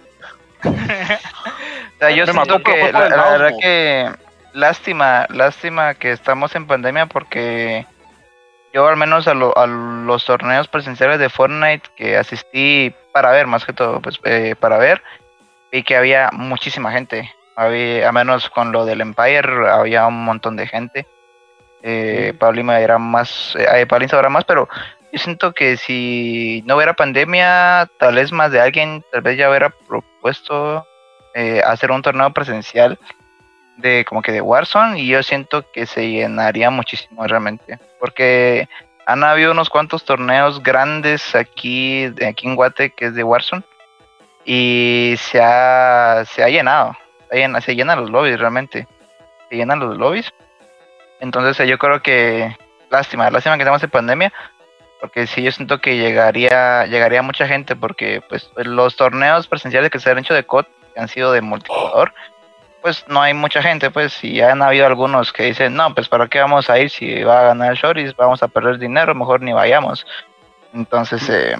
[0.65, 3.01] O sea, yo Me siento que la,
[3.31, 4.09] verdad que
[4.53, 7.87] lástima, lástima que estamos en pandemia porque
[8.73, 13.47] yo al menos a, lo- a los torneos presenciales de Fortnite que asistí para ver,
[13.47, 15.03] más que todo, pues eh, para ver,
[15.73, 17.33] vi que había muchísima gente.
[17.57, 21.07] Había, a menos con lo del Empire, había un montón de gente.
[21.83, 24.69] Eh, Paulín me dirá más, eh, Paulín sabrá más, pero
[25.13, 29.49] yo siento que si no hubiera pandemia, tal vez más de alguien, tal vez ya
[29.49, 30.87] hubiera propuesto
[31.35, 32.99] eh, hacer un torneo presencial
[33.77, 38.69] de como que de Warzone y yo siento que se llenaría muchísimo realmente, porque
[39.07, 43.63] han habido unos cuantos torneos grandes aquí, aquí en Guate que es de Warzone
[44.45, 46.97] y se ha, se ha llenado,
[47.31, 48.87] se, llena, se llenan los lobbies realmente,
[49.49, 50.33] se llenan los lobbies,
[51.21, 52.57] entonces yo creo que
[52.91, 54.33] lástima, lástima que estamos en pandemia,
[55.01, 60.01] porque sí yo siento que llegaría llegaría mucha gente porque pues los torneos presenciales que
[60.01, 62.13] se han hecho de COD que han sido de multijugador
[62.83, 66.29] pues no hay mucha gente pues y han habido algunos que dicen no pues para
[66.29, 69.53] qué vamos a ir si va a ganar Shoris vamos a perder dinero mejor ni
[69.53, 70.07] vayamos
[70.73, 71.57] entonces eh,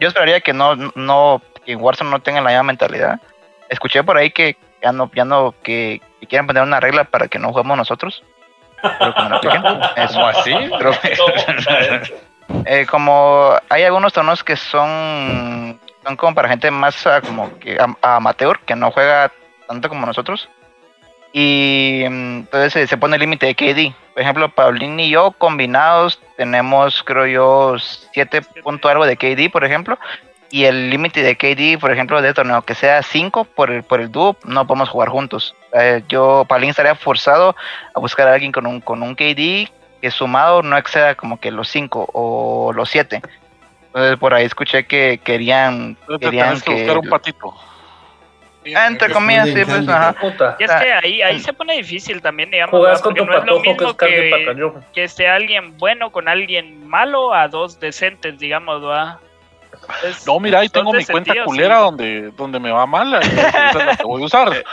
[0.00, 3.20] yo esperaría que no no que Warzone no tenga la misma mentalidad.
[3.68, 7.28] Escuché por ahí que ya no ya no que, que quieran poner una regla para
[7.28, 8.24] que no juguemos nosotros.
[9.42, 9.48] Que.
[10.12, 10.54] ¿Cómo así?
[12.64, 17.78] Eh, como hay algunos torneos que son son como para gente más ah, como que
[17.78, 19.30] am- amateur que no juega
[19.66, 20.48] tanto como nosotros.
[21.34, 25.32] Y mm, entonces se, se pone el límite de KD por ejemplo Paulín y yo
[25.32, 27.76] combinados tenemos creo yo
[28.12, 29.98] 7 punto algo de KD por ejemplo
[30.50, 34.00] y el límite de KD, por ejemplo, de torneo que sea 5 por el, por
[34.00, 35.54] el dúo, no podemos jugar juntos.
[35.72, 37.54] Eh, yo, Palín, estaría forzado
[37.94, 39.70] a buscar a alguien con un, con un KD
[40.00, 43.20] que sumado no exceda como que los 5 o los 7.
[43.86, 47.54] Entonces por ahí escuché que querían, querían que buscar un patito.
[48.76, 50.14] Ah, entre comillas, sí, pues, ajá.
[50.58, 53.44] Y es que ahí, ahí se pone difícil también, digamos, Jugás porque tu no es
[53.46, 54.30] lo mismo que,
[54.92, 59.20] que esté alguien bueno con alguien malo a dos decentes, digamos, ¿va?
[60.04, 61.82] Es- No, mira, ahí tengo mi cuenta sentido, culera sí.
[61.82, 63.14] donde, donde me va mal.
[63.14, 64.64] Esa es la que voy a usar.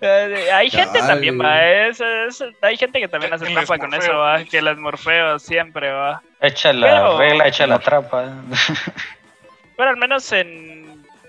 [0.00, 1.12] Eh, hay gente Dale.
[1.12, 1.62] también, va.
[1.64, 4.44] Es, es- hay gente que también hace trampa con eso, va.
[4.44, 6.22] Que las morfeo siempre, va.
[6.40, 8.24] Echa la Pero- regla, echa la trampa.
[9.76, 10.80] Pero al menos en.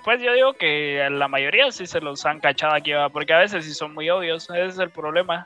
[0.04, 3.10] Pues yo digo que a la mayoría sí se los han cachado aquí, va.
[3.10, 4.50] Porque a veces sí son muy obvios.
[4.50, 5.46] Ese es el problema.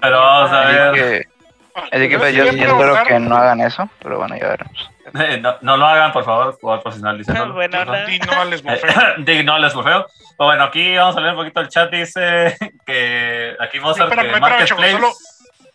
[0.00, 0.92] Pero vamos a Así ver.
[0.94, 1.28] que,
[1.74, 4.90] Ah, así que, pues, yo, espero que no hagan eso, pero bueno, ya veremos.
[5.14, 7.18] Eh, no, no lo hagan, por favor, jugador profesional.
[7.18, 8.90] Dice, no, Bueno, no, la- Di no al Eh, esmorfeo.
[9.18, 10.06] di- no les morfeo.
[10.38, 11.90] Pero bueno, aquí vamos a leer un poquito el chat.
[11.90, 12.56] Dice
[12.86, 15.12] que aquí Mozart Espérame, que espérame, solo-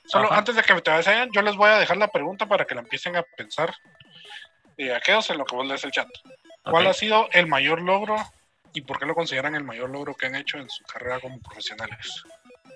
[0.05, 2.65] Solo antes de que me te vayan, yo les voy a dejar la pregunta para
[2.65, 3.73] que la empiecen a pensar.
[4.75, 6.07] Y a quedos en lo que vos lees el chat.
[6.63, 8.17] ¿Cuál ha sido el mayor logro
[8.73, 11.39] y por qué lo consideran el mayor logro que han hecho en su carrera como
[11.39, 12.23] profesionales?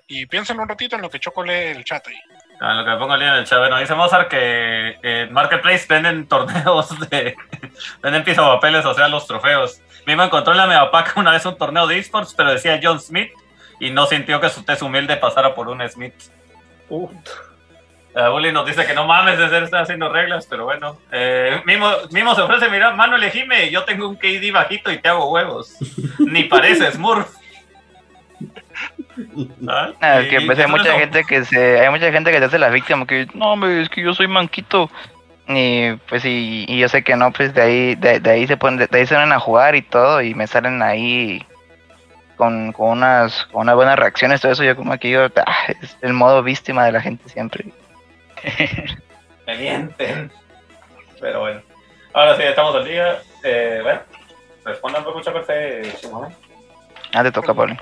[0.08, 2.16] Y piensen un ratito en lo que Choco lee el chat ahí.
[2.60, 3.58] Ah, lo que me pongo el en el chat.
[3.58, 7.36] Bueno, dice Mozart que en Marketplace venden torneos de.
[8.02, 9.80] venden pisapapeles, o sea, los trofeos.
[10.06, 13.32] Mismo encontró en la Megapack una vez un torneo de esports, pero decía John Smith
[13.80, 16.14] y no sintió que su test humilde pasara por un Smith.
[16.88, 17.30] Puta.
[18.14, 20.98] Uh, Bully nos dice que no mames de ser está haciendo reglas, pero bueno.
[21.12, 25.08] Eh, Mimo, Mimo se ofrece, mira, mano, elegime, yo tengo un KD bajito y te
[25.10, 25.76] hago huevos.
[26.18, 27.28] Ni pareces Smurf.
[29.68, 29.92] ¿Ah?
[30.00, 32.68] Ah, que pues, hay mucha gente que se hay mucha gente que se hace la
[32.68, 34.90] víctima que no hombre, es que yo soy manquito
[35.48, 38.56] y pues y, y yo sé que no pues de ahí de, de ahí se
[38.56, 41.42] ponen de, de ahí se ponen a jugar y todo y me salen ahí
[42.36, 45.96] con, con unas con unas buenas reacciones todo eso yo como que yo ah, es
[46.02, 47.64] el modo víctima de la gente siempre
[49.46, 50.30] Me mienten.
[51.20, 51.62] Pero bueno.
[52.12, 53.18] Ahora sí, estamos al día.
[53.44, 54.00] Eh, bueno,
[54.64, 56.34] respondan por mucha perfección.
[57.14, 57.76] ah te toca Pablo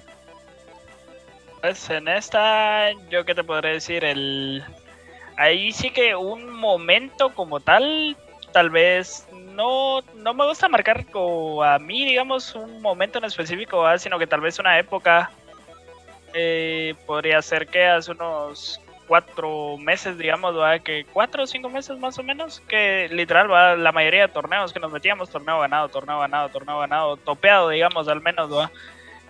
[1.64, 4.62] Pues en esta, yo qué te podré decir, el
[5.38, 8.18] ahí sí que un momento como tal,
[8.52, 13.82] tal vez no, no me gusta marcar como a mí, digamos, un momento en específico,
[13.96, 15.30] sino que tal vez una época
[16.34, 18.78] eh, podría ser que hace unos
[19.08, 20.78] cuatro meses, digamos, ¿va?
[20.80, 24.74] que cuatro o cinco meses más o menos, que literal va la mayoría de torneos
[24.74, 28.70] que nos metíamos, torneo ganado, torneo ganado, torneo ganado, topeado, digamos, al menos, ¿va?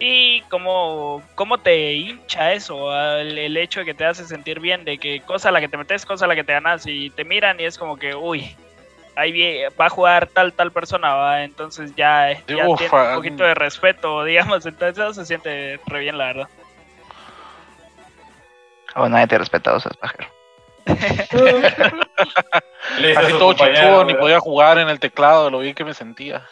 [0.06, 4.85] Y cómo, cómo te hincha eso, el, el hecho de que te hace sentir bien,
[4.85, 7.09] de que cosa a la que te metes, cosa a la que te ganas, y
[7.09, 8.55] te miran y es como que, uy,
[9.16, 11.43] ahí va a jugar tal, tal persona, ¿va?
[11.43, 15.81] entonces ya, ya Uf, tiene un ah, poquito de respeto, digamos, entonces eso se siente
[15.86, 16.48] re bien, la verdad.
[18.97, 20.28] o nadie te respeta o sea, es pajero
[22.98, 24.20] Le dice a Así todo ni ¿verdad?
[24.20, 26.47] podía jugar en el teclado de lo bien que me sentía.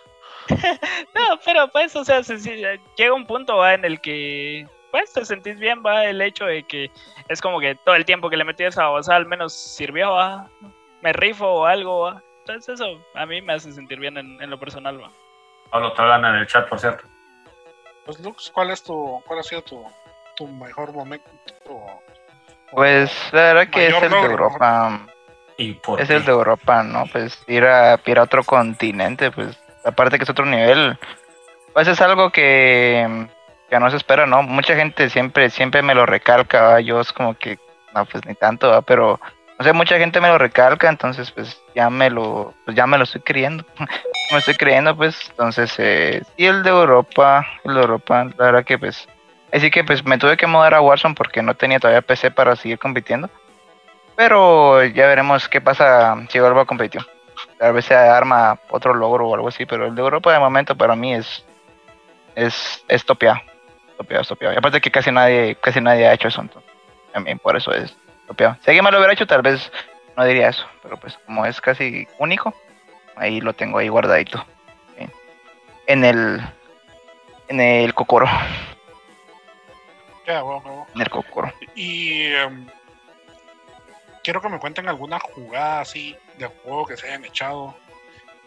[1.14, 3.74] No, pero pues, o sea, se- se- llega un punto ¿va?
[3.74, 6.90] en el que, pues, te sentís bien, va, el hecho de que
[7.28, 10.12] es como que todo el tiempo que le metí a esa babosada al menos sirvió,
[10.12, 10.48] va,
[11.02, 12.22] me rifo o algo, va.
[12.40, 15.10] Entonces eso a mí me hace sentir bien en, en lo personal, va.
[15.72, 17.04] No lo tragan en el chat, por cierto.
[18.04, 19.84] Pues Lux, ¿cuál es tu, cuál ha sido tu,
[20.36, 21.30] tu mejor momento?
[21.68, 22.00] o-
[22.72, 25.06] pues la verdad que es el de Europa
[25.58, 26.16] ¿Y por Es qué?
[26.16, 27.04] el de Europa, ¿no?
[27.12, 30.98] Pues ir a, ir a otro continente, pues aparte que es otro nivel,
[31.72, 33.26] pues es algo que,
[33.68, 34.42] que no se espera, ¿no?
[34.42, 37.58] Mucha gente siempre siempre me lo recalca, yo es como que,
[37.94, 38.82] no, pues ni tanto, ¿va?
[38.82, 39.20] pero,
[39.58, 42.98] no sé, mucha gente me lo recalca, entonces pues ya me lo, pues ya me
[42.98, 43.64] lo estoy creyendo,
[44.32, 48.64] me estoy creyendo, pues, entonces, eh, sí, el de Europa, el de Europa, la verdad
[48.64, 49.08] que pues,
[49.52, 52.56] así que pues me tuve que mudar a Warzone porque no tenía todavía PC para
[52.56, 53.28] seguir compitiendo.
[54.14, 57.00] Pero ya veremos qué pasa si vuelvo a competir.
[57.58, 60.76] Tal vez se arma otro logro o algo así, pero el de Europa de momento
[60.76, 61.44] para mí es
[62.34, 63.40] es, es topeado.
[63.96, 64.54] Topeado, topeado.
[64.54, 66.70] Y aparte que casi nadie, casi nadie ha hecho eso, entonces
[67.12, 67.96] también por eso es
[68.26, 68.56] topeado.
[68.62, 69.70] Si alguien me lo hubiera hecho, tal vez
[70.16, 70.66] no diría eso.
[70.82, 72.54] Pero pues como es casi único,
[73.16, 74.44] ahí lo tengo ahí guardadito.
[74.98, 75.06] ¿sí?
[75.86, 76.40] En el
[77.48, 78.26] en el cocoro.
[80.24, 80.86] Bueno.
[80.94, 81.52] En el cocoro.
[81.74, 82.66] Y em,
[84.22, 87.74] quiero que me cuenten alguna jugada así de juego que se hayan echado,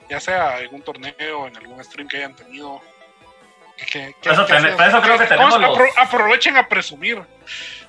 [0.10, 2.82] ya sea en un torneo, en algún stream que hayan tenido.
[3.78, 7.22] Que- que- Eso que- para eso creo que tenemos apro- aprovechen a presumir.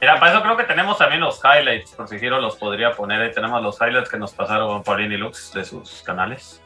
[0.01, 3.23] Mira, para eso creo que tenemos también los highlights, por si Giro los podría poner.
[3.23, 6.61] Ahí tenemos los highlights que nos pasaron Paulín y Lux de sus canales.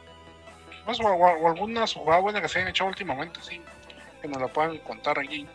[0.83, 1.13] pues, o, o-
[1.43, 3.61] o alguna jugada buena que se hayan hecho últimamente, sí,
[4.21, 5.47] que nos la puedan contar aquí.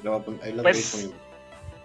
[0.00, 1.08] A pon- ahí lo Pues.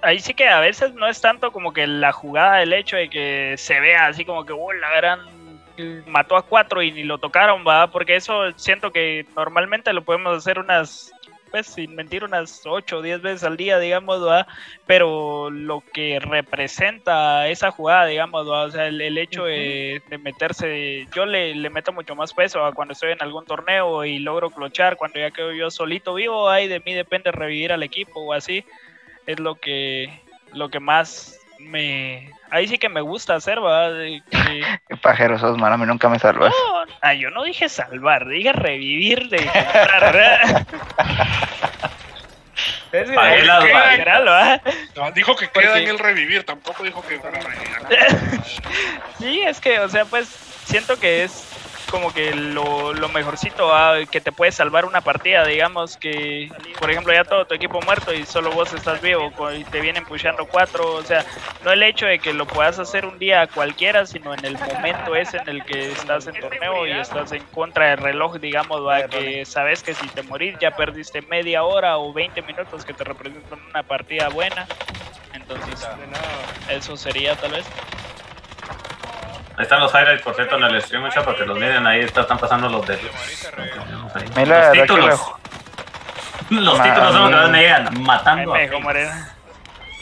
[0.02, 3.10] Ahí sí que a veces no es tanto como que la jugada, el hecho de
[3.10, 5.20] que se vea así como que, "Uh, la gran
[6.08, 10.38] mató a cuatro y ni lo tocaron, va, porque eso siento que normalmente lo podemos
[10.38, 11.12] hacer unas,
[11.50, 14.48] pues sin mentir, unas 8 o 10 veces al día, digamos, va,
[14.86, 20.18] pero lo que representa esa jugada, digamos, va, o sea, el, el hecho de, de
[20.18, 24.20] meterse, yo le, le meto mucho más peso a cuando estoy en algún torneo y
[24.20, 28.20] logro clochar, cuando ya quedo yo solito vivo, ahí de mí depende revivir al equipo
[28.22, 28.64] o así,
[29.28, 30.22] es lo que,
[30.54, 32.30] lo que más me...
[32.50, 35.62] Ahí sí que me gusta hacer, va, de que- Qué pajero sos.
[35.62, 36.52] A mí nunca me salvas.
[36.52, 40.68] no, ah, yo no dije salvar, dije revivir de comprar, ¿verdad?
[42.92, 43.10] Es.
[44.96, 47.56] No, dijo que queda Porque- en el revivir, tampoco dijo que revivir.
[49.18, 50.28] Sí, es que, o sea, pues
[50.66, 51.48] siento que es
[51.92, 56.50] como que lo, lo mejorcito ah, que te puede salvar una partida, digamos que,
[56.80, 60.06] por ejemplo, ya todo tu equipo muerto y solo vos estás vivo y te vienen
[60.06, 61.26] pushando cuatro, o sea,
[61.64, 65.16] no el hecho de que lo puedas hacer un día cualquiera, sino en el momento
[65.16, 69.04] ese en el que estás en torneo y estás en contra del reloj, digamos, va,
[69.08, 73.04] que sabes que si te morís ya perdiste media hora o 20 minutos que te
[73.04, 74.66] representan una partida buena,
[75.34, 75.88] entonces
[76.70, 77.66] eso sería tal vez.
[79.58, 82.22] Ahí están los highlights, por cierto, en el stream, mucha, porque los miren ahí, está-
[82.22, 85.32] están pasando los de mí la verdad los que títulos.
[86.50, 88.54] Los Ma- títulos son los que me llegan Ahí matando.
[88.54, 89.36] me Morena.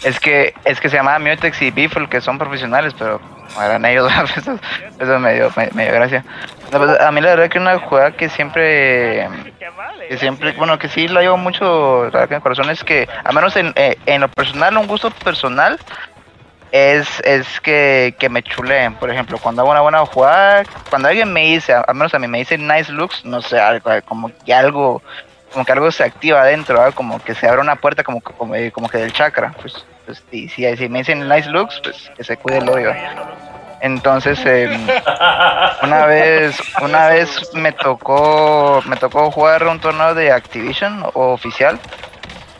[0.03, 3.19] Es que, es que se llamaba Mutex y Beefle, que son profesionales, pero
[3.61, 4.09] eran ellos.
[4.37, 4.57] eso,
[4.97, 6.23] eso me, dio, me, me dio gracia.
[6.71, 9.27] No, pues, a mí la verdad que una jugada que siempre
[10.07, 12.83] que siempre, bueno, que sí lo llevo mucho la verdad que en el corazón es
[12.83, 15.77] que, a menos en, eh, en lo personal, un gusto personal,
[16.71, 18.95] es, es que, que me chuleen.
[18.95, 22.27] Por ejemplo, cuando hago una buena jugada, cuando alguien me dice, al menos a mí
[22.27, 25.01] me dice nice looks, no sé, algo, como que algo,
[25.51, 28.71] como que algo se activa adentro, como que se abre una puerta como, como, eh,
[28.71, 29.53] como que del chakra.
[29.61, 32.93] Pues, pues y si, si me dicen nice looks, pues que se cuide el hoyo.
[33.81, 34.87] Entonces, em,
[35.83, 41.79] una vez, una vez me tocó, me tocó jugar un torneo de Activision o oficial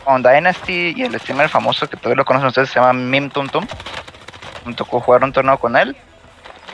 [0.10, 3.48] con Dynasty y el streamer famoso que todavía lo conocen ustedes se llama Mim Tum
[3.48, 3.68] Tum.
[4.66, 5.96] Me tocó jugar un torneo con él.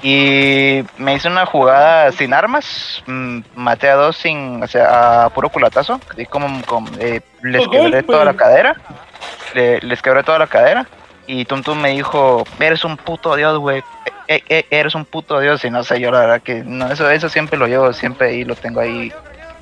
[0.02, 5.30] Y me hice una jugada sin armas, mm, maté a dos sin, o sea, a
[5.32, 8.76] puro culatazo, y como, como, eh, les ¡A quebré toda la cadera,
[9.53, 10.86] le- les quebré toda la cadera.
[11.28, 13.84] Y Tum Tum me dijo, eres un puto dios, güey,
[14.28, 17.10] e- e- eres un puto dios y no sé, yo la verdad que no, eso,
[17.10, 19.12] eso siempre lo llevo, siempre ahí lo tengo ahí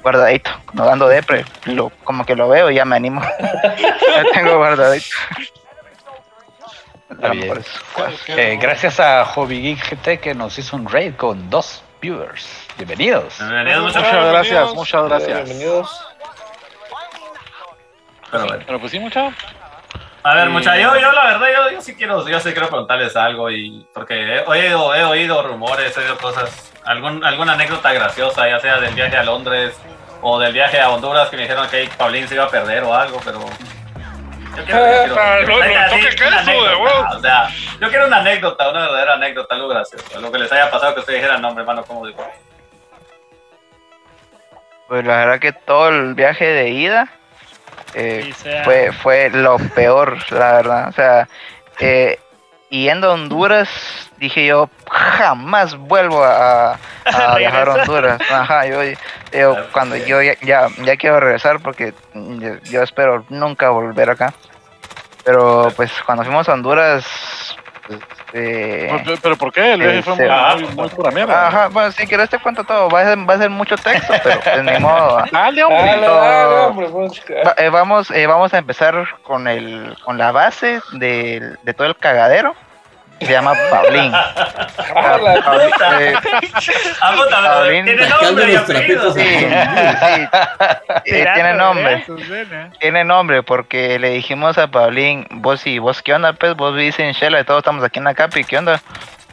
[0.03, 3.21] guardadito, no dando depre, lo, como que lo veo y ya me animo,
[4.23, 5.07] lo tengo guardadito.
[7.31, 7.63] Bien.
[8.27, 12.47] Eh, gracias a Hobby Geek GT que nos hizo un raid con dos viewers.
[12.77, 13.37] Bienvenidos.
[13.39, 14.03] Bienvenidos, muchachos.
[14.11, 14.75] Muchas gracias, Bienvenidos.
[14.75, 15.45] muchas gracias.
[15.45, 16.05] Bienvenidos.
[18.31, 18.63] Pero bueno.
[18.65, 19.29] Pero pues sí, mucha.
[20.23, 22.67] A ver, Y- mucha, yo, yo la verdad, yo, yo sí quiero, yo sí quiero
[22.67, 27.93] preguntarles algo y porque he oído, he oído rumores, he oído cosas, algún, alguna anécdota
[27.93, 29.75] graciosa, ya sea del viaje a Londres
[30.21, 32.93] o del viaje a Honduras que me dijeron que Paulín se iba a perder o
[32.93, 37.07] algo, pero yo quiero, yo quiero- Ah, no, no, toque una queso, anécdota, huevo.
[37.15, 37.47] o sea,
[37.81, 40.99] yo quiero una anécdota, una verdadera anécdota, algo gracioso, algo que les haya pasado que
[41.01, 42.25] ustedes dijeran, no, hermano, ¿cómo digo?
[44.87, 47.07] Pues la verdad que todo el viaje de ida
[47.95, 50.87] eh, Sí, fue, fue lo peor, la verdad.
[50.89, 51.27] O sea,
[51.79, 52.19] eh,
[52.81, 53.69] yendo a Honduras,
[54.17, 57.73] dije yo, jamás vuelvo a, a viajar a.
[57.73, 58.21] Honduras.
[58.31, 58.81] Ajá, yo,
[59.31, 64.33] yo cuando yo ya, ya, ya quiero regresar porque yo, yo espero nunca volver acá.
[65.23, 67.55] Pero pues cuando fuimos a Honduras,
[68.33, 69.73] eh, Pero, pero ¿por qué?
[69.73, 71.47] El viaje fue muy, Ah, muy, muy pura mierda.
[71.47, 74.13] Ajá, bueno, si quieres te cuento todo, va a ser, va a ser mucho texto,
[74.23, 75.15] pero pues ni modo.
[75.17, 75.25] ¿va?
[75.31, 75.81] Dale, hombre.
[75.85, 80.31] Dale, dale, hombre, pues, Va- eh, vamos, eh, vamos a empezar con el, con la
[80.31, 82.55] base del- de todo el cagadero.
[83.25, 84.11] Se llama Paulín.
[84.93, 85.43] Paulín,
[87.87, 88.53] eh, tiene nombre
[91.05, 92.03] eh, tiene nombre.
[92.05, 92.69] Susana.
[92.79, 96.99] Tiene nombre porque le dijimos a Paulín, vos y vos qué onda, pues vos vivís
[96.99, 98.81] en Shela y todos estamos aquí en la Capi, ¿qué onda?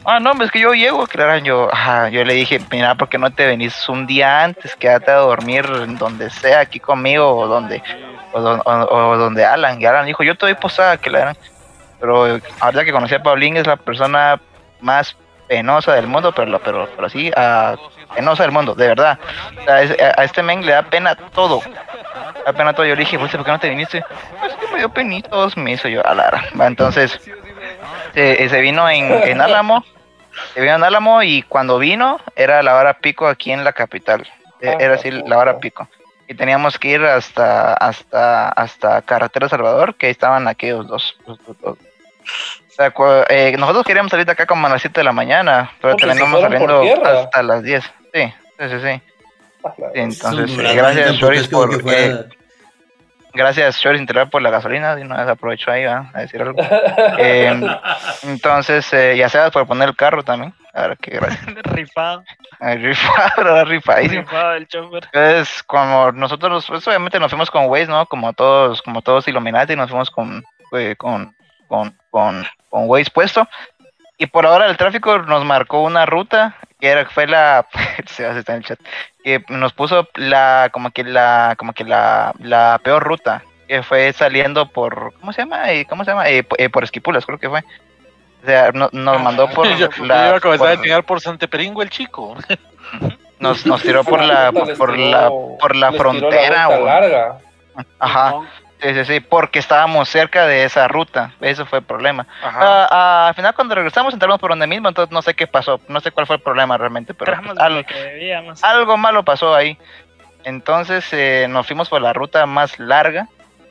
[0.03, 3.19] Ah, no, es que yo llego, claro, yo, ajá, yo le dije, mira, ¿por qué
[3.19, 4.75] no te venís un día antes?
[4.75, 7.83] Quédate a dormir en donde sea, aquí conmigo o donde,
[8.31, 9.79] o, don- o- o donde Alan.
[9.79, 11.37] Y Alan dijo, yo te doy posada, que la eran.
[12.01, 14.41] Pero ahorita que conocí a Paulín es la persona
[14.81, 15.15] más
[15.47, 17.75] penosa del mundo, pero, pero, pero sí, ah,
[18.15, 19.19] penosa del mundo, de verdad.
[19.59, 21.61] O sea, es- a, a este men le da pena todo.
[21.65, 22.85] Le da pena todo.
[22.85, 24.03] Yo le dije, "Pues, ¿por qué no te viniste?
[24.39, 27.19] Pues que me dio penitos, me hizo yo a la Va, Entonces,
[28.13, 29.83] se vino en, en Álamo.
[30.53, 34.27] Se vino en Álamo y cuando vino era la hora pico aquí en la capital.
[34.61, 35.87] eh, Ah, era así la hora pico.
[36.27, 41.17] Y teníamos que ir hasta hasta hasta Carretera Salvador, que estaban aquellos dos.
[41.27, 41.77] los- los-
[42.21, 42.61] los.
[42.69, 45.11] O sea, cu- eh, nosotros queríamos salir de acá como a las 7 de la
[45.11, 47.83] mañana, pero Porque terminamos saliendo hasta las 10.
[48.13, 48.79] Sí, sí, sí.
[48.81, 49.01] sí.
[49.63, 52.25] Ah, Sí, Entonces, eh, gracias tampoco Shoris es como que por fuera-
[53.33, 56.09] gracias Shoris Integral por la gasolina, de una vez aprovecho ahí ¿va?
[56.13, 56.57] a decir algo.
[57.19, 57.59] Eh,
[58.23, 60.53] entonces, eh, ya sabes por poner el carro también.
[60.73, 61.45] A ver, qué gracias.
[61.63, 62.23] Rifado,
[62.59, 64.21] Ay, Rifado, rifadísimo.
[64.21, 65.03] rifado el chofer.
[65.13, 68.05] Entonces, como nosotros, pues, obviamente nos fuimos con Waze, ¿no?
[68.05, 70.43] Como todos, como todos Illuminati, nos fuimos con,
[70.73, 71.35] eh, con,
[71.67, 73.47] con, con, con Waze puesto.
[74.17, 77.65] Y por ahora el tráfico nos marcó una ruta que era, fue la,
[78.05, 78.79] se está en el chat,
[79.23, 84.11] que nos puso la, como que la, como que la, la peor ruta, que fue
[84.13, 85.71] saliendo por, ¿cómo se llama?
[85.71, 86.29] Eh, ¿Cómo se llama?
[86.29, 87.63] Eh, eh, por Esquipulas, creo que fue.
[88.43, 91.03] O sea, no- nos mandó por yo, yo la, iba a comenzar a por- enseñar
[91.03, 92.35] por Santeperingo el chico.
[93.39, 95.29] nos, nos tiró por la, por la,
[95.59, 97.37] por la frontera, larga.
[97.99, 98.33] Ajá.
[98.81, 101.33] Sí, sí, sí, porque estábamos cerca de esa ruta.
[101.39, 102.25] Eso fue el problema.
[102.43, 105.79] Ah, ah, al final, cuando regresamos, entramos por donde mismo, entonces no sé qué pasó.
[105.87, 107.59] No sé cuál fue el problema realmente, pero pues,
[108.63, 109.77] algo malo pasó ahí.
[110.43, 113.27] Entonces eh, nos fuimos por la ruta más larga,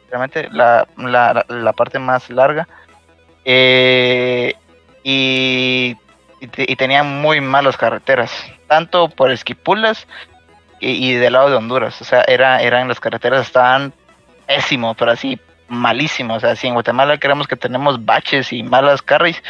[0.08, 2.68] realmente la, la, la- parte más larga.
[3.44, 4.54] Eh,
[5.02, 5.96] y,
[6.40, 8.30] y tenían muy malas carreteras,
[8.68, 10.06] tanto por Esquipulas
[10.78, 12.00] y, y del lado de Honduras.
[12.00, 13.92] O sea, era, eran las carreteras estaban
[14.50, 16.34] pésimo, pero así malísimo.
[16.34, 19.40] O sea, si en Guatemala creemos que tenemos baches y malas carries,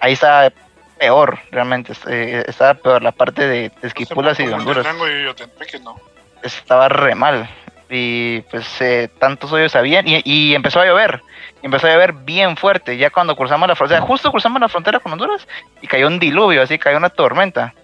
[0.00, 0.52] ahí está
[0.98, 1.92] peor, realmente.
[2.08, 5.96] eh, estaba peor la parte de Esquipulas y de Honduras y no.
[6.42, 7.48] estaba re mal.
[7.88, 11.22] Y pues eh, tantos hoyos habían y, y empezó a llover.
[11.62, 12.96] Y empezó a llover bien fuerte.
[12.96, 15.46] Ya cuando cruzamos la frontera, justo cruzamos la frontera con Honduras
[15.80, 17.74] y cayó un diluvio, así cayó una tormenta.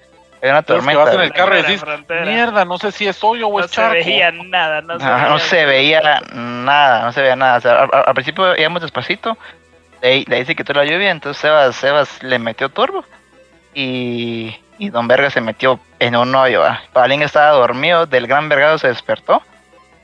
[0.51, 1.05] Una Entonces, que tormenta.
[1.05, 1.85] vas en el carro y decís,
[2.25, 3.95] mierda, no sé si es hoyo o No es se charco.
[3.95, 7.57] veía nada, no se, Ajá, veía no se veía nada, no se veía nada.
[7.59, 9.37] O sea, al, al principio íbamos despacito,
[10.03, 13.05] de ahí, de ahí se quitó la lluvia, entonces Sebas, Sebas le metió turbo
[13.73, 16.63] y, y Don Verga se metió en un hoyo.
[16.93, 19.43] Palín estaba dormido, del gran vergado se despertó,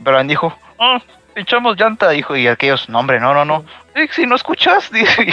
[0.03, 0.99] pero él dijo, oh,
[1.41, 3.65] pinchamos llanta, dijo, y aquellos, no hombre, no, no, no,
[3.95, 5.27] "Eh, si no escuchas, dice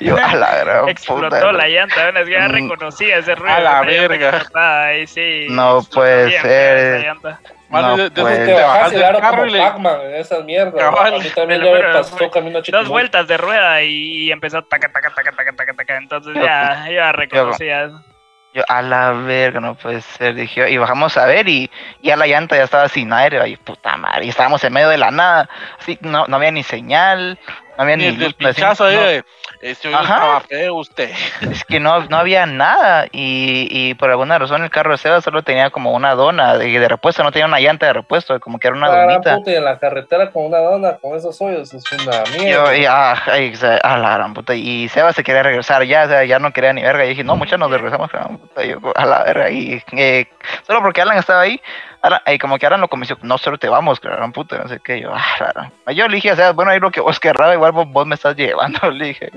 [0.00, 1.52] yo, a la gran Explotó puta".
[1.52, 2.52] la llanta, bueno, es que ya Mm.
[2.52, 3.54] reconocía ese ruido.
[3.56, 4.42] A la verga.
[4.54, 5.46] Ahí sí.
[5.50, 6.40] No puede ser.
[6.42, 7.40] feo esa llanta.
[7.68, 8.38] Más No, de- de esos pues.
[8.38, 9.58] Te te bajas bajas y del claro carro como y le...
[9.60, 10.74] Pac-Man, esas mierdas.
[10.74, 11.14] Cabal.
[11.14, 13.82] A mí también Pero, ya me pero, pasó fue camino a Dos vueltas de rueda
[13.82, 15.96] y empezó taca, taca, taca, taca, taca, taca.
[15.96, 18.04] Entonces ya, ya reconocía eso.
[18.54, 21.70] Yo, a la verga, no puede ser, dije yo, y bajamos a ver y
[22.02, 24.98] ya la llanta ya estaba sin aire, y puta madre, y estábamos en medio de
[24.98, 25.48] la nada,
[25.78, 27.38] así, no, no había ni señal,
[27.76, 29.22] no había Ni ni, el del pinchazo ahí no,
[29.60, 30.40] este Ajá.
[30.40, 31.10] feo usted.
[31.50, 35.20] es que no, no había nada, y, y por alguna razón el carro de Seba
[35.20, 38.58] solo tenía como una dona de, de repuesto, no tenía una llanta de repuesto, como
[38.58, 39.36] que era una Para donita.
[39.36, 42.76] puta, y en la carretera con una dona, con esos hoyos, es una Yo, mierda.
[42.76, 46.04] y, ah, ay, o sea, a la gran puta, y Seba se quería regresar ya,
[46.04, 48.64] o sea, ya no quería ni verga, y dije, no, muchachos, nos regresamos, gran puta,
[48.64, 50.26] yo, a la verga, y eh,
[50.66, 51.60] solo porque Alan estaba ahí,
[52.02, 54.80] Alan, y como que Alan lo convenció, no, solo te vamos, gran puta, no sé
[54.80, 57.72] qué, yo, ah, yo le dije, o sea, bueno, ahí lo que vos querrás, igual
[57.72, 59.30] vos, vos me estás llevando, le dije,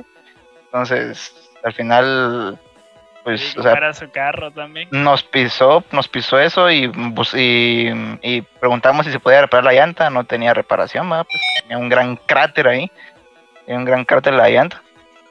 [0.65, 2.59] entonces, al final,
[3.23, 4.89] pues, Y o sea, para su carro también.
[4.91, 7.89] nos pisó, nos pisó eso y, pues, y,
[8.21, 11.27] y preguntamos si se podía reparar la llanta, no tenía reparación, pues
[11.61, 12.91] tenía un gran cráter ahí,
[13.65, 14.81] tenía un gran cráter en la llanta.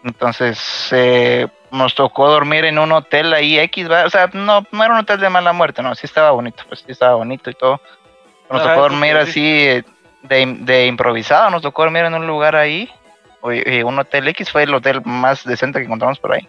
[0.05, 4.05] Entonces eh, nos tocó dormir en un hotel ahí X, ¿va?
[4.07, 6.81] o sea, no, no era un hotel de mala muerte, no, sí estaba bonito, pues
[6.81, 7.81] sí estaba bonito y todo.
[8.51, 9.19] Nos Ah, tocó dormir sí.
[9.19, 9.85] así eh,
[10.23, 12.91] de, de improvisado, nos tocó dormir en un lugar ahí,
[13.53, 16.49] y un hotel X fue el hotel más decente que encontramos por ahí.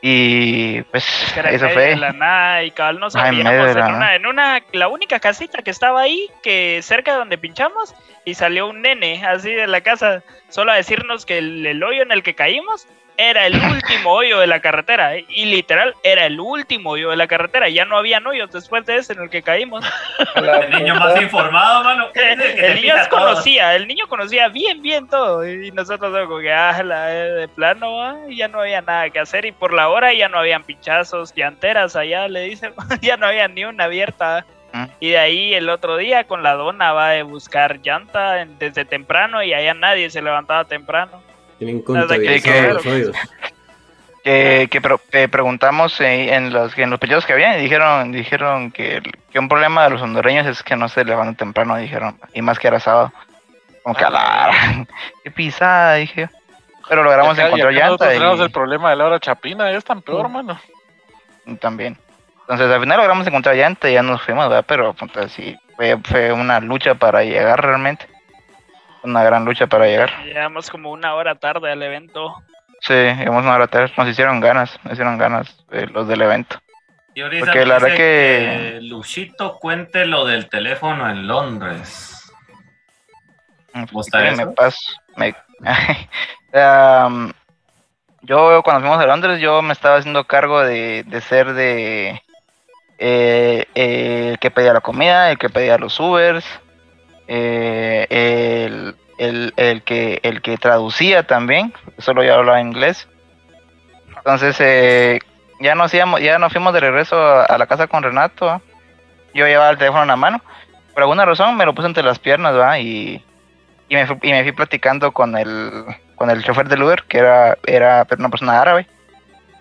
[0.00, 1.04] Y pues
[1.50, 1.96] eso fue.
[1.96, 5.60] la nada y cabal no en sabíamos la en una, en una la única casita
[5.62, 9.80] que estaba ahí que cerca de donde pinchamos y salió un nene así de la
[9.80, 12.86] casa solo a decirnos que el, el hoyo en el que caímos
[13.18, 15.26] era el último hoyo de la carretera ¿eh?
[15.28, 18.96] y literal era el último hoyo de la carretera ya no había hoyos después de
[18.96, 19.84] ese en el que caímos.
[20.36, 22.06] El niño más informado, mano.
[22.14, 25.48] el niño conocía el niño conocía bien bien todo.
[25.48, 29.18] Y nosotros como que ah, la, eh, de plano ah, ya no había nada que
[29.18, 29.44] hacer.
[29.44, 32.72] Y por la hora ya no habían pinchazos llanteras allá le dicen.
[33.00, 34.46] Ya no había ni una abierta.
[34.70, 34.84] Mm.
[35.00, 39.42] y de ahí el otro día con la dona va a buscar llanta desde temprano
[39.42, 41.22] y allá nadie se levantaba temprano
[41.58, 43.16] Tienen que contabilizados los hoyos.
[44.24, 48.12] que, que pro- que preguntamos eh, en los en los pedidos que había y dijeron
[48.12, 52.18] dijeron que, que un problema de los hondureños es que no se levantan temprano dijeron
[52.34, 53.12] y más que era sábado
[53.82, 54.50] como que a la
[55.24, 56.28] qué pisada dije
[56.88, 59.84] pero logramos acá- encontrar nosotros llanta tenemos y, el problema de la hora chapina, es
[59.84, 60.32] tan peor, Mm.
[60.32, 60.60] mano.
[61.46, 61.96] y también
[62.42, 64.64] Entonces al final logramos encontrar llanta y ya nos fuimos, ¿verdad?
[64.66, 68.06] Pero puta, sí, fue, fue una lucha para llegar realmente.
[69.02, 70.10] Una gran lucha para llegar.
[70.24, 72.34] Llegamos como una hora tarde al evento.
[72.80, 76.58] Sí, llegamos una hora tarde, nos hicieron ganas, nos hicieron ganas eh, los del evento.
[77.14, 82.32] Y ahorita Porque la verdad que- Luchito cuente lo del teléfono en Londres.
[83.72, 84.78] Mm, me paso.
[85.16, 85.34] Me...
[86.52, 87.32] Am,
[88.22, 92.22] yo cuando fuimos a Londres, yo me estaba haciendo cargo de, de ser de
[92.98, 96.44] eh, eh, el que pedía la comida, el que pedía los Ubers,
[97.28, 98.06] eh,
[98.66, 103.06] el, el- el que el que traducía también, solo yo hablaba inglés.
[104.16, 105.18] Entonces eh,
[105.60, 108.60] ya nos íbamos, ya nos fuimos de regreso a, a la casa con Renato.
[109.34, 110.40] Yo llevaba el teléfono en la mano.
[110.94, 112.78] Por alguna razón me lo puse entre las piernas, ¿va?
[112.78, 113.24] Y,
[113.88, 115.84] y me, fui, y me fui platicando con el
[116.16, 118.86] con el chofer del Uber, que era, era una persona árabe.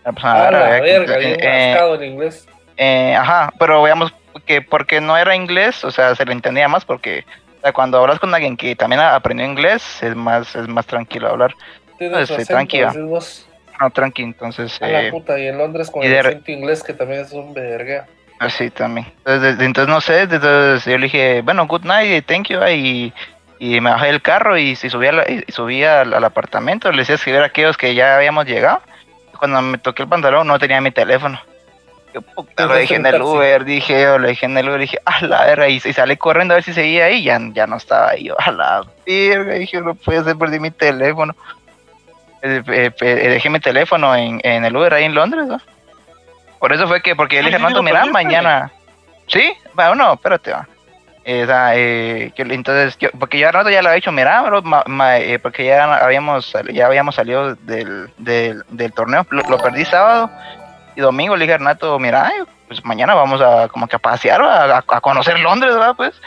[0.03, 0.81] Una persona A la árabe.
[0.81, 2.47] que- verga, bien eh, en inglés.
[2.77, 4.11] eh, ajá, pero veamos
[4.47, 7.25] que porque no era inglés, o sea, se le entendía más porque
[7.67, 11.53] sea, cuando hablas con alguien que también aprendió inglés, es más, es más tranquilo hablar.
[11.99, 12.93] Eh, acento, tranquila.
[13.79, 14.81] No, tranqui, entonces...
[14.81, 17.31] A la eh, puta, y en Londres con el de acento inglés que también es
[17.31, 18.07] un verga.
[18.39, 19.07] Así también.
[19.19, 23.13] Entonces, entonces no sé, entonces yo le dije, bueno, good night, thank you, y,
[23.59, 26.91] y me bajé del carro y, si subí, a la- y subí al, al apartamento,
[26.91, 28.81] le decía escribir a aquellos que ya habíamos llegado.
[29.37, 31.39] Cuando me toqué el pantalón no tenía mi teléfono.
[32.21, 33.21] Puta, lo dejé en el.
[33.21, 36.17] Uber, dije yo, lo dejé en el Uber, dije, a la verga, y, y salí
[36.17, 39.53] corriendo a ver si seguía ahí, ya, ya no estaba ahí, yo, a la verga,
[39.53, 41.35] dije, no puede ser, perdí mi teléfono.
[42.41, 45.59] Eh, eh, eh, dejé mi teléfono en, en el Uber ahí en Londres, ¿no?
[46.59, 48.71] Por eso fue que, porque yo le dije, sí, Fernando, lo mira, mañana.
[49.27, 49.53] ¿Sí?
[49.73, 50.67] Bueno, no, espérate, va.
[51.25, 54.41] Eh, o sea, eh, que- entonces, yo- porque yo rato ya le había dicho, mira,
[54.43, 59.41] bro, ma- ma- eh, porque ya habíamos, ya habíamos salido del, del, del torneo, lo,
[59.41, 60.31] lo perdí sábado
[60.97, 62.31] y domingo le dije a Renato, mira,
[62.67, 65.93] pues mañana vamos a como que a pasear, a, conocer Londres, ¿verdad?
[65.95, 66.19] Pues,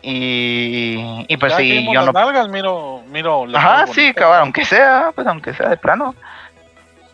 [0.00, 5.10] y, y pues sí, yo las no nalgas, miro, miro Ajá, sí, cabrón, aunque sea,
[5.12, 6.14] pues aunque sea de plano.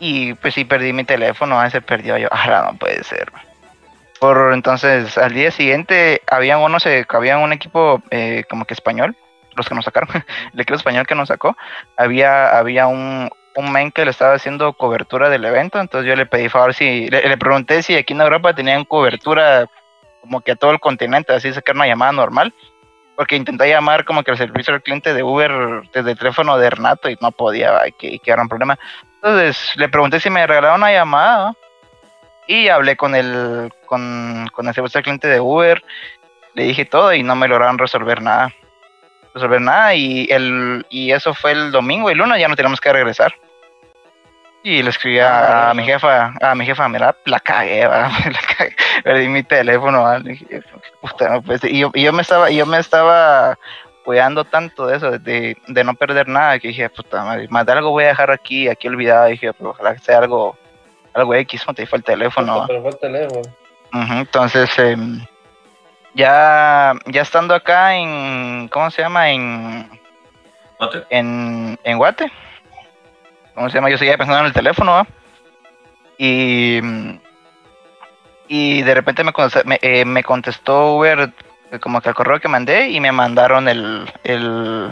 [0.00, 2.28] Y pues sí perdí mi teléfono, a se perdió yo.
[2.30, 3.32] Ah, no puede ser.
[4.20, 9.16] Por entonces, al día siguiente había unos, había un equipo eh, como que español,
[9.56, 10.10] los que nos sacaron,
[10.52, 11.56] el equipo español que nos sacó,
[11.96, 16.26] había, había un, un men que le estaba haciendo cobertura del evento, entonces yo le
[16.26, 19.66] pedí favor si, le, pregunté si aquí en Europa tenían cobertura
[20.20, 22.54] como que a todo el continente, así sacar una llamada normal
[23.16, 26.70] porque intenté llamar como que el servicio al cliente de Uber desde el teléfono de
[26.70, 28.78] Renato y no podía, que, que era un problema.
[29.16, 31.54] Entonces le pregunté si me regalaron una llamada
[32.46, 35.84] y hablé con el, con, con el servicio al cliente de Uber,
[36.54, 38.52] le dije todo y no me lograron resolver nada.
[39.34, 42.80] Resolver nada y, el, y eso fue el domingo y el lunes ya no tenemos
[42.80, 43.34] que regresar.
[44.64, 48.10] Y le escribí a, a mi jefa, a mi jefa, mira, la cagué, la
[48.56, 50.62] cagué, perdí mi teléfono, dije,
[51.00, 53.58] puta, no y yo, y yo me estaba, yo me estaba
[54.04, 57.72] cuidando tanto de eso, de, de no perder nada, que dije, puta madre, más de
[57.72, 60.56] algo voy a dejar aquí, aquí olvidado, dije, pero ojalá que sea algo,
[61.14, 62.60] algo X, no te fue el teléfono.
[62.60, 62.66] va.
[62.68, 63.42] Pero fue el teléfono.
[63.94, 65.24] Ujú, entonces, em,
[66.14, 69.30] ya, ya estando acá en, ¿cómo se llama?
[69.30, 69.88] En,
[70.78, 71.04] ¿Guate?
[71.10, 72.30] en, en Guate.
[73.54, 73.90] ¿Cómo se llama?
[73.90, 75.06] Yo seguía pensando en el teléfono, ¿va?
[76.18, 76.80] Y,
[78.48, 79.32] y de repente me,
[79.82, 81.32] eh, me contestó Uber
[81.70, 84.90] eh, como que al correo que mandé y me mandaron el, el,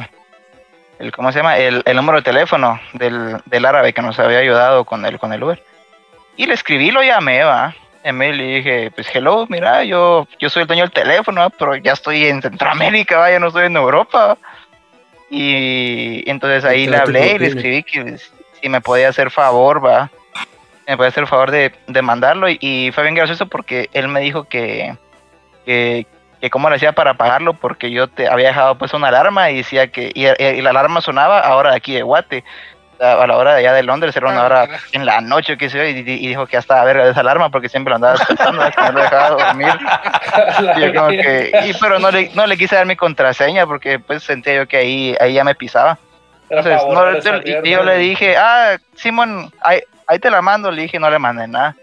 [0.99, 1.59] el ¿cómo se llama?
[1.59, 5.33] El, el número de teléfono del, del árabe que nos había ayudado con el, con
[5.33, 5.63] el Uber.
[6.37, 7.75] Y le escribí, lo llamé, va.
[8.05, 11.51] Llamé y dije, pues hello, mira, yo, yo soy el dueño del teléfono, ¿va?
[11.51, 13.31] pero ya estoy en Centroamérica, ¿va?
[13.31, 14.39] ya no estoy en Europa.
[15.29, 18.17] Y entonces ahí le hablé y le escribí que
[18.61, 20.11] si me podía hacer favor, va.
[20.89, 22.49] Me podía hacer favor de, de mandarlo.
[22.49, 24.97] Y, y fue bien gracioso porque él me dijo que,
[25.65, 26.07] que,
[26.41, 29.59] que cómo lo hacía para pagarlo, porque yo te había dejado pues una alarma y
[29.59, 32.45] decía que, y, y la alarma sonaba ahora de aquí de Guate.
[33.01, 35.57] A a la hora de allá de Londres era una Ah, hora en la noche,
[35.57, 38.63] que y, y dijo que hasta verga de esa alarma porque siempre lo andaba despertando,
[38.71, 39.73] que no lo dejaba dormir.
[40.77, 43.99] Y yo como que, y, pero no le, no le quise dar mi contraseña porque
[43.99, 45.99] pues sentía yo que ahí, ahí ya me pisaba.
[46.49, 50.71] Entonces, no, a yo- y yo le dije, ah, Simón, ahí, ahí te la mando,
[50.71, 51.77] le dije, no le mandé nada.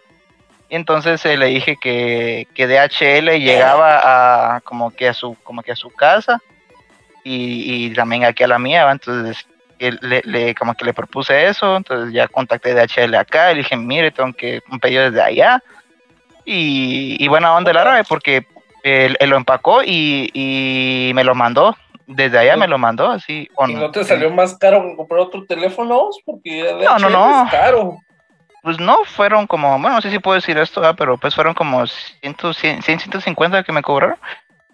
[0.69, 5.63] Y entonces eh, le dije que, que DHL llegaba a como que a su, como
[5.63, 6.39] que a su casa
[7.23, 8.91] y, y también aquí a la mía, ¿va?
[8.91, 9.45] entonces
[9.79, 13.75] le, le- como que le propuse eso, entonces ya contacté DHL acá y le dije,
[13.77, 15.61] mire, tengo que un pedido desde allá.
[16.45, 18.47] Y, y buena onda el árabe porque
[18.83, 21.75] él, él lo empacó y, y me lo mandó.
[22.05, 23.49] Desde allá me lo mandó, así.
[23.67, 26.07] ¿Y no te salió más caro que comprar otro teléfono?
[26.25, 27.43] Porque de No, no, no.
[27.45, 27.97] es caro.
[28.63, 30.95] pues no, fueron como, bueno, no sé si puedo decir esto, ¿verdad?
[30.97, 34.15] pero pues fueron como 100, 100, 150 que me cobraron.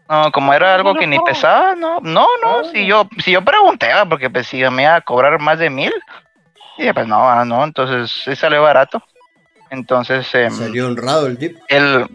[0.10, 3.88] No, como era algo que ni pesaba, no, no, no, si yo, si yo pregunté,
[3.88, 4.08] ¿verdad?
[4.10, 5.94] porque pues si me iba a cobrar más de mil,
[6.78, 9.02] y pues no, ah, no, entonces sí salió barato.
[9.70, 11.58] Entonces, em, Salió honrado el tip.
[11.68, 12.06] él,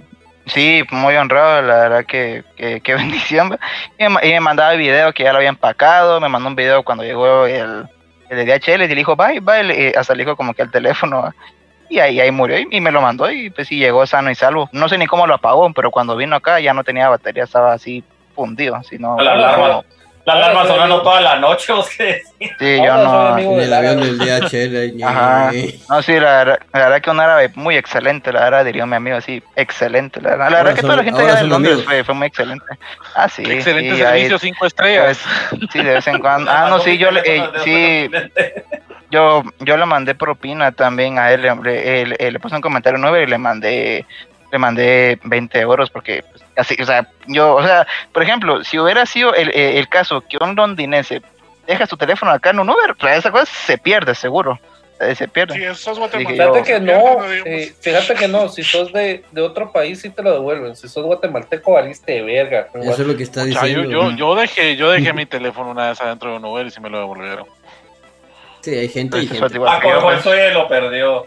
[0.46, 3.58] sí, muy honrado, la verdad que, que, que bendición.
[3.98, 6.48] Y me, ma- y me mandaba el video que ya lo había empacado, me mandó
[6.48, 7.88] un video cuando llegó el,
[8.28, 10.70] el de DHL y le dijo, bye, bye, le- hasta le dijo como que al
[10.70, 11.32] teléfono.
[11.88, 14.68] Y ahí, ahí murió y, me lo mandó y pues sí llegó sano y salvo.
[14.72, 17.72] No sé ni cómo lo apagó, pero cuando vino acá ya no tenía batería, estaba
[17.72, 18.04] así
[18.34, 18.82] fundido.
[18.82, 19.82] Sino, La alarma,
[20.28, 21.02] la alarma sonando amigo.
[21.02, 22.50] toda la noche, ¿vos qué decís?
[22.58, 23.38] Sí, yo Ahora no.
[23.38, 25.02] En el avión del DHL.
[25.04, 25.50] Ajá.
[25.88, 28.96] No, sí, la verdad, la verdad que un árabe muy excelente, la verdad, diría mi
[28.96, 30.50] amigo así, excelente, la verdad.
[30.50, 32.64] La verdad que toda la gente allá de Londres fue, fue muy excelente.
[33.14, 33.42] Ah, sí.
[33.50, 35.18] Excelente sí, ahí- servicio, cinco estrellas.
[35.50, 36.50] pues, sí, de vez en cuando.
[36.50, 38.10] Ah, no, sí, yo le, eh, sí,
[39.10, 42.98] yo, yo le mandé propina también a él, le, le- le- le puse un comentario
[42.98, 44.04] nuevo y le mandé,
[44.50, 48.78] le mandé 20 euros porque, pues, así, o sea, yo, o sea, por ejemplo, si
[48.78, 51.22] hubiera sido el, eh, el caso que un londinense
[51.66, 54.58] deja su teléfono acá en un Uber, o sea, esa cosa se pierde seguro,
[55.00, 55.54] eh, se pierde.
[55.54, 56.34] Dije guatemaltecos.
[56.36, 60.08] yo- Fíjate que no, eh, fíjate que no, si sos de, de otro país sí
[60.10, 62.68] te lo devuelven, si sos guatemalteco valiste de verga.
[62.74, 63.90] Eso es lo que está O sea, yo, diciendo.
[63.90, 66.80] yo, yo dejé, yo dejé mi teléfono una vez adentro de un Uber y sí
[66.80, 67.46] me lo devolvieron.
[68.60, 69.58] Sí, hay gente y Pues, gente.
[69.68, 70.18] Ah, como pues.
[70.20, 71.26] eso lo perdió.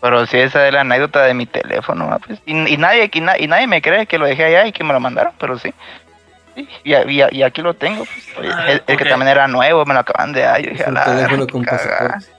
[0.00, 2.18] Pero sí, esa es la anécdota de mi teléfono, ¿va?
[2.18, 2.40] pues.
[2.46, 4.84] y, y nadie, y, na- y nadie me cree que lo dejé allá y que
[4.84, 5.72] me lo mandaron, pero sí.
[6.54, 8.04] Sí, Y, aquí lo tengo.
[8.04, 8.38] pues.
[8.38, 10.60] Oye, Ah, el, el que también era nuevo, me lo acaban de dar.
[10.60, 11.88] Yo dije, Es un la teléfono verga, con cagada.
[12.14, 12.32] pasaporte.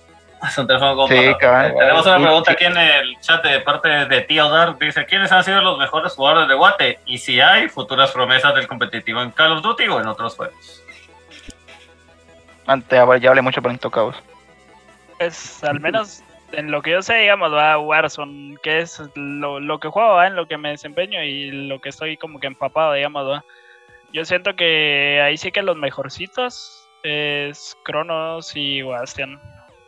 [0.47, 1.39] Es un teléfono con Sí, pasaporte.
[1.45, 1.73] cabal.
[1.79, 4.77] Tenemos una pregunta aquí en el chat de parte de Tío Dar.
[4.77, 6.99] Dice, ¿quiénes han sido los mejores jugadores de Guate?
[7.05, 10.83] Y si hay futuras promesas del competitivo en Call of Duty o en otros juegos.
[12.67, 14.15] Antes, ya, hablé mucho por Intocados.
[15.17, 16.21] Pues al menos
[16.53, 20.27] en lo que yo sé, digamos, va Warzone, que es lo, lo que juego, ¿va?
[20.27, 23.45] en lo que me desempeño y lo que estoy como que empapado, digamos, ¿va?
[24.13, 29.39] Yo siento que ahí sí que los mejorcitos es Cronos y Bastian.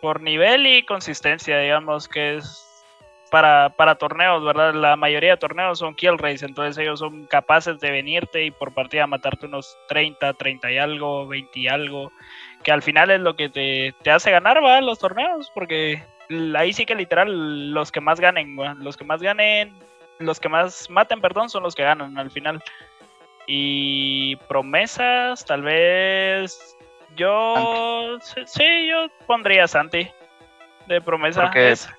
[0.02, 2.84] Por nivel y consistencia, digamos, que es
[3.30, 4.74] para, para torneos, ¿verdad?
[4.74, 8.74] La mayoría de torneos son kill race, entonces ellos son capaces de venirte y por
[8.74, 12.12] partida matarte unos 30, 30 y algo, 20 y algo
[12.64, 16.04] que al final es lo que te, te hace ganar, va, los torneos, porque
[16.58, 19.74] ahí sí que literal los que más ganen, los que más ganen,
[20.20, 22.62] los que más maten, perdón, son los que ganan al final.
[23.48, 26.76] Y promesas, tal vez
[27.16, 30.08] yo, sí, sí, yo pondría a Santi
[30.88, 31.44] de promesa.
[31.44, 31.90] Porque Es-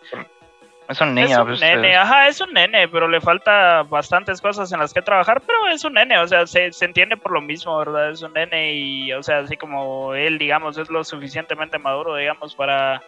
[0.88, 4.70] es un es un pues, nene, ajá, es un nene, pero le falta bastantes cosas
[4.72, 7.40] en las que trabajar, pero es un nene, o sea, se, se entiende por lo
[7.40, 8.10] mismo, ¿verdad?
[8.10, 12.54] Es un nene y, o sea, así como él, digamos, es lo suficientemente maduro, digamos,
[12.54, 13.02] para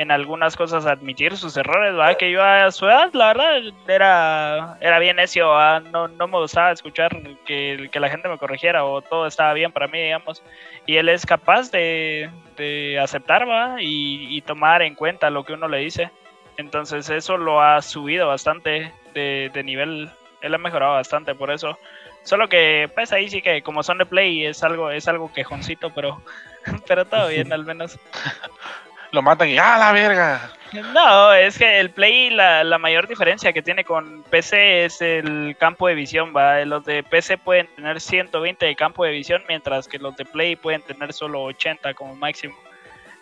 [0.00, 2.16] en algunas cosas admitir sus errores, ¿verdad?
[2.16, 5.82] Que yo a su edad, la verdad, era, era bien necio, ¿verdad?
[5.82, 7.14] No, no me gustaba escuchar
[7.44, 10.42] que, que la gente me corrigiera o todo estaba bien para mí, digamos,
[10.86, 13.76] y él es capaz de, de aceptar, ¿va?
[13.78, 16.10] Y, y tomar en cuenta lo que uno le dice.
[16.56, 20.10] Entonces eso lo ha subido bastante de, de nivel.
[20.40, 21.78] Él ha mejorado bastante por eso.
[22.22, 25.90] Solo que pues ahí sí que como son de play es algo, es algo quejoncito,
[25.90, 26.22] pero,
[26.88, 27.98] pero todo bien al menos.
[29.12, 30.50] Lo matan y ¡ah, la verga!
[30.94, 35.56] No, es que el Play, la, la mayor diferencia que tiene con PC es el
[35.58, 36.64] campo de visión, ¿va?
[36.64, 40.54] Los de PC pueden tener 120 de campo de visión, mientras que los de Play
[40.54, 42.54] pueden tener solo 80 como máximo.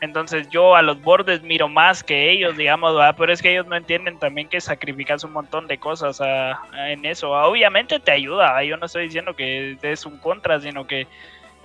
[0.02, 3.15] Entonces yo a los bordes miro más que ellos, digamos, ¿va?
[3.15, 6.60] Pero es que ellos no entienden también que sacrificas un montón de cosas a-
[6.90, 7.31] en eso.
[7.32, 11.06] Obviamente te ayuda, yo no estoy diciendo que es un contra, sino que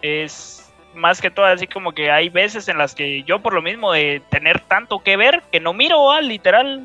[0.02, 0.63] es
[0.96, 3.92] más que todo así como que hay veces en las que yo por lo mismo
[3.92, 6.22] de tener tanto que ver que no miro, ¿va?
[6.22, 6.84] literal.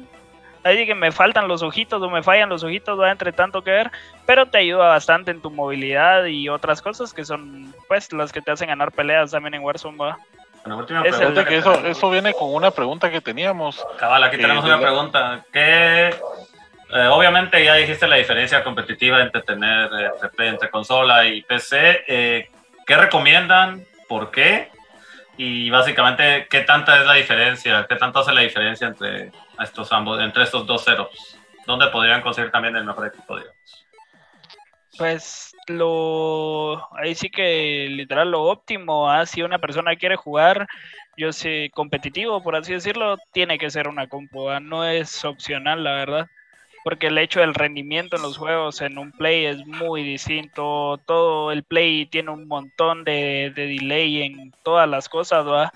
[0.65, 3.11] Así que me faltan los ojitos o me fallan los ojitos ¿va?
[3.11, 3.91] entre tanto que ver,
[4.27, 8.43] pero te ayuda bastante en tu movilidad y otras cosas que son pues las que
[8.43, 9.97] te hacen ganar peleas también en Warzone.
[9.97, 10.19] ¿va?
[10.65, 13.87] Bueno, última Es el- que eso, eso viene con una pregunta que teníamos.
[13.99, 15.45] Cabal, aquí Eh, tenemos una pregunta.
[15.53, 20.11] ¿Qué, eh, obviamente ya dijiste la diferencia competitiva entre tener eh,
[20.41, 22.05] entre consola y PC.
[22.09, 22.51] eh,
[22.85, 23.85] ¿Qué recomiendan?
[24.09, 24.71] ¿Por qué?
[25.37, 27.87] Y básicamente, ¿qué tanta es la diferencia?
[27.89, 29.31] ¿Qué tanto hace la diferencia entre
[29.61, 31.39] estos ambos, entre estos dos setups?
[31.67, 33.87] ¿Dónde podrían conseguir también el mejor equipo, digamos?
[34.97, 39.27] Pues lo ahí sí que literal lo óptimo, ¿ah?
[39.27, 40.67] si una persona quiere jugar,
[41.17, 44.59] yo sé, competitivo, por así decirlo, tiene que ser una compu, ¿ah?
[44.59, 46.27] no es opcional, la verdad.
[46.89, 50.99] Porque el hecho del rendimiento en los juegos en un play es muy distinto.
[51.05, 55.71] Todo el play tiene un montón de, de delay en todas las cosas, ¿va?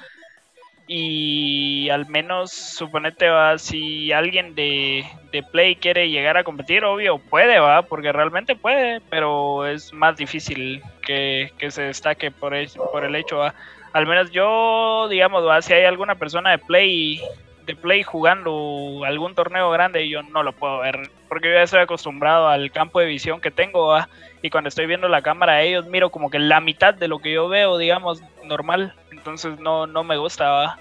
[0.87, 7.19] y al menos suponete va si alguien de, de play quiere llegar a competir obvio
[7.19, 12.69] puede va porque realmente puede pero es más difícil que, que se destaque por el,
[12.91, 13.55] por el hecho va
[13.93, 17.23] al menos yo digamos va si hay alguna persona de play
[17.67, 21.81] de play jugando algún torneo grande yo no lo puedo ver porque yo ya estoy
[21.81, 24.09] acostumbrado al campo de visión que tengo ¿va?
[24.43, 27.19] y cuando estoy viendo la cámara de ellos miro como que la mitad de lo
[27.21, 30.79] que yo veo digamos normal entonces no no me gusta ¿va?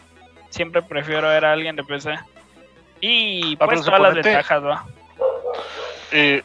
[0.50, 2.16] siempre prefiero ver a alguien de PC
[3.00, 4.86] y Ah, pues todas las ventajas ¿va?
[6.12, 6.44] Eh,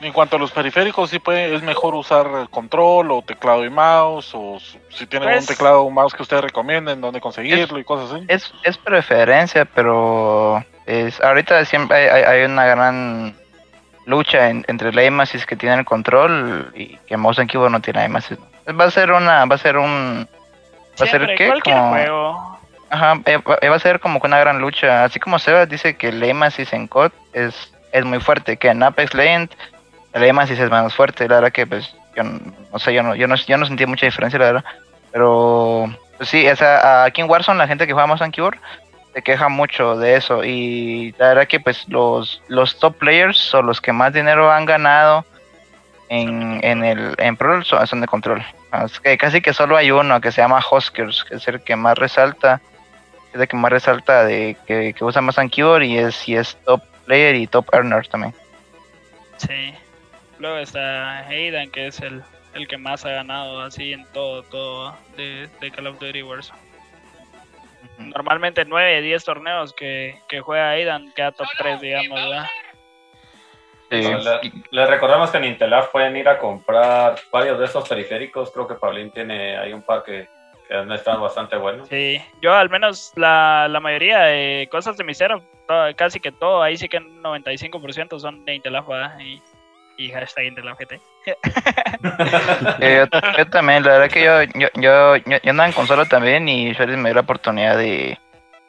[0.00, 4.32] en cuanto a los periféricos, sí puede, es mejor usar control o teclado y mouse,
[4.34, 4.58] o
[4.90, 8.12] si tienen Pues- un teclado o un mouse que ustedes recomienden, dónde conseguirlo y cosas
[8.12, 8.24] así.
[8.28, 13.36] Es, es preferencia, pero es, ahorita siempre hay, una gran
[14.06, 17.80] lucha en- entre la énfasis que tiene el control y que mouse and keyboard no
[17.80, 18.38] tiene énfasis.
[18.68, 20.28] Va a ser una, va a ser un,
[21.00, 22.58] va a ser qué, como, juego
[22.90, 25.04] ajá, eh, va va a ser como que una gran lucha.
[25.04, 29.14] Así como Sebas dice que el en COD es, es muy fuerte, que en Apex
[29.14, 29.56] Legends
[30.12, 31.28] el énfasis es menos fuerte.
[31.28, 34.06] La verdad que pues yo no sé, yo no, yo no, yo no sentí mucha
[34.06, 34.64] diferencia, la verdad.
[35.12, 38.58] Pero pues sí, esa, aquí en Warzone la gente que juega mouse and keyboard
[39.14, 43.66] se queja mucho de eso y la verdad que pues los, los top players son
[43.66, 45.24] los que más dinero han ganado
[46.08, 48.44] en, en el en Pro son, de control.
[48.84, 51.74] Es que casi que solo hay uno que se llama Huskers, que es el que
[51.74, 52.60] más resalta,
[53.32, 56.36] es el que más resalta de que, que usa más and keyboard y es, y
[56.36, 58.34] es top player y top earner también.
[59.38, 59.74] sí
[60.38, 62.22] luego está Aidan que es el,
[62.54, 66.60] el que más ha ganado así en todo todo de, de Call of Duty Warzone
[67.98, 72.46] normalmente 9, 10 torneos que, que juega Aidan queda top 3 digamos ¿verdad?
[73.90, 74.02] Sí.
[74.02, 78.50] Le, le recordamos que en Intelaf pueden ir a comprar varios de estos periféricos.
[78.52, 80.28] Creo que Paulín tiene ahí un par que,
[80.68, 81.88] que han estado bastante buenos.
[81.88, 86.62] Sí, yo al menos la, la mayoría de cosas de mi todo- casi que todo,
[86.62, 89.18] ahí sí que un 95% son de Intelaf ¿verdad?
[89.20, 89.40] y,
[89.98, 91.00] y hashtag Intelaf GT.
[92.80, 96.48] Eh, yo, yo también, la verdad que yo, yo, yo, yo, andaba en consola también
[96.48, 98.18] y Félix me dio la oportunidad de,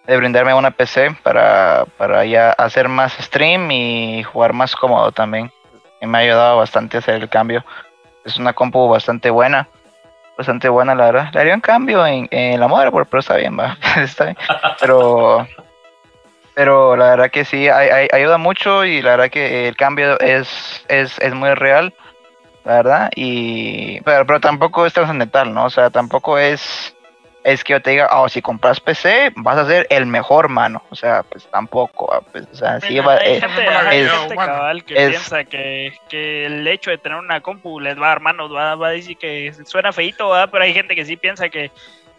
[0.08, 5.52] de brindarme una PC para, para ya hacer más stream y jugar más cómodo también.
[6.02, 7.64] Me ha ayudado bastante a hacer el cambio.
[8.26, 9.70] Es una compu bastante buena,
[10.38, 11.30] bastante buena la verdad.
[11.34, 13.78] Le haría un cambio en, en la motherboard, pero está bien, va.
[13.98, 14.38] está bien.
[14.80, 15.48] Pero,
[16.60, 20.20] pero la verdad que sí, ay- ay- ayuda mucho y la verdad que el cambio
[20.20, 21.94] es, es, es muy real
[22.66, 26.94] la verdad y pero, pero tampoco es trascendental no o sea tampoco es
[27.46, 30.84] es que yo te diga oh si compras PC vas a ser el mejor mano
[30.90, 34.36] o sea pues tampoco ah, pues, o sea sí va eh, gente, es- es- gente
[34.36, 38.10] cabal que es- piensa que, que el hecho de tener una compu les va a
[38.10, 40.48] dar manos, va, va a decir que suena feito, ¿va?
[40.48, 41.72] pero hay gente que sí piensa que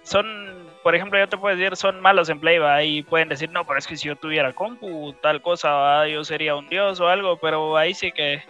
[0.02, 2.82] son, por ejemplo, yo te puedo decir, son malos en play, ¿va?
[2.82, 6.56] y pueden decir, no, pero es que si yo tuviera compu, tal cosa, yo sería
[6.56, 8.42] un dios o algo, pero ahí sí que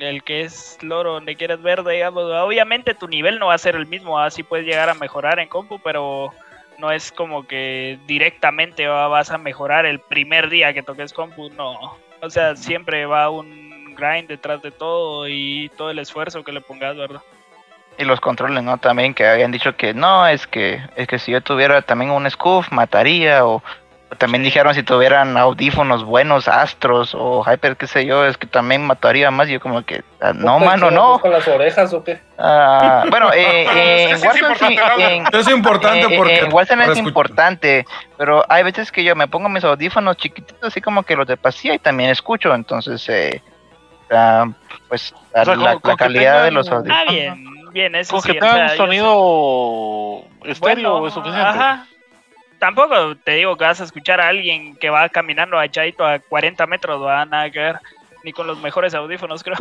[0.00, 3.76] el que es loro donde quieres ver, digamos, obviamente tu nivel no va a ser
[3.76, 6.32] el mismo, así puedes llegar a mejorar en compu, pero
[6.78, 9.08] no es como que directamente ¿va?
[9.08, 11.96] vas a mejorar el primer día que toques compu, no.
[12.20, 16.60] O sea, siempre va un grind detrás de todo y todo el esfuerzo que le
[16.60, 17.20] pongas, ¿verdad?
[17.98, 21.32] Y los controles no también que habían dicho que no es que es que si
[21.32, 23.56] yo tuviera también un scoof mataría o,
[24.10, 28.46] o también dijeron si tuvieran audífonos buenos astros o hyper qué sé yo es que
[28.46, 32.02] también mataría más yo como que ah, no ¿Qué, mano no ¿Con las orejas o
[32.02, 32.20] qué?
[32.38, 33.64] Ah, bueno, eh,
[34.10, 36.38] en Eso es Warzone sí, importante, en, Es importante eh, eh, porque.
[36.40, 37.86] en Warzone es importante,
[38.18, 41.36] pero hay veces que yo me pongo mis audífonos chiquititos, así como que los de
[41.36, 43.40] pasilla y también escucho, entonces, eh,
[44.10, 44.46] ah,
[44.88, 47.04] pues la, O sea, con- la- con la que calidad de los audífonos.
[47.08, 47.44] Ah, bien,
[47.74, 48.32] bien, eso Con sí.
[48.32, 51.46] que o sea, tengan yo sonido estéreo Bueno, es suficiente.
[51.46, 51.86] Ajá.
[52.58, 56.66] Tampoco te digo que vas a escuchar a alguien que va caminando echadito a 40
[56.66, 57.76] metros, va a nada que ver,
[58.22, 59.58] ni con los mejores audífonos, creo.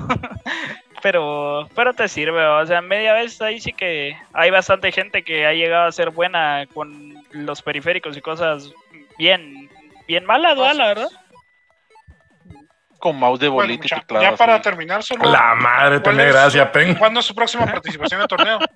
[1.01, 5.45] pero, pero te sirve, o sea, media vez ahí sí que hay bastante gente que
[5.45, 8.71] ha llegado a ser buena con los periféricos y cosas
[9.17, 9.69] bien,
[10.07, 11.09] bien malas, verdad.
[13.03, 14.23] Con mouse de Bueno, bolita mucha- teclado.
[14.23, 15.29] ya para terminar, solo.
[15.29, 16.95] La madre, ¿cuál tiene gracia, su- Pen.
[16.95, 18.59] ¿Cuándo es su próxima participación en torneo?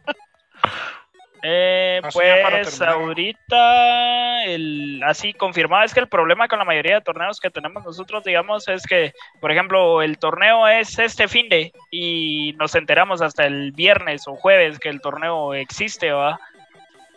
[1.43, 7.01] Eh, Así pues ahorita, el, así confirmado, es que el problema con la mayoría de
[7.01, 11.71] torneos que tenemos nosotros, digamos, es que, por ejemplo, el torneo es este fin de
[11.91, 16.39] y nos enteramos hasta el viernes o jueves que el torneo existe, ¿va?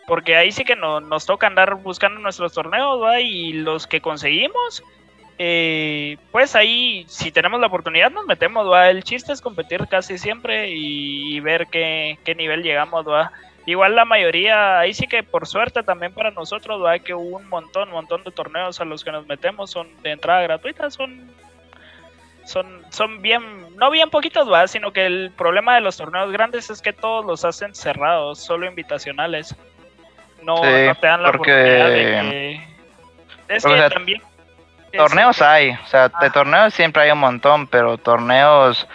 [0.05, 3.19] Porque ahí sí que no, nos toca andar buscando nuestros torneos, ¿va?
[3.19, 4.83] Y los que conseguimos,
[5.43, 8.91] eh, pues ahí, si tenemos la oportunidad, nos metemos, ¿va?
[8.91, 13.31] El chiste es competir casi siempre y, ver qué, qué nivel llegamos, ¿va?
[13.65, 16.99] Igual la mayoría, ahí sí que por suerte también para nosotros, ¿va?
[16.99, 20.11] que hubo un montón, un montón de torneos a los que nos metemos, son de
[20.11, 21.31] entrada gratuita, son
[22.45, 23.41] son, son bien,
[23.77, 24.67] no bien poquitos, ¿va?
[24.67, 28.67] sino que el problema de los torneos grandes es que todos los hacen cerrados, solo
[28.67, 29.55] invitacionales.
[30.43, 33.55] No, Sí, no te dan la porque- oportunidad de que...
[33.55, 34.21] Es o que sea, también...
[34.97, 36.31] Torneos hay, o sea, de Ah.
[36.31, 38.87] torneos siempre hay un montón, pero torneos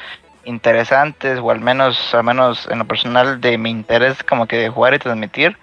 [0.45, 4.69] interesantes, o al menos, al menos en lo personal de mi interés como que de
[4.69, 5.57] jugar y transmitir,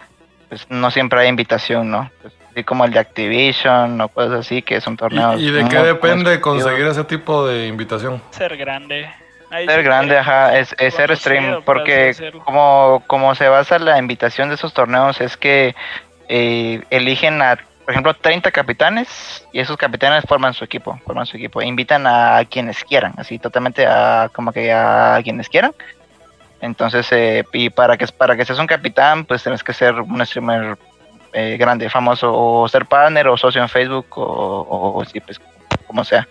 [0.49, 2.11] pues no siempre hay invitación, ¿no?
[2.22, 5.39] Pues, así como el de Activision o cosas así, que son torneos.
[5.39, 8.22] ¿Y, y de qué depende conseguir ese tipo de invitación?
[8.31, 9.10] Ser grande.
[9.49, 14.49] Ahí Ser grande, ajá, es, es ser stream, porque como, como se basa la invitación
[14.49, 15.76] de esos torneos es que
[16.27, 21.35] eh, eligen a, por ejemplo, 30 capitanes y esos capitanes forman su equipo, forman su
[21.38, 25.73] equipo, e invitan a quienes quieran, así totalmente a como que a quienes quieran.
[26.61, 30.26] Entonces, eh, y para que para que seas un capitán, pues tienes que ser un
[30.26, 30.77] streamer
[31.34, 35.41] eh, grande, famoso, o ser partner o socio en Facebook, o, o, sí, pues,
[35.85, 36.27] como sea.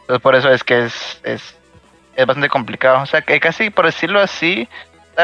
[0.00, 1.56] Entonces, por eso es que es, es,
[2.16, 3.02] es bastante complicado.
[3.02, 4.68] O sea, que casi por decirlo así,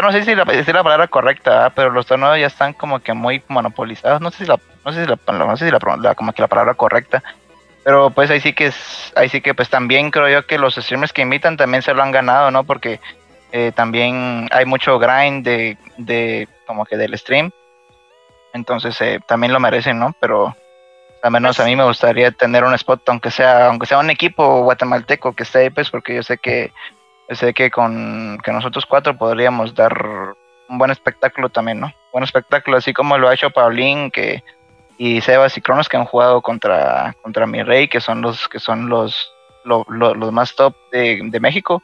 [0.01, 1.70] no sé si la, decir la palabra correcta, ¿ah?
[1.70, 4.20] pero los torneos ya están como que muy monopolizados.
[4.23, 6.40] No sé si la, no sé si la, no sé si la, la- como que
[6.40, 7.23] la palabra correcta.
[7.85, 10.77] Pero pues ahí sí que es, ahí sí que pues también creo yo que los
[10.77, 12.64] streamers que invitan también se lo han ganado, ¿no?
[12.64, 13.01] Porque
[13.51, 17.51] eh, también hay mucho grind de, de como que del stream.
[18.55, 20.14] Entonces eh, también lo merecen, ¿no?
[20.20, 20.55] Pero
[21.23, 24.62] al menos a mí me gustaría tener un spot, aunque sea, aunque sea un equipo
[24.62, 26.73] guatemalteco que esté ahí, pues porque yo sé que
[27.35, 29.95] sé que con que nosotros cuatro podríamos dar
[30.69, 31.93] un buen espectáculo también, ¿no?
[32.13, 34.43] Buen espectáculo, así como lo ha hecho Paulín, que
[34.99, 38.59] y Sebas y Cronos que han jugado contra contra mi rey, que son los que
[38.61, 39.31] son los
[39.65, 41.83] lo- lo- los más top de, de México.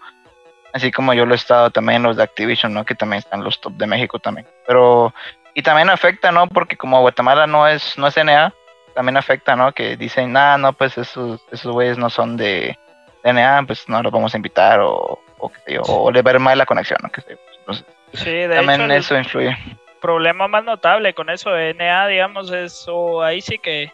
[0.72, 2.84] Así como yo lo he estado también los de Activision, ¿no?
[2.84, 4.46] Que también están los top de México también.
[4.66, 5.12] Pero
[5.54, 6.46] y también afecta, ¿no?
[6.46, 8.52] Porque como Guatemala no es no es NA,
[8.94, 9.72] también afecta, ¿no?
[9.72, 12.78] Que dicen, ah, no, pues esos esos güeyes no son de
[13.24, 16.38] NA, pues no los vamos a invitar o, o qué sé yo, o le ver
[16.38, 17.10] mal la conexión, ¿no?
[17.10, 17.38] Qué sé yo.
[17.60, 19.56] Entonces, Sí, de también hecho, eso influye.
[20.00, 22.86] problema más notable con eso de NA, digamos, es
[23.22, 23.92] ahí sí que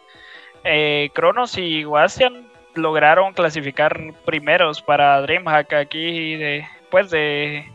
[0.63, 7.69] eh, Cronos y Guastian lograron clasificar primeros para DreamHack aquí de pues de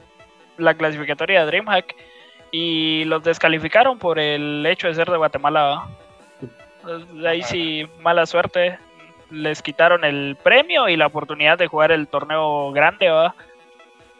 [0.58, 1.94] la clasificatoria de DreamHack
[2.52, 5.86] y los descalificaron por el hecho de ser de Guatemala.
[7.26, 8.78] Ahí sí, mala suerte.
[9.30, 13.34] Les quitaron el premio y la oportunidad de jugar el torneo grande, ¿va?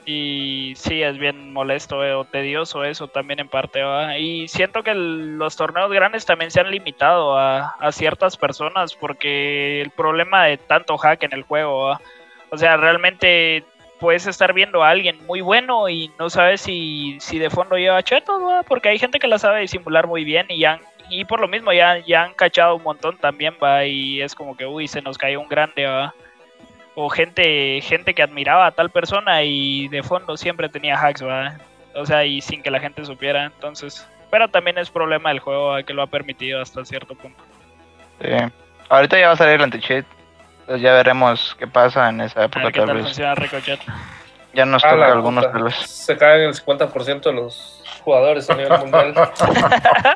[0.07, 4.19] Y sí, es bien molesto eh, o tedioso eso también en parte, ¿va?
[4.19, 9.83] Y siento que los torneos grandes también se han limitado a, a ciertas personas porque
[9.83, 12.01] el problema de tanto hack en el juego, ¿va?
[12.51, 13.65] O sea, realmente
[14.01, 18.03] puedes estar viendo a alguien muy bueno y no sabes si, si de fondo lleva
[18.03, 18.63] chetos, ¿va?
[18.63, 21.73] Porque hay gente que la sabe disimular muy bien y ya y por lo mismo
[21.73, 25.19] ya, ya han cachado un montón también, va, y es como que, uy, se nos
[25.19, 26.15] cayó un grande, va.
[27.03, 31.55] O gente, gente que admiraba a tal persona y de fondo siempre tenía hacks, va.
[31.95, 34.07] O sea, y sin que la gente supiera, entonces.
[34.31, 37.43] Pero también es problema del juego que lo ha permitido hasta cierto punto.
[38.21, 38.29] Sí.
[38.89, 40.05] Ahorita ya va a salir el anti-cheat.
[40.61, 43.07] Entonces ya veremos qué pasa en esa A época ver qué tal tal vez.
[43.07, 43.81] funciona Ricochet.
[44.53, 45.53] Ya nos Ah, toca a algunos puta.
[45.57, 45.75] tal vez.
[45.77, 49.15] Se caen el 50% de los jugadores a nivel mundial.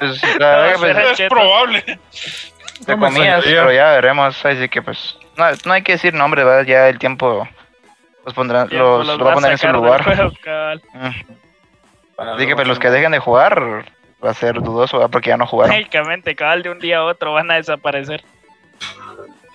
[0.00, 1.84] Pues, la verdad que, pues, Es probable.
[2.86, 4.44] de No comillas, pero ya veremos.
[4.44, 6.64] Así que pues no, no hay que decir nombres, ¿verdad?
[6.64, 7.46] Ya el tiempo
[8.24, 10.02] los pondrá, Tiempo los, los lo va a poner en su lugar.
[10.04, 10.32] juego.
[12.16, 13.84] Bueno, Así que pues los que dejen de jugar
[14.24, 15.10] va a ser dudoso, ¿verdad?
[15.10, 15.74] Porque ya no jugaron.
[15.76, 18.22] Mágicamente, cabal, de un día a otro van a desaparecer.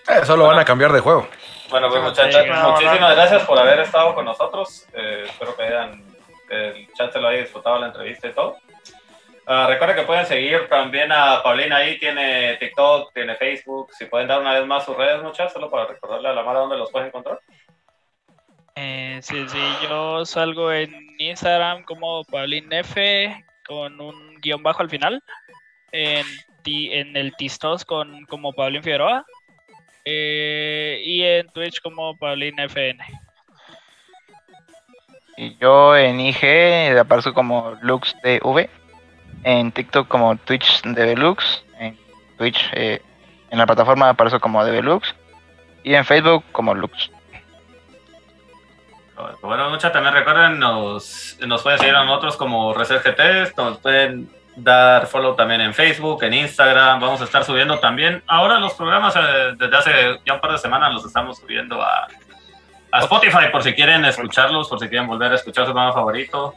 [0.09, 1.27] Eh, solo van a cambiar de juego.
[1.69, 3.15] Bueno, pues Sí, muchachos, no, muchísimas no.
[3.15, 4.87] gracias por haber estado con nosotros.
[4.93, 6.03] Eh, espero que hayan,
[6.47, 8.57] que el chat se lo haya disfrutado la entrevista y todo.
[9.51, 13.91] Ah, recuerden que pueden seguir también a Paulina ahí, tiene TikTok, tiene Facebook.
[13.97, 16.59] Si pueden dar una vez más sus redes, muchachos, solo para recordarle a la Mara
[16.59, 17.39] dónde los pueden encontrar.
[18.75, 19.57] Eh, sí, sí,
[19.89, 22.95] yo salgo en Instagram como PaulinF
[23.65, 25.23] con un guion bajo al final.
[25.91, 26.27] En,
[26.61, 29.25] ti- en el Tistos con, como Paulín Figueroa.
[30.05, 32.99] Eh, y en Twitch como PaulinFN.
[35.37, 38.69] Y yo en IG aparezco como LuxTV,
[39.43, 41.97] en TikTok como Twitch DBLux, en
[42.37, 43.01] Twitch, eh,
[43.49, 45.15] en la plataforma aparezco como DBLux
[45.83, 47.11] y en Facebook como Lux.
[49.41, 55.07] Bueno, muchachos, también recuerden, nos, nos pueden seguir a nosotros como ResetGT, nos pueden dar
[55.07, 58.23] follow también en Facebook, en Instagram, vamos a estar subiendo también.
[58.27, 59.91] Ahora los programas eh, desde hace
[60.25, 62.07] ya un par de semanas los estamos subiendo a,
[62.91, 66.55] a Spotify por si quieren escucharlos, por si quieren volver a escuchar su programa favorito.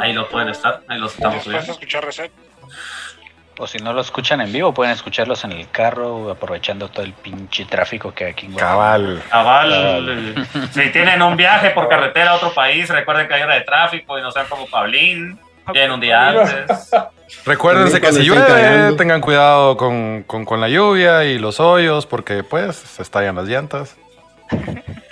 [0.00, 1.72] Ahí lo pueden estar, ahí los estamos Después de subiendo.
[1.72, 2.32] escuchar reset.
[3.60, 7.12] O si no lo escuchan en vivo, pueden escucharlos en el carro, aprovechando todo el
[7.12, 8.54] pinche tráfico que hay aquí en.
[8.54, 9.20] Cabal.
[9.30, 13.62] Cabal, si tienen un viaje por carretera a otro país, recuerden que hay hora de
[13.62, 15.40] tráfico y no sean como Pablín.
[15.72, 16.90] Lleguen un día antes.
[17.44, 22.44] Recuérdense que si llueve, tengan cuidado con, con- con la lluvia y los hoyos, porque
[22.44, 23.96] pues se estallan las llantas.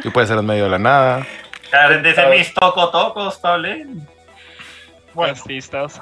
[0.05, 1.27] Y puede ser en medio de la nada.
[2.03, 4.07] Dice mis toco tocos, Pablín.
[5.17, 5.35] Bueno.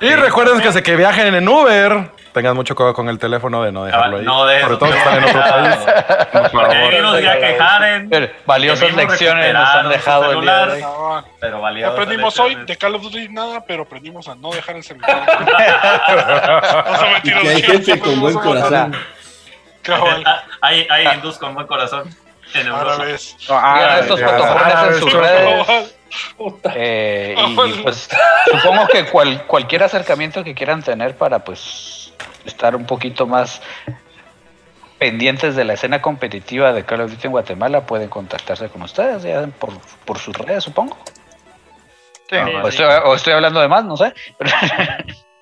[0.00, 3.70] Y recuerden que, se que viajen en Uber, tengan mucho cuidado con el teléfono de
[3.70, 4.24] no dejarlo ahí.
[4.24, 5.76] No de Sobre todo si están en otro país.
[6.32, 7.20] Por favor.
[7.22, 10.80] ya valiosas lecciones nos han dejado el día de hoy.
[10.82, 14.74] no, Pero valiosas aprendimos hoy de Call of Duty nada, pero aprendimos a no dejar
[14.74, 15.24] el celular.
[17.24, 18.96] no se hay gente con buen corazón.
[19.82, 20.24] Cabal,
[20.60, 22.10] Hay, hay hindús con buen corazón
[22.52, 22.94] en Europa.
[22.94, 23.36] árabes.
[23.48, 25.94] No, ah, estos ah, en sus redes.
[26.74, 28.08] Eh, Ah, y pues
[28.62, 32.12] supongo que cual- cualquier acercamiento que quieran tener para pues
[32.44, 33.60] estar un poquito más
[34.98, 39.22] pendientes de la escena competitiva de Call of Duty en Guatemala pueden contactarse con ustedes
[39.22, 39.70] ya por,
[40.04, 40.96] por sus redes supongo
[42.30, 42.36] Sí.
[42.36, 44.50] o, estoy, o estoy hablando de más no sé Pero-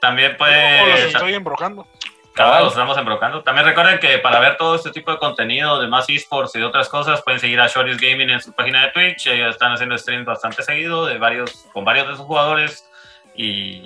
[0.01, 1.07] También O los puede.
[1.07, 1.87] estoy embrocando.
[2.35, 3.43] Cabal, los estamos embrocando.
[3.43, 6.65] También recuerden que para ver todo este tipo de contenido de más esports y de
[6.65, 9.27] otras cosas, pueden seguir a Shoris Gaming en su página de Twitch.
[9.27, 12.89] Ellos están haciendo streams bastante seguido de varios, con varios de sus jugadores.
[13.37, 13.83] Y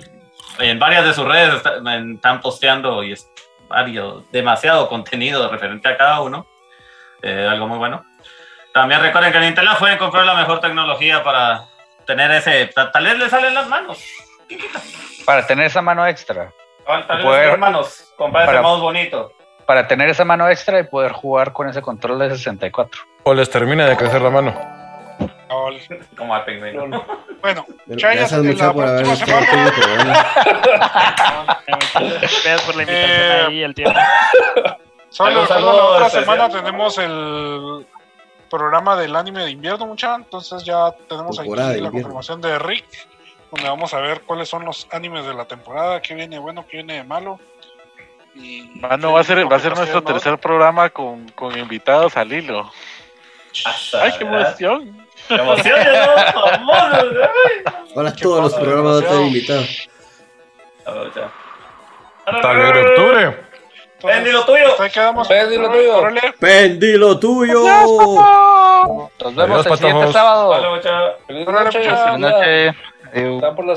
[0.59, 3.29] en varias de sus redes está- están posteando y es
[3.67, 6.47] varios, demasiado contenido referente a cada uno.
[7.21, 8.05] Eh, algo muy bueno.
[8.73, 11.65] También recuerden que en Intel pueden comprar la mejor tecnología para
[12.05, 12.67] tener ese.
[12.67, 13.99] ta- Tal vez le salen las manos.
[15.25, 16.53] Para tener esa mano extra
[16.87, 18.13] Tal vez Poder- manos.
[18.17, 19.31] Comprar mouse bonito.
[19.65, 23.49] para tener esa mano extra y poder jugar con ese control de 64 O les
[23.49, 24.53] termina de crecer la mano.
[26.17, 27.05] Como a pingüino.
[27.39, 27.65] Bueno,
[27.95, 30.27] Chayas, Gracias en mucho la por haber estado semana.
[32.19, 33.99] Gracias por la invitación Eh, ahí, el tiempo.
[35.09, 37.85] Solo, solo la otra semana tenemos el
[38.49, 40.15] programa del anime de invierno, mucha.
[40.15, 41.47] Entonces ya tenemos ahí
[41.79, 42.85] la confirmación de Rick,
[43.51, 46.77] donde vamos a ver cuáles son los animes de la temporada, qué viene bueno, qué
[46.77, 47.39] viene de malo.
[48.35, 52.31] Y Mano, va a ser, va a ser nuestro tercer programa con, con invitados al
[52.31, 52.71] hilo.
[53.99, 55.07] ¡Ay, qué emoción!
[55.27, 55.79] ¡Qué emoción!
[55.83, 56.41] ¿no?
[56.41, 57.95] ¡Vámonos, güey!
[57.95, 59.89] Ahora todos los programas van a estar invitados.
[62.25, 63.47] Hasta el de octubre.
[64.03, 64.67] Ven, di lo tuyo.
[64.71, 65.27] Hasta ahí quedamos.
[65.27, 66.03] Ven, di lo tuyo.
[66.39, 67.63] ¡Pendi lo tuyo!
[69.19, 72.75] nos vemos Adiós, el siguiente sábado Vale, mucha- Feliz noche.
[73.07, 73.15] Muchachos.
[73.15, 73.19] Buenas noches.
[73.21, 73.35] Adiós.
[73.35, 73.76] Están por la